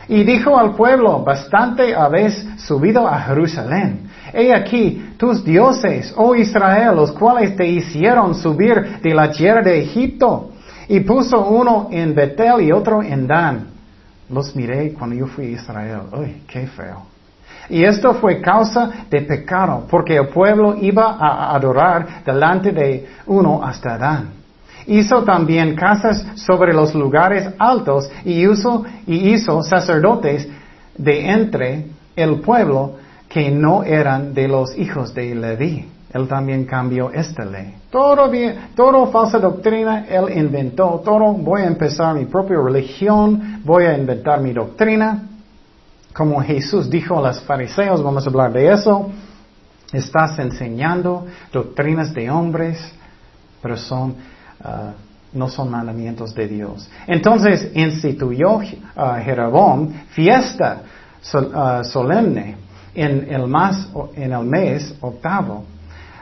Y 0.07 0.23
dijo 0.23 0.57
al 0.57 0.73
pueblo, 0.73 1.23
bastante 1.23 1.93
habéis 1.93 2.47
subido 2.57 3.07
a 3.07 3.19
Jerusalén. 3.19 4.09
He 4.33 4.53
aquí 4.53 5.13
tus 5.17 5.43
dioses, 5.43 6.13
oh 6.15 6.33
Israel, 6.33 6.95
los 6.95 7.11
cuales 7.11 7.55
te 7.55 7.67
hicieron 7.67 8.33
subir 8.33 8.99
de 9.01 9.13
la 9.13 9.29
tierra 9.29 9.61
de 9.61 9.83
Egipto. 9.83 10.51
Y 10.87 11.01
puso 11.01 11.45
uno 11.45 11.89
en 11.91 12.15
Betel 12.15 12.61
y 12.61 12.71
otro 12.71 13.03
en 13.03 13.27
Dan 13.27 13.76
los 14.29 14.55
miré 14.55 14.93
cuando 14.93 15.15
yo 15.15 15.27
fui 15.27 15.45
a 15.45 15.49
Israel. 15.49 16.01
¡Uy, 16.11 16.43
qué 16.47 16.67
feo! 16.67 17.03
Y 17.69 17.83
esto 17.83 18.13
fue 18.15 18.41
causa 18.41 18.89
de 19.09 19.21
pecado, 19.21 19.85
porque 19.89 20.15
el 20.15 20.29
pueblo 20.29 20.75
iba 20.79 21.17
a 21.19 21.53
adorar 21.55 22.23
delante 22.25 22.71
de 22.71 23.07
uno 23.25 23.61
hasta 23.63 23.95
Adán. 23.95 24.29
Hizo 24.85 25.23
también 25.23 25.75
casas 25.75 26.25
sobre 26.35 26.73
los 26.73 26.95
lugares 26.95 27.49
altos 27.59 28.09
y 28.23 28.47
hizo, 28.47 28.85
y 29.05 29.33
hizo 29.33 29.61
sacerdotes 29.63 30.47
de 30.97 31.29
entre 31.29 31.87
el 32.15 32.39
pueblo 32.39 32.95
que 33.27 33.51
no 33.51 33.83
eran 33.83 34.33
de 34.33 34.47
los 34.47 34.77
hijos 34.77 35.13
de 35.13 35.35
Leví. 35.35 35.85
Él 36.13 36.27
también 36.27 36.63
cambió 36.65 37.11
esta 37.11 37.43
ley. 37.43 37.75
Todo, 37.89 38.29
bien, 38.29 38.69
todo 38.75 39.07
falsa 39.07 39.39
doctrina, 39.39 40.05
Él 40.09 40.37
inventó 40.37 41.01
todo. 41.05 41.31
Voy 41.33 41.61
a 41.61 41.67
empezar 41.67 42.15
mi 42.15 42.25
propia 42.25 42.57
religión, 42.61 43.61
voy 43.63 43.85
a 43.85 43.97
inventar 43.97 44.41
mi 44.41 44.51
doctrina. 44.51 45.23
Como 46.13 46.41
Jesús 46.41 46.89
dijo 46.89 47.17
a 47.17 47.29
los 47.29 47.41
fariseos, 47.43 48.03
vamos 48.03 48.25
a 48.25 48.29
hablar 48.29 48.51
de 48.51 48.73
eso. 48.73 49.09
Estás 49.93 50.37
enseñando 50.39 51.27
doctrinas 51.53 52.13
de 52.13 52.29
hombres, 52.29 52.77
pero 53.61 53.77
son, 53.77 54.15
uh, 54.65 54.91
no 55.31 55.47
son 55.47 55.71
mandamientos 55.71 56.35
de 56.35 56.45
Dios. 56.45 56.89
Entonces 57.05 57.71
instituyó 57.73 58.57
uh, 58.57 58.63
Jeroboam 59.23 59.93
fiesta 60.09 60.81
uh, 61.33 61.85
solemne 61.85 62.57
en 62.93 63.33
el, 63.33 63.47
más, 63.47 63.87
en 64.15 64.33
el 64.33 64.43
mes 64.43 64.93
octavo 64.99 65.76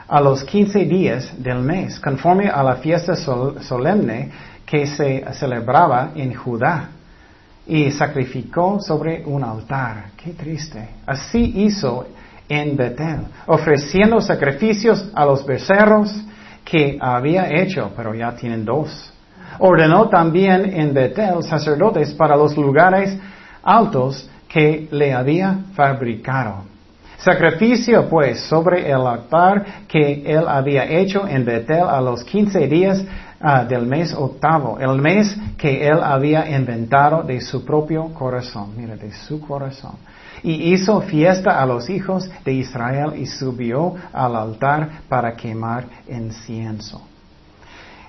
a 0.08 0.20
los 0.20 0.44
quince 0.44 0.84
días 0.84 1.32
del 1.42 1.60
mes, 1.60 1.98
conforme 2.00 2.48
a 2.48 2.62
la 2.62 2.76
fiesta 2.76 3.16
solemne 3.16 4.30
que 4.64 4.86
se 4.86 5.24
celebraba 5.34 6.12
en 6.14 6.34
Judá, 6.34 6.90
y 7.66 7.90
sacrificó 7.90 8.80
sobre 8.80 9.24
un 9.26 9.42
altar. 9.42 10.10
Qué 10.16 10.32
triste. 10.32 10.88
Así 11.04 11.52
hizo 11.56 12.06
en 12.48 12.76
Betel, 12.76 13.22
ofreciendo 13.46 14.20
sacrificios 14.20 15.10
a 15.14 15.24
los 15.24 15.44
becerros 15.44 16.14
que 16.64 16.96
había 17.00 17.50
hecho, 17.50 17.90
pero 17.96 18.14
ya 18.14 18.34
tienen 18.36 18.64
dos. 18.64 19.12
Ordenó 19.58 20.08
también 20.08 20.64
en 20.78 20.94
Betel 20.94 21.42
sacerdotes 21.42 22.12
para 22.14 22.36
los 22.36 22.56
lugares 22.56 23.18
altos 23.62 24.28
que 24.48 24.88
le 24.90 25.12
había 25.12 25.58
fabricado. 25.74 26.75
Sacrificio 27.18 28.08
pues 28.08 28.40
sobre 28.40 28.90
el 28.90 29.06
altar 29.06 29.86
que 29.88 30.22
él 30.26 30.46
había 30.46 30.84
hecho 30.84 31.26
en 31.26 31.44
Betel 31.44 31.88
a 31.88 32.00
los 32.00 32.22
quince 32.24 32.66
días 32.68 33.02
ah, 33.40 33.64
del 33.64 33.86
mes 33.86 34.12
octavo, 34.14 34.78
el 34.78 35.00
mes 35.00 35.36
que 35.56 35.86
él 35.86 35.98
había 36.02 36.48
inventado 36.56 37.22
de 37.22 37.40
su 37.40 37.64
propio 37.64 38.12
corazón, 38.12 38.74
mira, 38.76 38.96
de 38.96 39.12
su 39.12 39.40
corazón. 39.40 39.94
Y 40.42 40.74
hizo 40.74 41.00
fiesta 41.00 41.60
a 41.60 41.66
los 41.66 41.88
hijos 41.88 42.30
de 42.44 42.52
Israel 42.52 43.14
y 43.16 43.26
subió 43.26 43.94
al 44.12 44.36
altar 44.36 45.00
para 45.08 45.34
quemar 45.34 45.86
incienso. 46.08 47.02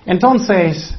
Entonces, 0.04 0.94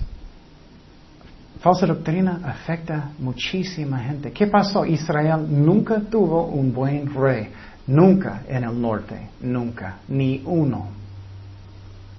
falsa 1.59 1.85
doctrina 1.85 2.41
afecta 2.43 3.11
muchísima 3.19 3.99
gente. 3.99 4.31
¿Qué 4.31 4.47
pasó? 4.47 4.85
Israel 4.85 5.45
nunca 5.47 5.99
tuvo 5.99 6.45
un 6.45 6.73
buen 6.73 7.13
rey. 7.13 7.49
Nunca 7.89 8.43
en 8.47 8.63
el 8.63 8.79
norte, 8.79 9.29
nunca, 9.41 9.95
ni 10.09 10.43
uno. 10.45 10.89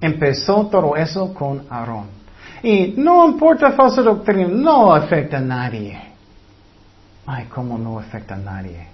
Empezó 0.01 0.67
todo 0.67 0.97
eso 0.97 1.33
con 1.33 1.63
Aarón. 1.69 2.07
Y 2.61 2.95
no 2.97 3.25
importa 3.25 3.71
falsa 3.71 4.01
doctrina, 4.01 4.49
no 4.49 4.93
afecta 4.93 5.37
a 5.37 5.41
nadie. 5.41 5.97
Ay, 7.25 7.45
¿cómo 7.45 7.77
no 7.77 7.97
afecta 7.97 8.35
a 8.35 8.37
nadie? 8.37 8.85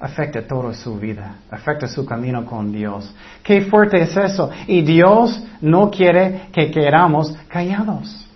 Afecta 0.00 0.44
toda 0.44 0.74
su 0.74 0.98
vida, 0.98 1.36
afecta 1.48 1.86
su 1.86 2.04
camino 2.04 2.44
con 2.44 2.72
Dios. 2.72 3.14
Qué 3.44 3.60
fuerte 3.60 4.00
es 4.02 4.16
eso. 4.16 4.50
Y 4.66 4.82
Dios 4.82 5.40
no 5.60 5.92
quiere 5.92 6.48
que 6.52 6.72
queramos 6.72 7.36
callados. 7.46 8.28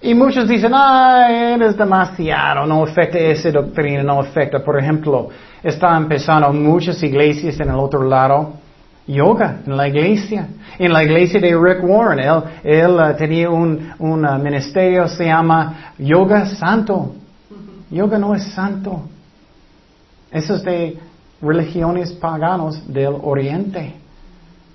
Y 0.00 0.14
muchos 0.14 0.48
dicen, 0.48 0.70
ah, 0.72 1.26
eres 1.30 1.76
demasiado, 1.76 2.64
no 2.64 2.84
afecta 2.84 3.18
esa 3.18 3.50
doctrina, 3.50 4.04
no 4.04 4.20
afecta. 4.20 4.60
Por 4.60 4.78
ejemplo, 4.78 5.30
está 5.62 5.96
empezando 5.96 6.52
muchas 6.52 7.02
iglesias 7.02 7.58
en 7.60 7.68
el 7.68 7.76
otro 7.76 8.02
lado, 8.02 8.54
yoga 9.06 9.60
en 9.66 9.76
la 9.76 9.88
iglesia. 9.88 10.48
En 10.78 10.92
la 10.92 11.04
iglesia 11.04 11.40
de 11.40 11.56
Rick 11.56 11.82
Warren, 11.82 12.18
él, 12.18 12.42
él 12.64 12.90
uh, 12.92 13.16
tenía 13.16 13.50
un, 13.50 13.92
un 13.98 14.24
uh, 14.24 14.38
ministerio, 14.38 15.08
se 15.08 15.26
llama 15.26 15.92
Yoga 15.98 16.46
Santo. 16.46 17.14
Yoga 17.90 18.18
no 18.18 18.34
es 18.34 18.44
santo. 18.52 19.02
Eso 20.30 20.54
es 20.54 20.62
de 20.62 20.98
religiones 21.42 22.12
paganos 22.12 22.86
del 22.86 23.14
oriente, 23.22 23.94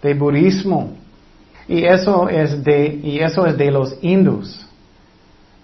de 0.01 0.13
budismo. 0.13 0.91
Y 1.67 1.85
eso 1.85 2.29
es 2.29 2.63
de, 2.63 2.99
y 3.03 3.19
eso 3.19 3.45
es 3.45 3.57
de 3.57 3.71
los 3.71 3.97
hindus. 4.01 4.67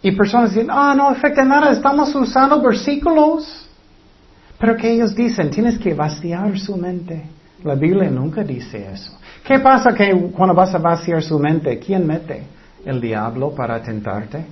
Y 0.02 0.12
personas 0.14 0.54
dicen, 0.54 0.70
ah, 0.72 0.96
no 0.96 1.10
afecta 1.10 1.44
nada, 1.44 1.72
estamos 1.72 2.16
usando 2.16 2.60
versículos. 2.62 3.68
Pero 4.62 4.78
que 4.78 4.92
ellos 4.92 5.16
dicen, 5.16 5.50
tienes 5.50 5.80
que 5.80 5.96
vaciar 5.96 6.58
su 6.60 6.78
mente. 6.78 7.24
La 7.64 7.74
Biblia 7.74 8.12
nunca 8.12 8.44
dice 8.44 8.92
eso. 8.94 9.18
¿Qué 9.44 9.58
pasa 9.60 9.92
que 9.96 10.12
cuando 10.32 10.54
vas 10.54 10.76
a 10.76 10.78
vaciar 10.78 11.24
su 11.24 11.40
mente, 11.40 11.80
quién 11.80 12.06
mete? 12.06 12.44
El 12.86 13.02
diablo 13.02 13.56
para 13.56 13.82
tentarte. 13.82 14.46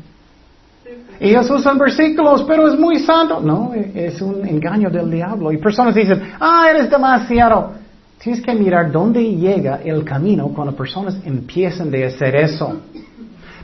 Ellos 1.20 1.48
usan 1.52 1.78
versículos, 1.78 2.44
pero 2.48 2.68
es 2.68 2.80
muy 2.80 2.98
santo. 2.98 3.40
No, 3.40 3.72
es 3.76 4.20
un 4.20 4.48
engaño 4.48 4.90
del 4.90 5.12
diablo. 5.12 5.52
Y 5.52 5.58
personas 5.58 5.94
dicen, 5.94 6.20
ah, 6.40 6.68
eres 6.72 6.90
demasiado. 6.90 7.74
Tienes 8.18 8.42
que 8.42 8.54
mirar 8.56 8.92
dónde 8.92 9.24
llega 9.24 9.80
el 9.84 10.04
camino 10.04 10.48
cuando 10.48 10.76
personas 10.76 11.20
empiezan 11.24 11.92
de 11.92 12.06
hacer 12.06 12.36
eso. 12.36 12.82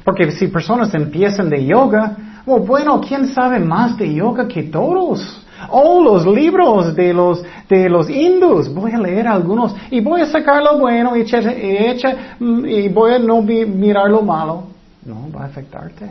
Porque 0.03 0.29
si 0.31 0.47
personas 0.47 0.93
empiezan 0.93 1.49
de 1.49 1.65
yoga, 1.65 2.41
oh, 2.45 2.59
bueno, 2.59 3.01
¿quién 3.01 3.27
sabe 3.29 3.59
más 3.59 3.97
de 3.97 4.13
yoga 4.13 4.47
que 4.47 4.63
todos? 4.63 5.44
Oh, 5.69 6.01
los 6.03 6.25
libros 6.25 6.95
de 6.95 7.13
los, 7.13 7.43
de 7.69 7.89
los 7.89 8.09
hindus. 8.09 8.73
Voy 8.73 8.91
a 8.91 8.97
leer 8.97 9.27
algunos 9.27 9.75
y 9.89 10.01
voy 10.01 10.21
a 10.21 10.25
sacar 10.25 10.61
lo 10.61 10.79
bueno 10.79 11.15
y, 11.15 11.23
mm, 11.23 12.65
y 12.65 12.89
voy 12.89 13.13
a 13.13 13.19
no 13.19 13.41
mirar 13.41 14.09
lo 14.09 14.21
malo. 14.21 14.63
No, 15.05 15.29
va 15.35 15.43
a 15.43 15.45
afectarte. 15.45 16.09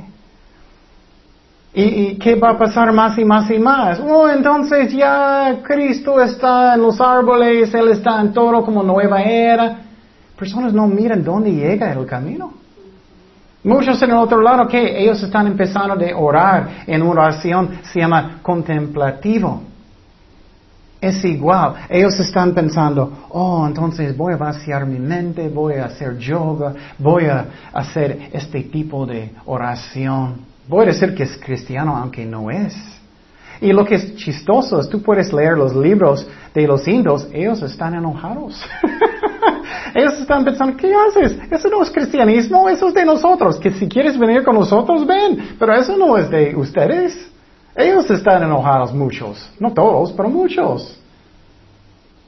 ¿Y, 1.75 1.83
¿Y, 1.83 2.19
qué 2.19 2.37
va 2.37 2.51
a 2.51 2.59
pasar 2.59 2.93
más 2.93 3.19
y 3.19 3.25
más 3.25 3.51
y 3.51 3.59
más? 3.59 3.99
Oh, 3.99 4.29
entonces 4.29 4.93
ya 4.93 5.61
Cristo 5.65 6.21
está 6.21 6.75
en 6.75 6.83
los 6.83 7.01
árboles, 7.01 7.75
Él 7.75 7.89
está 7.89 8.21
en 8.21 8.33
todo 8.33 8.65
como 8.65 8.83
nueva 8.83 9.23
era. 9.23 9.79
Personas 10.39 10.73
no 10.73 10.87
miran 10.87 11.25
dónde 11.25 11.51
llega 11.51 11.93
el 11.93 12.07
camino. 12.07 12.64
Muchos 13.65 14.01
en 14.03 14.11
el 14.11 14.17
otro 14.17 14.43
lado 14.43 14.69
que 14.69 15.03
ellos 15.03 15.23
están 15.23 15.47
empezando 15.47 15.97
de 15.97 16.13
orar 16.13 16.85
en 16.87 17.01
oración 17.01 17.81
se 17.83 17.99
llama 17.99 18.41
contemplativo. 18.43 19.63
Es 21.01 21.25
igual. 21.25 21.75
Ellos 21.89 22.19
están 22.21 22.53
pensando, 22.53 23.27
oh, 23.31 23.67
entonces 23.67 24.15
voy 24.15 24.35
a 24.35 24.37
vaciar 24.37 24.87
mi 24.87 24.99
mente, 24.99 25.49
voy 25.49 25.75
a 25.75 25.87
hacer 25.87 26.19
yoga, 26.19 26.75
voy 26.99 27.25
a 27.25 27.47
hacer 27.73 28.29
este 28.33 28.65
tipo 28.65 29.07
de 29.07 29.33
oración. 29.47 30.43
Voy 30.69 30.85
a 30.85 30.89
decir 30.89 31.15
que 31.15 31.23
es 31.23 31.37
cristiano 31.39 31.97
aunque 31.97 32.27
no 32.27 32.51
es. 32.51 32.75
Y 33.63 33.73
lo 33.73 33.85
que 33.87 33.95
es 33.95 34.17
chistoso 34.17 34.79
es 34.79 34.91
tú 34.91 35.03
puedes 35.03 35.33
leer 35.33 35.57
los 35.57 35.75
libros 35.75 36.27
de 36.53 36.67
los 36.67 36.87
indios, 36.87 37.29
ellos 37.33 37.63
están 37.63 37.95
enojados. 37.95 38.63
ellos 39.95 40.21
están 40.21 40.45
pensando, 40.45 40.77
¿qué 40.77 40.93
haces? 40.95 41.39
Eso 41.51 41.69
no 41.69 41.83
es 41.83 41.91
cristianismo, 41.91 42.69
eso 42.69 42.89
es 42.89 42.95
de 42.95 43.05
nosotros. 43.05 43.59
Que 43.59 43.71
si 43.73 43.89
quieres 43.89 44.19
venir 44.19 44.43
con 44.45 44.55
nosotros, 44.55 45.07
ven. 45.07 45.57
Pero 45.59 45.75
eso 45.75 45.97
no 45.97 46.17
es 46.17 46.31
de 46.31 46.55
ustedes. 46.57 47.31
Ellos 47.77 48.09
están 48.11 48.43
enojados, 48.43 48.93
muchos. 48.95 49.51
No 49.59 49.73
todos, 49.73 50.13
pero 50.13 50.29
muchos. 50.29 51.01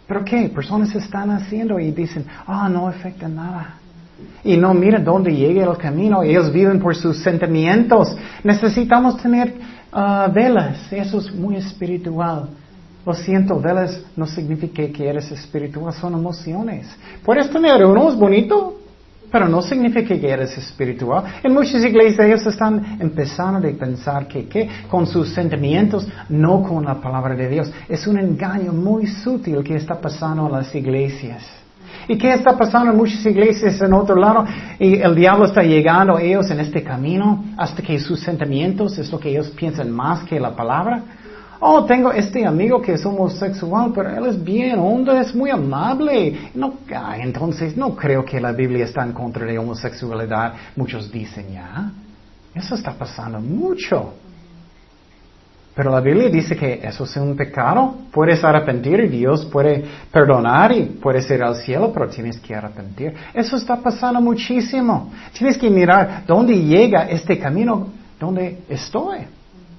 ¿Pero 0.07 0.24
qué? 0.24 0.49
Personas 0.49 0.95
están 0.95 1.30
haciendo 1.30 1.78
y 1.80 1.91
dicen, 1.91 2.24
ah, 2.47 2.68
no 2.68 2.89
afecta 2.89 3.28
nada. 3.28 3.76
Y 4.45 4.57
no 4.57 4.72
miran 4.72 5.05
dónde 5.05 5.34
llega 5.34 5.64
el 5.64 5.76
camino. 5.76 6.22
Ellos 6.22 6.53
viven 6.53 6.80
por 6.80 6.95
sus 6.95 7.18
sentimientos. 7.22 8.16
Necesitamos 8.43 9.16
tener 9.20 9.55
uh, 9.93 10.32
velas. 10.32 10.93
Eso 10.93 11.18
es 11.18 11.32
muy 11.34 11.57
espiritual. 11.57 12.49
Lo 13.07 13.14
siento, 13.14 13.61
velas 13.61 14.02
no 14.16 14.26
significa 14.26 14.82
que 14.88 15.09
eres 15.09 15.30
espiritual, 15.30 15.94
son 15.94 16.14
emociones. 16.14 16.88
Puedes 17.24 17.48
tener 17.48 17.84
uno, 17.86 18.09
es 18.09 18.16
bonito, 18.16 18.80
pero 19.30 19.48
no 19.48 19.62
significa 19.62 20.18
que 20.18 20.28
eres 20.28 20.59
espiritual. 20.59 21.22
En 21.44 21.54
muchas 21.54 21.84
iglesias 21.84 22.26
ellos 22.26 22.44
están 22.44 22.98
empezando 23.00 23.66
a 23.66 23.72
pensar 23.72 24.26
que, 24.26 24.48
que 24.48 24.68
con 24.90 25.07
sus 25.07 25.28
sentimientos, 25.28 26.09
no 26.28 26.64
con 26.64 26.84
la 26.84 27.00
palabra 27.00 27.36
de 27.36 27.48
Dios. 27.48 27.70
Es 27.88 28.09
un 28.09 28.18
engaño 28.18 28.72
muy 28.72 29.07
sutil 29.07 29.62
que 29.62 29.76
está 29.76 30.00
pasando 30.00 30.46
en 30.46 30.52
las 30.52 30.74
iglesias. 30.74 31.44
¿Y 32.09 32.18
qué 32.18 32.34
está 32.34 32.57
pasando 32.57 32.90
en 32.90 32.96
muchas 32.96 33.24
iglesias 33.24 33.80
en 33.80 33.92
otro 33.92 34.16
lado? 34.16 34.44
El 34.80 35.14
diablo 35.14 35.44
está 35.44 35.62
llegando 35.62 36.16
a 36.16 36.22
ellos 36.22 36.50
en 36.50 36.59
este 36.59 36.82
camino 36.82 37.44
hasta 37.57 37.82
que 37.82 38.00
sus 38.00 38.18
sentimientos 38.18 38.98
es 38.98 39.12
lo 39.12 39.20
que 39.20 39.30
ellos 39.30 39.50
piensan 39.50 39.92
más 39.92 40.24
que 40.24 40.40
la 40.40 40.57
palabra. 40.57 41.02
Oh, 41.61 41.84
tengo 41.84 42.12
este 42.12 42.44
amigo 42.44 42.82
que 42.82 42.94
es 42.94 43.07
homosexual, 43.07 43.92
pero 43.94 44.11
él 44.11 44.26
es 44.26 44.42
bien 44.42 44.78
hondo, 44.78 45.12
es 45.12 45.34
muy 45.34 45.50
amable. 45.50 46.50
No, 46.54 46.74
entonces 47.18 47.76
no 47.76 47.96
creo 47.96 48.24
que 48.24 48.40
la 48.40 48.52
Biblia 48.52 48.84
está 48.84 49.02
en 49.02 49.12
contra 49.12 49.46
de 49.46 49.59
homosexualidad. 49.59 50.54
Muchos 50.76 51.11
dicen 51.11 51.52
ya. 51.52 51.90
Eso 52.54 52.74
está 52.74 52.92
pasando 52.92 53.40
mucho. 53.40 54.14
Pero 55.74 55.90
la 55.90 56.00
Biblia 56.00 56.30
dice 56.30 56.57
que 56.57 56.80
eso 56.82 57.04
es 57.04 57.16
un 57.16 57.36
pecado. 57.36 57.94
Puedes 58.11 58.42
arrepentir 58.42 59.00
y 59.00 59.09
Dios 59.09 59.44
puede 59.46 59.84
perdonar 60.11 60.72
y 60.72 60.84
puedes 60.84 61.30
ir 61.30 61.42
al 61.42 61.57
cielo, 61.57 61.92
pero 61.92 62.09
tienes 62.09 62.38
que 62.38 62.54
arrepentir. 62.54 63.14
Eso 63.34 63.57
está 63.57 63.76
pasando 63.76 64.20
muchísimo. 64.20 65.12
Tienes 65.32 65.59
que 65.59 65.68
mirar 65.68 66.24
dónde 66.26 66.54
llega 66.54 67.09
este 67.09 67.38
camino, 67.38 67.88
dónde 68.18 68.62
estoy 68.68 69.26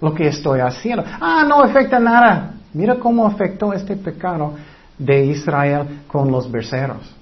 lo 0.01 0.13
que 0.13 0.27
estoy 0.27 0.59
haciendo. 0.59 1.03
Ah, 1.19 1.43
no 1.47 1.61
afecta 1.61 1.99
nada. 1.99 2.53
Mira 2.73 2.95
cómo 2.95 3.25
afectó 3.25 3.73
este 3.73 3.95
pecado 3.95 4.53
de 4.97 5.25
Israel 5.25 6.01
con 6.07 6.31
los 6.31 6.49
berceros. 6.51 7.15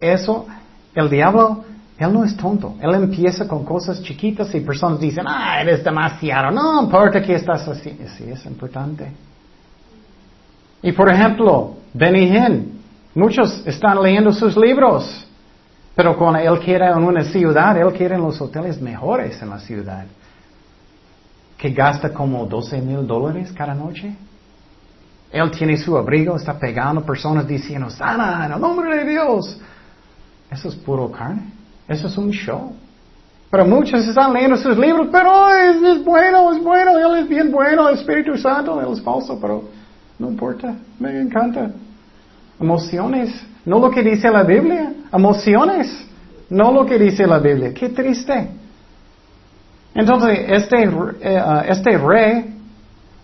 Eso, 0.00 0.46
el 0.94 1.10
diablo, 1.10 1.64
él 1.98 2.12
no 2.12 2.24
es 2.24 2.36
tonto. 2.36 2.76
Él 2.80 2.94
empieza 2.94 3.46
con 3.46 3.64
cosas 3.64 4.02
chiquitas 4.02 4.54
y 4.54 4.60
personas 4.60 5.00
dicen, 5.00 5.24
ah, 5.28 5.60
eres 5.60 5.82
demasiado. 5.82 6.50
No 6.50 6.82
importa 6.82 7.22
qué 7.22 7.34
estás 7.34 7.66
haciendo. 7.68 8.08
Sí, 8.16 8.24
es 8.24 8.44
importante. 8.46 9.12
Y 10.82 10.92
por 10.92 11.10
ejemplo, 11.10 11.74
Benny 11.92 12.28
Hinn. 12.28 12.76
Muchos 13.14 13.66
están 13.66 14.02
leyendo 14.02 14.30
sus 14.32 14.56
libros. 14.56 15.26
Pero 15.94 16.16
cuando 16.18 16.38
él 16.38 16.58
quiere 16.60 16.86
en 16.86 17.02
una 17.02 17.24
ciudad, 17.24 17.76
él 17.78 17.90
quiere 17.94 18.14
en 18.14 18.20
los 18.20 18.38
hoteles 18.40 18.80
mejores 18.80 19.40
en 19.40 19.48
la 19.48 19.58
ciudad 19.58 20.04
que 21.56 21.70
gasta 21.70 22.12
como 22.12 22.46
12 22.46 22.80
mil 22.80 23.06
dólares 23.06 23.52
cada 23.52 23.74
noche. 23.74 24.14
Él 25.30 25.50
tiene 25.50 25.76
su 25.76 25.96
abrigo, 25.96 26.36
está 26.36 26.58
pegando 26.58 27.04
personas 27.04 27.46
diciendo, 27.46 27.90
sana 27.90 28.46
en 28.46 28.52
el 28.52 28.60
nombre 28.60 28.96
de 28.96 29.10
Dios. 29.10 29.60
Eso 30.50 30.68
es 30.68 30.76
puro 30.76 31.10
carne. 31.10 31.52
Eso 31.88 32.08
es 32.08 32.16
un 32.16 32.30
show. 32.30 32.72
Pero 33.50 33.64
muchos 33.64 34.06
están 34.06 34.32
leyendo 34.32 34.56
sus 34.56 34.76
libros, 34.76 35.08
pero 35.10 35.48
es, 35.50 35.76
es, 35.82 36.04
bueno, 36.04 36.52
es 36.52 36.62
bueno, 36.62 36.98
Él 36.98 37.22
es 37.22 37.28
bien 37.28 37.50
bueno, 37.50 37.88
el 37.88 37.96
Espíritu 37.96 38.36
Santo, 38.36 38.80
Él 38.80 38.92
es 38.92 39.00
falso, 39.00 39.38
pero 39.40 39.64
no 40.18 40.30
importa, 40.30 40.74
me 40.98 41.20
encanta. 41.20 41.70
Emociones, 42.60 43.46
no 43.64 43.78
lo 43.78 43.90
que 43.90 44.02
dice 44.02 44.30
la 44.30 44.42
Biblia, 44.42 44.92
emociones, 45.12 46.06
no 46.50 46.72
lo 46.72 46.86
que 46.86 46.98
dice 46.98 47.26
la 47.26 47.38
Biblia. 47.38 47.72
Qué 47.72 47.90
triste. 47.90 48.50
Entonces, 49.96 50.40
este, 50.48 50.84
eh, 50.84 51.38
ah, 51.38 51.64
este 51.66 51.96
rey, 51.96 52.54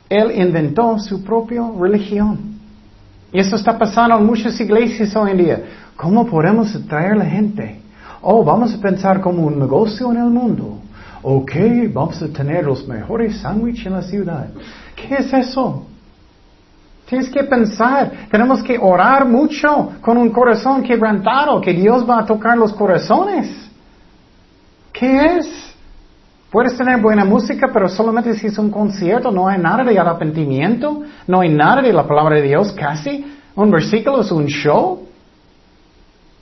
él 0.09 0.33
inventó 0.35 0.99
su 0.99 1.23
propia 1.23 1.62
religión. 1.79 2.59
Y 3.31 3.39
eso 3.39 3.57
está 3.57 3.79
pasando 3.79 4.18
en 4.18 4.25
muchas 4.25 4.59
iglesias 4.59 5.14
hoy 5.14 5.33
en 5.33 5.39
día. 5.39 5.62
¿Cómo 5.97 6.27
podemos 6.27 6.75
atraer 6.75 7.12
a 7.12 7.16
la 7.16 7.25
gente? 7.27 7.81
Oh, 8.23 8.43
vamos 8.43 8.75
a 8.75 8.81
pensar 8.81 9.20
como 9.20 9.43
un 9.43 9.59
negocio 9.59 10.11
en 10.12 10.18
el 10.18 10.31
mundo. 10.31 10.79
Ok, 11.23 11.53
vamos 11.93 12.20
a 12.23 12.29
tener 12.29 12.64
los 12.64 12.87
mejores 12.89 13.39
sándwiches 13.41 13.87
en 13.87 13.93
la 13.93 14.03
ciudad. 14.03 14.49
¿Qué 14.97 15.14
es 15.14 15.33
eso? 15.33 15.87
Tienes 17.07 17.29
que 17.29 17.45
pensar, 17.45 18.11
tenemos 18.31 18.62
que 18.62 18.79
orar 18.79 19.27
mucho 19.27 19.93
con 20.01 20.16
un 20.16 20.31
corazón 20.31 20.83
quebrantado, 20.83 21.61
que 21.61 21.75
Dios 21.75 22.09
va 22.09 22.20
a 22.20 22.25
tocar 22.25 22.57
los 22.57 22.73
corazones. 22.73 23.70
¿Qué 24.93 25.37
es? 25.37 25.72
Puedes 26.53 26.77
tener 26.77 27.01
buena 27.01 27.25
música, 27.25 27.71
pero 27.73 27.89
solamente 27.89 28.35
si 28.35 28.49
es 28.49 28.59
un 28.59 28.71
concierto, 28.71 29.31
no 29.31 29.49
hay 29.49 29.59
nada 29.59 29.85
de 29.85 29.99
arrepentimiento, 29.99 31.01
no 31.27 31.41
hay 31.41 31.49
nada 31.49 31.81
de 31.81 31.95
la 31.95 32.07
palabra 32.07 32.37
de 32.37 32.43
Dios 32.43 32.73
casi. 32.73 33.25
Un 33.55 33.71
versículo 33.71 34.21
es 34.21 34.31
un 34.31 34.45
show. 34.45 35.09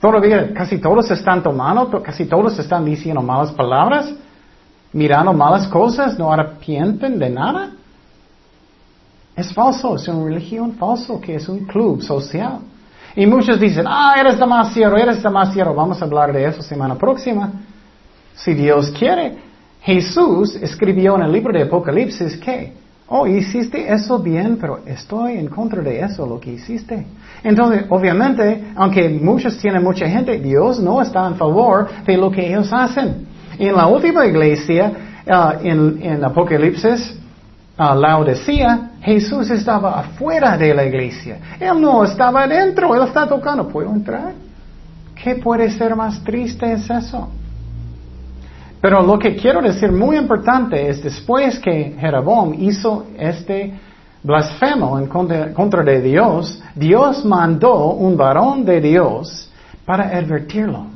Todavía 0.01 0.53
casi 0.53 0.79
todos 0.79 1.09
están 1.11 1.41
tomando, 1.41 1.89
casi 2.03 2.25
todos 2.25 2.59
están 2.59 2.83
diciendo 2.83 3.21
malas 3.21 3.53
palabras, 3.53 4.13
mirando 4.91 5.31
malas 5.31 5.65
cosas, 5.69 6.19
no 6.19 6.29
arrepienten 6.29 7.17
de 7.17 7.29
nada. 7.29 7.71
Es 9.33 9.53
falso, 9.53 9.95
es 9.95 10.05
una 10.09 10.25
religión 10.25 10.73
falso 10.73 11.21
que 11.21 11.35
es 11.35 11.47
un 11.47 11.59
club 11.59 12.01
social. 12.01 12.59
Y 13.15 13.25
muchos 13.25 13.57
dicen, 13.61 13.85
ah, 13.87 14.15
eres 14.19 14.37
demasiado, 14.37 14.97
eres 14.97 15.23
demasiado. 15.23 15.73
Vamos 15.73 16.01
a 16.01 16.05
hablar 16.05 16.33
de 16.33 16.43
eso 16.43 16.61
semana 16.61 16.95
próxima. 16.95 17.49
Si 18.35 18.53
Dios 18.53 18.91
quiere. 18.91 19.50
Jesús 19.81 20.55
escribió 20.55 21.15
en 21.15 21.23
el 21.23 21.31
libro 21.31 21.51
de 21.51 21.63
Apocalipsis 21.63 22.37
que, 22.37 22.73
oh, 23.07 23.25
hiciste 23.25 23.91
eso 23.91 24.19
bien, 24.19 24.57
pero 24.61 24.79
estoy 24.85 25.37
en 25.37 25.47
contra 25.47 25.81
de 25.81 26.01
eso, 26.01 26.25
lo 26.25 26.39
que 26.39 26.53
hiciste. 26.53 27.03
Entonces, 27.43 27.85
obviamente, 27.89 28.71
aunque 28.75 29.09
muchos 29.09 29.57
tienen 29.57 29.83
mucha 29.83 30.07
gente, 30.07 30.39
Dios 30.39 30.79
no 30.79 31.01
está 31.01 31.25
en 31.27 31.35
favor 31.35 31.89
de 32.05 32.15
lo 32.15 32.29
que 32.31 32.47
ellos 32.47 32.71
hacen. 32.71 33.25
En 33.57 33.75
la 33.75 33.87
última 33.87 34.25
iglesia, 34.25 34.93
uh, 35.25 35.65
en, 35.65 35.99
en 36.01 36.23
Apocalipsis, 36.23 37.17
uh, 37.79 37.95
Laodicea, 37.95 38.91
Jesús 39.01 39.49
estaba 39.49 39.99
afuera 39.99 40.57
de 40.57 40.75
la 40.75 40.85
iglesia. 40.85 41.39
Él 41.59 41.81
no 41.81 42.03
estaba 42.03 42.43
adentro, 42.43 42.93
él 42.95 43.07
está 43.07 43.27
tocando. 43.27 43.67
¿Puedo 43.67 43.91
entrar? 43.91 44.33
¿Qué 45.15 45.35
puede 45.35 45.71
ser 45.71 45.95
más 45.95 46.23
triste 46.23 46.71
es 46.71 46.87
eso? 46.87 47.29
Pero 48.81 49.03
lo 49.03 49.19
que 49.19 49.35
quiero 49.35 49.61
decir 49.61 49.91
muy 49.91 50.17
importante 50.17 50.89
es 50.89 51.03
después 51.03 51.59
que 51.59 51.95
Jeroboam 51.99 52.55
hizo 52.55 53.05
este 53.17 53.73
blasfemo 54.23 54.97
en 54.99 55.07
contra, 55.07 55.83
de 55.83 56.01
Dios, 56.01 56.61
Dios 56.75 57.23
mandó 57.23 57.93
un 57.93 58.17
varón 58.17 58.65
de 58.65 58.81
Dios 58.81 59.51
para 59.85 60.05
advertirlo. 60.17 60.87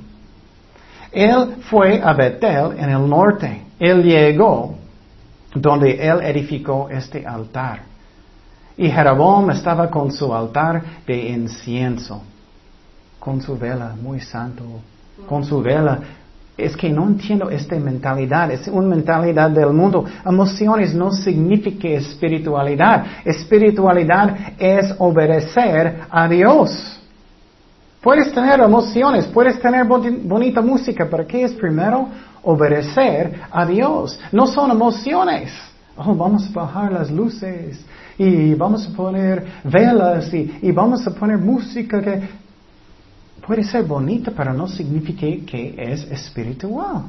Él 1.12 1.58
fue 1.70 2.02
a 2.04 2.14
Betel 2.14 2.78
en 2.78 2.90
el 2.90 3.08
norte. 3.08 3.64
Él 3.80 4.04
llegó 4.04 4.76
donde 5.54 5.92
él 5.92 6.22
edificó 6.22 6.90
este 6.90 7.26
altar. 7.26 7.84
Y 8.78 8.90
Jeroboam 8.90 9.52
estaba 9.52 9.90
con 9.90 10.12
su 10.12 10.34
altar 10.34 10.82
de 11.06 11.30
incienso, 11.30 12.22
con 13.20 13.42
su 13.42 13.58
vela, 13.58 13.96
muy 14.02 14.20
santo, 14.20 14.64
con 15.28 15.46
su 15.46 15.62
vela 15.62 16.00
es 16.58 16.76
que 16.78 16.90
no 16.90 17.04
entiendo 17.06 17.50
esta 17.50 17.76
mentalidad, 17.76 18.50
es 18.52 18.68
una 18.68 18.88
mentalidad 18.88 19.50
del 19.50 19.74
mundo. 19.74 20.06
Emociones 20.26 20.94
no 20.94 21.12
significa 21.12 21.90
espiritualidad. 21.90 23.06
Espiritualidad 23.26 24.54
es 24.58 24.96
obedecer 25.00 26.02
a 26.10 26.28
Dios. 26.30 27.02
Puedes 28.02 28.32
tener 28.32 28.60
emociones, 28.60 29.26
puedes 29.26 29.60
tener 29.60 29.86
bonita 29.86 30.62
música, 30.62 31.08
pero 31.10 31.28
¿qué 31.28 31.44
es 31.44 31.54
primero? 31.54 32.08
Obedecer 32.44 33.42
a 33.52 33.66
Dios. 33.66 34.18
No 34.32 34.48
son 34.48 34.72
emociones. 34.72 35.52
Oh, 35.98 36.14
vamos 36.14 36.48
a 36.48 36.60
bajar 36.60 36.92
las 36.92 37.10
luces 37.10 37.84
y 38.18 38.54
vamos 38.54 38.88
a 38.88 38.96
poner 38.96 39.46
velas 39.64 40.34
y, 40.34 40.60
y 40.62 40.72
vamos 40.72 41.06
a 41.08 41.12
poner 41.12 41.38
música 41.38 42.02
que 42.02 42.45
puede 43.46 43.64
ser 43.64 43.84
bonita, 43.84 44.32
pero 44.36 44.54
no 44.54 44.68
significa 44.68 45.28
que 45.46 45.76
es 45.78 46.04
espiritual. 46.12 47.04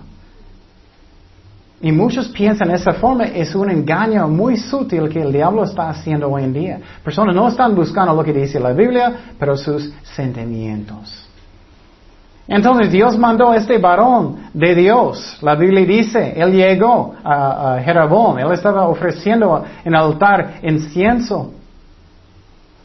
Y 1.80 1.92
muchos 1.92 2.28
piensan 2.28 2.68
de 2.68 2.74
esa 2.74 2.94
forma, 2.94 3.24
es 3.24 3.54
un 3.54 3.70
engaño 3.70 4.26
muy 4.28 4.56
sutil 4.56 5.08
que 5.08 5.20
el 5.20 5.32
diablo 5.32 5.64
está 5.64 5.90
haciendo 5.90 6.30
hoy 6.30 6.44
en 6.44 6.52
día. 6.52 6.80
Personas 7.04 7.34
no 7.34 7.48
están 7.48 7.74
buscando 7.74 8.14
lo 8.14 8.24
que 8.24 8.32
dice 8.32 8.58
la 8.58 8.72
Biblia, 8.72 9.14
pero 9.38 9.56
sus 9.56 9.92
sentimientos. 10.02 11.22
Entonces 12.48 12.92
Dios 12.92 13.18
mandó 13.18 13.50
a 13.50 13.56
este 13.56 13.76
varón 13.78 14.36
de 14.54 14.74
Dios. 14.74 15.38
La 15.42 15.54
Biblia 15.54 15.84
dice, 15.84 16.32
él 16.36 16.52
llegó 16.52 17.14
a, 17.22 17.74
a 17.74 17.82
Jeroboam, 17.82 18.38
él 18.38 18.52
estaba 18.52 18.88
ofreciendo 18.88 19.64
en 19.84 19.94
altar 19.94 20.60
incienso. 20.62 21.52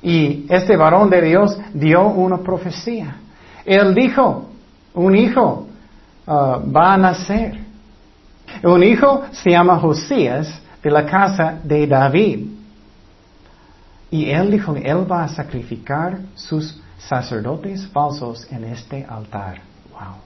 Y 0.02 0.48
este 0.50 0.76
varón 0.76 1.10
de 1.10 1.22
Dios 1.22 1.58
dio 1.74 2.08
una 2.08 2.38
profecía. 2.38 3.18
Él 3.66 3.94
dijo, 3.94 4.50
un 4.94 5.16
hijo 5.16 5.68
uh, 6.26 6.32
va 6.32 6.94
a 6.94 6.98
nacer. 6.98 7.60
Un 8.64 8.84
hijo 8.84 9.24
se 9.32 9.52
llama 9.52 9.80
Josías 9.80 10.62
de 10.84 10.92
la 10.92 11.06
casa 11.06 11.60
de 11.64 11.88
David. 11.88 12.48
Y 14.10 14.30
él 14.30 14.52
dijo, 14.52 14.76
él 14.76 15.10
va 15.10 15.24
a 15.24 15.28
sacrificar 15.30 16.20
sus 16.36 16.82
sacerdotes 16.98 17.88
falsos 17.88 18.46
en 18.52 18.66
este 18.66 19.06
altar. 19.06 19.62
Wow. 19.92 20.18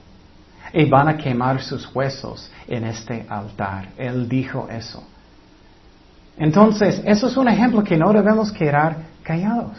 Y 0.72 0.88
van 0.88 1.08
a 1.08 1.16
quemar 1.16 1.62
sus 1.62 1.94
huesos 1.94 2.50
en 2.66 2.84
este 2.84 3.24
altar. 3.28 3.90
Él 3.96 4.28
dijo 4.28 4.68
eso. 4.68 5.04
Entonces, 6.36 7.00
eso 7.04 7.28
es 7.28 7.36
un 7.36 7.48
ejemplo 7.48 7.82
que 7.82 7.96
no 7.96 8.12
debemos 8.12 8.52
quedar 8.52 8.96
callados. 9.22 9.78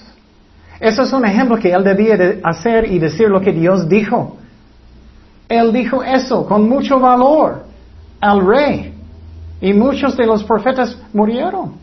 Eso 0.80 1.04
es 1.04 1.14
un 1.14 1.26
ejemplo 1.26 1.58
que 1.58 1.72
él 1.72 1.84
debía 1.84 2.18
de 2.18 2.40
hacer 2.44 2.92
y 2.92 3.00
decir 3.00 3.30
lo 3.30 3.42
que 3.42 3.52
Dios 3.52 3.88
dijo. 3.90 4.38
Él 5.50 5.72
dijo 5.74 6.04
eso 6.04 6.46
con 6.46 6.68
mucho 6.68 7.00
valor 7.00 7.64
al 8.20 8.46
rey. 8.46 8.94
Y 9.60 9.74
muchos 9.74 10.16
de 10.16 10.26
los 10.26 10.44
profetas 10.44 10.98
murieron. 11.14 11.74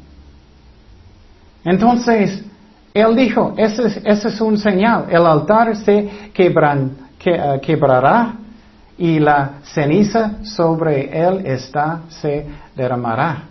Entonces, 1.65 2.45
él 2.93 3.17
dijo, 3.17 3.55
ese 3.57 4.03
es, 4.05 4.41
un 4.41 4.57
señal. 4.59 5.07
El 5.11 5.27
altar 5.27 5.75
se 5.77 5.99
eh, 5.99 7.61
quebrará 7.61 8.35
y 8.97 9.19
la 9.19 9.55
ceniza 9.65 10.45
sobre 10.45 11.11
él 11.21 11.45
está, 11.45 12.03
se 12.09 12.47
derramará. 12.77 13.45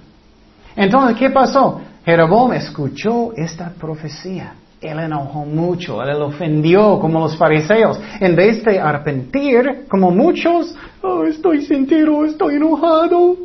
Entonces, 0.75 1.17
¿qué 1.17 1.29
pasó? 1.29 1.81
Jeroboam 2.05 2.53
escuchó 2.53 3.33
esta 3.35 3.69
profecía. 3.71 4.53
Él 4.83 4.99
enojó 4.99 5.45
mucho, 5.45 6.03
él 6.03 6.21
ofendió 6.21 6.99
como 6.99 7.19
los 7.21 7.37
fariseos. 7.37 7.99
En 8.19 8.35
vez 8.35 8.63
de 8.63 8.79
arrepentir, 8.79 9.85
como 9.89 10.11
muchos, 10.11 10.75
oh, 11.01 11.23
estoy 11.23 11.65
sentido, 11.65 12.25
estoy 12.25 12.55
enojado. 12.55 13.37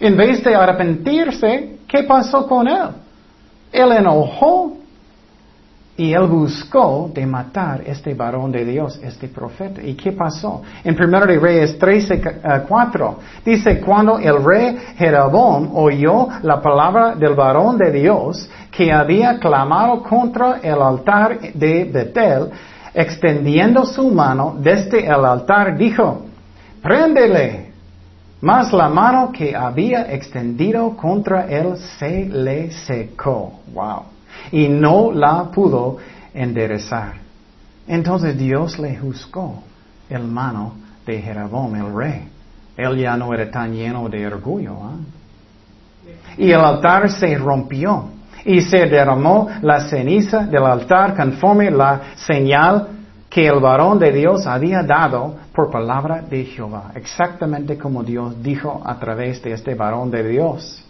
En 0.00 0.16
vez 0.16 0.42
de 0.42 0.54
arrepentirse, 0.54 1.76
¿qué 1.86 2.02
pasó 2.02 2.46
con 2.48 2.66
él? 2.66 2.88
Él 3.72 3.92
enojó 3.92 4.78
y 5.96 6.12
él 6.12 6.26
buscó 6.26 7.08
de 7.14 7.24
matar 7.24 7.82
este 7.86 8.14
varón 8.14 8.50
de 8.50 8.64
Dios, 8.64 8.98
este 9.02 9.28
profeta. 9.28 9.80
¿Y 9.80 9.94
qué 9.94 10.10
pasó? 10.10 10.62
En 10.82 11.00
1 11.00 11.26
de 11.26 11.38
Reyes 11.38 11.78
13, 11.78 12.22
4 12.66 13.18
dice, 13.44 13.80
cuando 13.80 14.18
el 14.18 14.44
rey 14.44 14.76
Jeroboam 14.96 15.70
oyó 15.74 16.28
la 16.42 16.60
palabra 16.60 17.14
del 17.14 17.34
varón 17.34 17.78
de 17.78 17.92
Dios 17.92 18.48
que 18.72 18.92
había 18.92 19.38
clamado 19.38 20.02
contra 20.02 20.58
el 20.60 20.82
altar 20.82 21.38
de 21.54 21.84
Betel, 21.84 22.50
extendiendo 22.92 23.84
su 23.84 24.10
mano 24.10 24.56
desde 24.58 25.06
el 25.06 25.24
altar, 25.24 25.76
dijo, 25.76 26.22
préndele. 26.82 27.72
Mas 28.40 28.72
la 28.72 28.88
mano 28.88 29.30
que 29.32 29.54
había 29.54 30.12
extendido 30.12 30.94
contra 30.96 31.46
él 31.46 31.76
se 31.98 32.26
le 32.26 32.72
secó. 32.72 33.60
Wow 33.72 34.13
y 34.52 34.68
no 34.68 35.12
la 35.12 35.44
pudo 35.50 35.98
enderezar. 36.32 37.14
Entonces 37.86 38.36
Dios 38.36 38.78
le 38.78 38.96
juzgó 38.96 39.62
el 40.08 40.24
mano 40.24 40.74
de 41.06 41.20
Jeroboam, 41.20 41.74
el 41.76 41.94
rey. 41.94 42.28
Él 42.76 42.96
ya 42.96 43.16
no 43.16 43.32
era 43.32 43.50
tan 43.50 43.72
lleno 43.72 44.08
de 44.08 44.26
orgullo. 44.26 44.76
¿ah? 44.82 44.96
Y 46.36 46.50
el 46.50 46.60
altar 46.60 47.10
se 47.10 47.36
rompió 47.36 48.08
y 48.44 48.60
se 48.60 48.86
derramó 48.86 49.48
la 49.62 49.88
ceniza 49.88 50.46
del 50.46 50.64
altar 50.64 51.14
conforme 51.14 51.70
la 51.70 52.00
señal 52.16 52.88
que 53.30 53.46
el 53.46 53.60
varón 53.60 53.98
de 53.98 54.12
Dios 54.12 54.46
había 54.46 54.82
dado 54.82 55.34
por 55.52 55.70
palabra 55.70 56.22
de 56.22 56.44
Jehová, 56.44 56.92
exactamente 56.94 57.76
como 57.78 58.02
Dios 58.04 58.40
dijo 58.42 58.82
a 58.84 58.98
través 58.98 59.42
de 59.42 59.52
este 59.52 59.74
varón 59.74 60.10
de 60.10 60.28
Dios. 60.28 60.84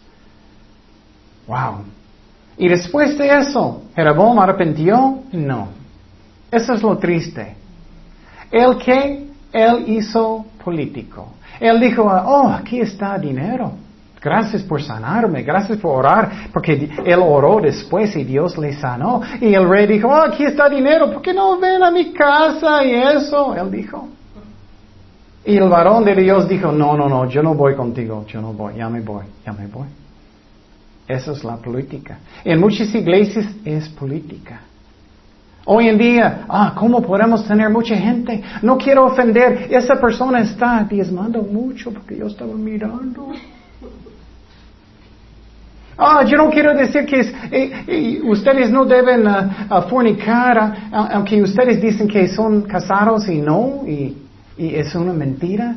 Wow. 1.46 1.84
Y 2.56 2.68
después 2.68 3.16
de 3.18 3.38
eso, 3.38 3.82
¿Jeroboam 3.94 4.38
arrepintió? 4.38 5.20
No. 5.32 5.68
Eso 6.50 6.74
es 6.74 6.82
lo 6.82 6.96
triste. 6.98 7.56
¿El 8.50 8.78
que 8.78 9.26
Él 9.52 9.84
hizo 9.88 10.46
político. 10.64 11.28
Él 11.60 11.78
dijo, 11.78 12.02
oh, 12.02 12.48
aquí 12.48 12.80
está 12.80 13.18
dinero. 13.18 13.72
Gracias 14.20 14.62
por 14.62 14.82
sanarme, 14.82 15.42
gracias 15.42 15.78
por 15.78 15.98
orar, 15.98 16.48
porque 16.50 16.88
él 17.04 17.20
oró 17.22 17.60
después 17.60 18.16
y 18.16 18.24
Dios 18.24 18.56
le 18.56 18.72
sanó. 18.72 19.20
Y 19.38 19.52
el 19.52 19.68
rey 19.68 19.86
dijo, 19.86 20.08
oh, 20.08 20.22
aquí 20.22 20.44
está 20.44 20.66
dinero, 20.68 21.12
¿por 21.12 21.20
qué 21.20 21.34
no 21.34 21.58
ven 21.60 21.82
a 21.82 21.90
mi 21.90 22.10
casa 22.10 22.82
y 22.82 22.94
eso? 22.94 23.54
Él 23.54 23.70
dijo. 23.70 24.08
Y 25.44 25.58
el 25.58 25.68
varón 25.68 26.06
de 26.06 26.14
Dios 26.14 26.48
dijo, 26.48 26.72
no, 26.72 26.96
no, 26.96 27.06
no, 27.06 27.28
yo 27.28 27.42
no 27.42 27.54
voy 27.54 27.74
contigo, 27.74 28.24
yo 28.26 28.40
no 28.40 28.54
voy, 28.54 28.76
ya 28.76 28.88
me 28.88 29.02
voy, 29.02 29.26
ya 29.44 29.52
me 29.52 29.66
voy. 29.66 29.88
Esa 31.06 31.32
es 31.32 31.44
la 31.44 31.56
política. 31.56 32.18
En 32.44 32.60
muchas 32.60 32.94
iglesias 32.94 33.46
es 33.64 33.88
política. 33.90 34.60
Hoy 35.66 35.88
en 35.88 35.96
día, 35.96 36.44
ah, 36.48 36.74
¿cómo 36.76 37.00
podemos 37.00 37.46
tener 37.46 37.70
mucha 37.70 37.96
gente? 37.96 38.42
No 38.62 38.76
quiero 38.76 39.06
ofender, 39.06 39.68
esa 39.70 39.94
persona 39.94 40.40
está 40.40 40.84
diezmando 40.84 41.42
mucho 41.42 41.90
porque 41.90 42.16
yo 42.16 42.26
estaba 42.26 42.54
mirando. 42.54 43.32
Ah, 45.96 46.24
yo 46.24 46.36
no 46.36 46.50
quiero 46.50 46.74
decir 46.74 47.06
que 47.06 47.20
eh, 47.20 47.84
eh, 47.86 48.20
ustedes 48.24 48.68
no 48.68 48.84
deben 48.84 49.26
uh, 49.26 49.82
fornicar, 49.88 50.90
aunque 50.90 51.40
ustedes 51.40 51.80
dicen 51.80 52.08
que 52.08 52.26
son 52.28 52.62
casados 52.62 53.28
y 53.28 53.40
no, 53.40 53.84
y, 53.86 54.16
es 54.58 54.94
una 54.94 55.12
mentira. 55.12 55.76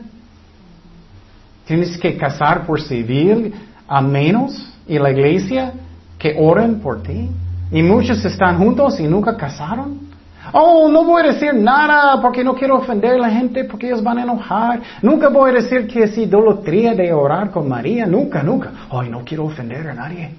Tienes 1.65 1.97
que 1.97 2.17
casar 2.17 2.65
por 2.65 2.81
civil, 2.81 3.53
a 3.87 4.01
menos, 4.01 4.73
y 4.87 4.97
la 4.99 5.11
iglesia 5.11 5.73
que 6.17 6.35
oren 6.37 6.79
por 6.79 7.03
ti. 7.03 7.29
Y 7.71 7.81
muchos 7.81 8.23
están 8.23 8.57
juntos 8.57 8.99
y 8.99 9.03
nunca 9.03 9.35
casaron. 9.35 10.07
Oh, 10.53 10.87
no 10.89 11.03
voy 11.03 11.23
a 11.23 11.33
decir 11.33 11.53
nada 11.53 12.21
porque 12.21 12.43
no 12.43 12.55
quiero 12.55 12.77
ofender 12.77 13.15
a 13.15 13.17
la 13.17 13.29
gente 13.29 13.65
porque 13.65 13.87
ellos 13.87 14.01
van 14.01 14.19
a 14.19 14.23
enojar. 14.23 14.81
Nunca 15.01 15.27
voy 15.27 15.51
a 15.51 15.53
decir 15.55 15.87
que 15.87 16.03
es 16.03 16.17
idolatría 16.17 16.93
de 16.93 17.11
orar 17.11 17.51
con 17.51 17.67
María. 17.67 18.05
Nunca, 18.05 18.41
nunca. 18.41 18.71
Ay, 18.89 19.09
no 19.09 19.23
quiero 19.25 19.45
ofender 19.45 19.89
a 19.89 19.93
nadie. 19.93 20.31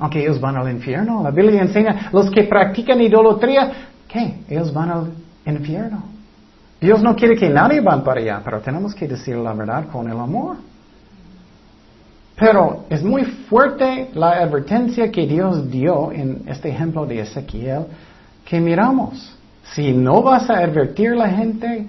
Aunque 0.00 0.20
ellos 0.20 0.40
van 0.40 0.56
al 0.56 0.68
infierno. 0.68 1.22
La 1.22 1.30
Biblia 1.30 1.62
enseña, 1.62 2.08
los 2.12 2.28
que 2.28 2.42
practican 2.44 3.00
idolatría, 3.00 3.70
¿qué? 4.08 4.40
Ellos 4.48 4.72
van 4.72 4.90
al 4.90 5.12
infierno. 5.46 6.02
Dios 6.80 7.00
no 7.00 7.14
quiere 7.14 7.36
que 7.36 7.48
nadie 7.48 7.80
vaya 7.80 8.02
para 8.02 8.20
allá, 8.20 8.40
pero 8.44 8.60
tenemos 8.60 8.92
que 8.92 9.06
decir 9.06 9.36
la 9.36 9.52
verdad 9.52 9.84
con 9.92 10.10
el 10.10 10.18
amor. 10.18 10.56
Pero 12.36 12.84
es 12.88 13.02
muy 13.02 13.24
fuerte 13.24 14.10
la 14.14 14.30
advertencia 14.30 15.10
que 15.10 15.26
Dios 15.26 15.70
dio 15.70 16.10
en 16.12 16.42
este 16.46 16.70
ejemplo 16.70 17.06
de 17.06 17.20
Ezequiel 17.20 17.86
que 18.44 18.60
miramos. 18.60 19.36
Si 19.74 19.92
no 19.92 20.22
vas 20.22 20.48
a 20.50 20.58
advertir 20.58 21.10
a 21.12 21.16
la 21.16 21.28
gente, 21.28 21.86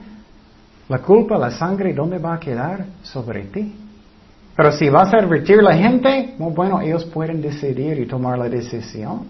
la 0.89 0.99
culpa, 0.99 1.37
la 1.37 1.51
sangre, 1.51 1.93
¿dónde 1.93 2.17
va 2.17 2.35
a 2.35 2.39
quedar? 2.39 2.85
Sobre 3.01 3.45
ti. 3.45 3.73
Pero 4.55 4.71
si 4.71 4.89
vas 4.89 5.13
a 5.13 5.17
advertir 5.17 5.59
a 5.59 5.63
la 5.63 5.75
gente, 5.75 6.35
bueno, 6.37 6.79
ellos 6.81 7.05
pueden 7.05 7.41
decidir 7.41 7.99
y 7.99 8.05
tomar 8.05 8.37
la 8.37 8.49
decisión. 8.49 9.27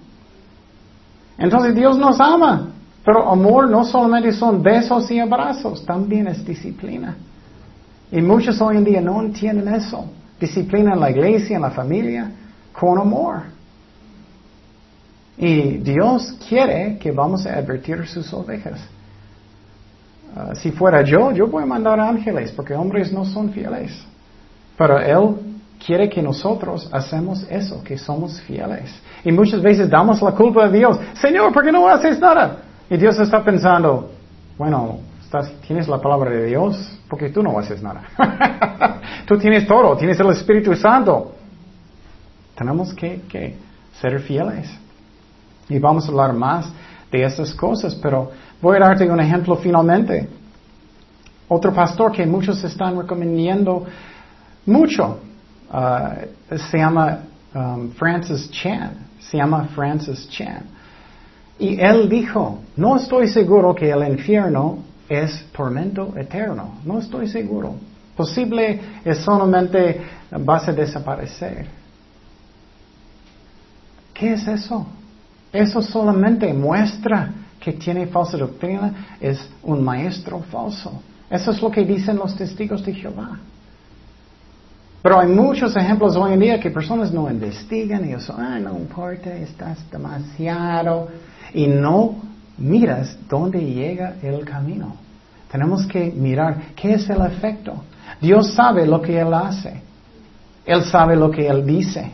Entonces 1.37 1.73
Dios 1.73 1.97
nos 1.97 2.19
ama, 2.19 2.69
pero 3.05 3.29
amor 3.29 3.69
no 3.69 3.83
solamente 3.85 4.33
son 4.33 4.61
besos 4.61 5.09
y 5.09 5.19
abrazos, 5.19 5.85
también 5.85 6.27
es 6.27 6.45
disciplina. 6.45 7.15
Y 8.11 8.21
muchos 8.21 8.59
hoy 8.61 8.77
en 8.77 8.83
día 8.83 9.01
no 9.01 9.21
entienden 9.21 9.73
eso. 9.73 10.05
Disciplina 10.43 10.91
en 10.91 10.99
la 10.99 11.09
iglesia, 11.09 11.55
en 11.55 11.61
la 11.61 11.71
familia, 11.71 12.29
con 12.73 12.99
amor. 12.99 13.43
Y 15.37 15.77
Dios 15.77 16.35
quiere 16.49 16.97
que 16.99 17.13
vamos 17.13 17.45
a 17.45 17.53
advertir 17.53 18.05
sus 18.05 18.33
ovejas. 18.33 18.81
Ah, 20.35 20.53
si 20.53 20.71
fuera 20.71 21.01
yo, 21.01 21.31
yo 21.31 21.47
voy 21.47 21.63
a 21.63 21.65
mandar 21.65 21.97
ángeles, 21.97 22.51
porque 22.51 22.73
hombres 22.73 23.13
no 23.13 23.23
son 23.23 23.53
fieles. 23.53 23.91
Pero 24.77 24.99
Él 24.99 25.37
quiere 25.85 26.09
que 26.09 26.21
nosotros 26.21 26.89
hacemos 26.91 27.45
eso, 27.49 27.81
que 27.81 27.97
somos 27.97 28.41
fieles. 28.41 28.93
Y 29.23 29.31
muchas 29.31 29.61
veces 29.61 29.89
damos 29.89 30.21
la 30.21 30.33
culpa 30.33 30.65
a 30.65 30.69
Dios. 30.69 30.99
Señor, 31.13 31.53
¿por 31.53 31.63
qué 31.63 31.71
no 31.71 31.87
haces 31.87 32.19
nada? 32.19 32.57
Y 32.89 32.97
Dios 32.97 33.17
está 33.17 33.41
pensando, 33.41 34.11
bueno, 34.57 34.99
tienes 35.65 35.87
la 35.87 35.99
palabra 35.99 36.31
de 36.31 36.45
Dios, 36.45 36.99
porque 37.09 37.29
tú 37.29 37.41
no 37.41 37.57
haces 37.57 37.81
nada. 37.81 38.03
tú 39.25 39.37
tienes 39.37 39.67
todo, 39.67 39.95
tienes 39.97 40.19
el 40.19 40.29
Espíritu 40.29 40.75
Santo. 40.75 41.33
Tenemos 42.55 42.93
que, 42.93 43.21
que 43.27 43.57
ser 43.99 44.19
fieles. 44.21 44.69
Y 45.69 45.79
vamos 45.79 46.05
a 46.05 46.11
hablar 46.11 46.33
más 46.33 46.71
de 47.11 47.23
esas 47.23 47.53
cosas, 47.53 47.95
pero 47.95 48.31
voy 48.61 48.77
a 48.77 48.81
darte 48.81 49.09
un 49.09 49.19
ejemplo 49.19 49.55
finalmente. 49.55 50.27
Otro 51.47 51.73
pastor 51.73 52.11
que 52.11 52.25
muchos 52.25 52.63
están 52.63 52.97
recomendando 52.97 53.85
mucho 54.65 55.19
uh, 55.71 56.57
se 56.57 56.77
llama 56.77 57.19
um, 57.53 57.91
Francis 57.91 58.49
Chan. 58.51 58.91
Se 59.19 59.37
llama 59.37 59.67
Francis 59.75 60.27
Chan. 60.29 60.63
Y 61.59 61.79
él 61.79 62.09
dijo, 62.09 62.59
no 62.75 62.97
estoy 62.97 63.27
seguro 63.27 63.73
que 63.73 63.89
el 63.89 64.07
infierno 64.07 64.92
es 65.09 65.45
tormento 65.51 66.13
eterno. 66.17 66.75
No 66.85 66.99
estoy 66.99 67.27
seguro. 67.27 67.75
Posible 68.15 68.79
es 69.03 69.19
solamente 69.19 70.01
vas 70.31 70.67
a 70.67 70.73
desaparecer. 70.73 71.67
¿Qué 74.13 74.33
es 74.33 74.47
eso? 74.47 74.85
Eso 75.51 75.81
solamente 75.81 76.53
muestra 76.53 77.31
que 77.59 77.73
tiene 77.73 78.07
falsa 78.07 78.37
doctrina, 78.37 79.17
es 79.21 79.49
un 79.63 79.83
maestro 79.83 80.39
falso. 80.51 81.01
Eso 81.29 81.51
es 81.51 81.61
lo 81.61 81.71
que 81.71 81.85
dicen 81.85 82.17
los 82.17 82.35
testigos 82.35 82.83
de 82.83 82.93
Jehová. 82.93 83.39
Pero 85.01 85.19
hay 85.19 85.27
muchos 85.27 85.75
ejemplos 85.75 86.15
hoy 86.15 86.33
en 86.33 86.39
día 86.39 86.59
que 86.59 86.69
personas 86.69 87.11
no 87.11 87.29
investigan 87.29 88.07
y 88.07 88.13
eso, 88.13 88.35
ah, 88.37 88.59
no 88.59 88.77
importa, 88.77 89.33
estás 89.33 89.79
demasiado. 89.91 91.09
Y 91.53 91.67
no 91.67 92.15
miras 92.57 93.17
dónde 93.29 93.59
llega 93.59 94.15
el 94.21 94.45
camino. 94.45 94.95
Tenemos 95.51 95.85
que 95.85 96.11
mirar 96.11 96.73
qué 96.75 96.93
es 96.93 97.09
el 97.09 97.21
efecto. 97.25 97.83
Dios 98.19 98.53
sabe 98.53 98.85
lo 98.85 99.01
que 99.01 99.19
Él 99.19 99.33
hace. 99.33 99.81
Él 100.65 100.83
sabe 100.83 101.15
lo 101.15 101.29
que 101.29 101.47
Él 101.47 101.65
dice. 101.65 102.11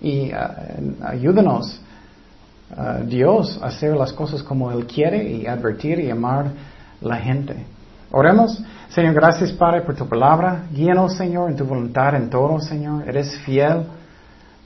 Y 0.00 0.32
uh, 0.32 1.04
ayúdanos 1.04 1.80
Dios 3.06 3.58
hacer 3.62 3.96
las 3.96 4.12
cosas 4.12 4.42
como 4.42 4.70
Él 4.70 4.86
quiere 4.86 5.28
y 5.28 5.46
advertir 5.46 5.98
y 5.98 6.10
amar 6.10 6.46
la 7.00 7.16
gente. 7.16 7.66
Oremos. 8.12 8.62
Señor, 8.90 9.14
gracias 9.14 9.52
Padre 9.52 9.82
por 9.82 9.94
tu 9.94 10.08
palabra. 10.08 10.64
Guíanos, 10.72 11.16
Señor, 11.16 11.50
en 11.50 11.56
tu 11.56 11.64
voluntad 11.64 12.14
en 12.14 12.30
todo, 12.30 12.60
Señor. 12.60 13.08
Eres 13.08 13.36
fiel 13.40 13.84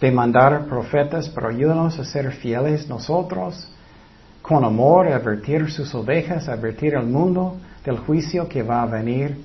de 0.01 0.11
mandar 0.11 0.67
profetas, 0.67 1.29
pero 1.29 1.49
ayúdanos 1.49 1.99
a 1.99 2.05
ser 2.05 2.33
fieles 2.33 2.89
nosotros, 2.89 3.69
con 4.45 4.63
amor, 4.63 5.09
advertir 5.09 5.71
sus 5.71 5.95
ovejas, 5.95 6.51
advertir 6.51 6.95
al 6.95 7.07
mundo 7.07 7.57
del 7.83 7.97
juicio 7.97 8.47
que 8.47 8.63
va 8.63 8.83
a 8.83 8.87
venir. 8.87 9.39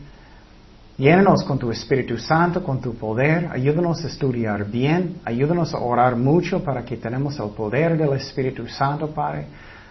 Llénanos 0.97 1.45
con 1.45 1.57
tu 1.57 1.71
Espíritu 1.71 2.17
Santo, 2.17 2.61
con 2.61 2.81
tu 2.81 2.93
poder. 2.95 3.47
Ayúdanos 3.49 4.03
a 4.03 4.07
estudiar 4.07 4.65
bien. 4.65 5.21
Ayúdanos 5.23 5.73
a 5.73 5.77
orar 5.77 6.17
mucho 6.17 6.61
para 6.61 6.83
que 6.83 6.97
tenemos 6.97 7.39
el 7.39 7.51
poder 7.51 7.97
del 7.97 8.11
Espíritu 8.11 8.67
Santo, 8.67 9.07
Padre. 9.07 9.45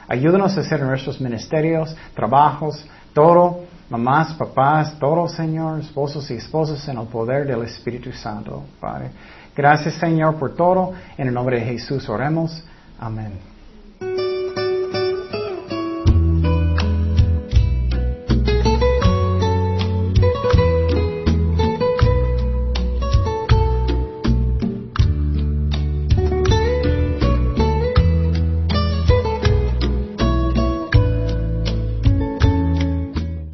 Ayúdanos 0.06 0.54
a 0.58 0.60
hacer 0.60 0.82
nuestros 0.82 1.18
ministerios, 1.22 1.96
trabajos, 2.14 2.84
todo, 3.14 3.60
mamás, 3.88 4.34
papás, 4.34 4.98
todo, 4.98 5.26
Señor, 5.26 5.80
esposos 5.80 6.30
y 6.30 6.34
esposas 6.34 6.86
en 6.86 6.98
el 6.98 7.06
poder 7.06 7.46
del 7.46 7.62
Espíritu 7.62 8.12
Santo, 8.12 8.62
Padre. 8.78 9.10
Gracias, 9.56 9.94
Señor, 9.94 10.38
por 10.38 10.54
todo. 10.54 10.92
En 11.16 11.28
el 11.28 11.32
nombre 11.32 11.60
de 11.60 11.64
Jesús 11.64 12.06
oremos. 12.10 12.62
Amén. 13.00 13.57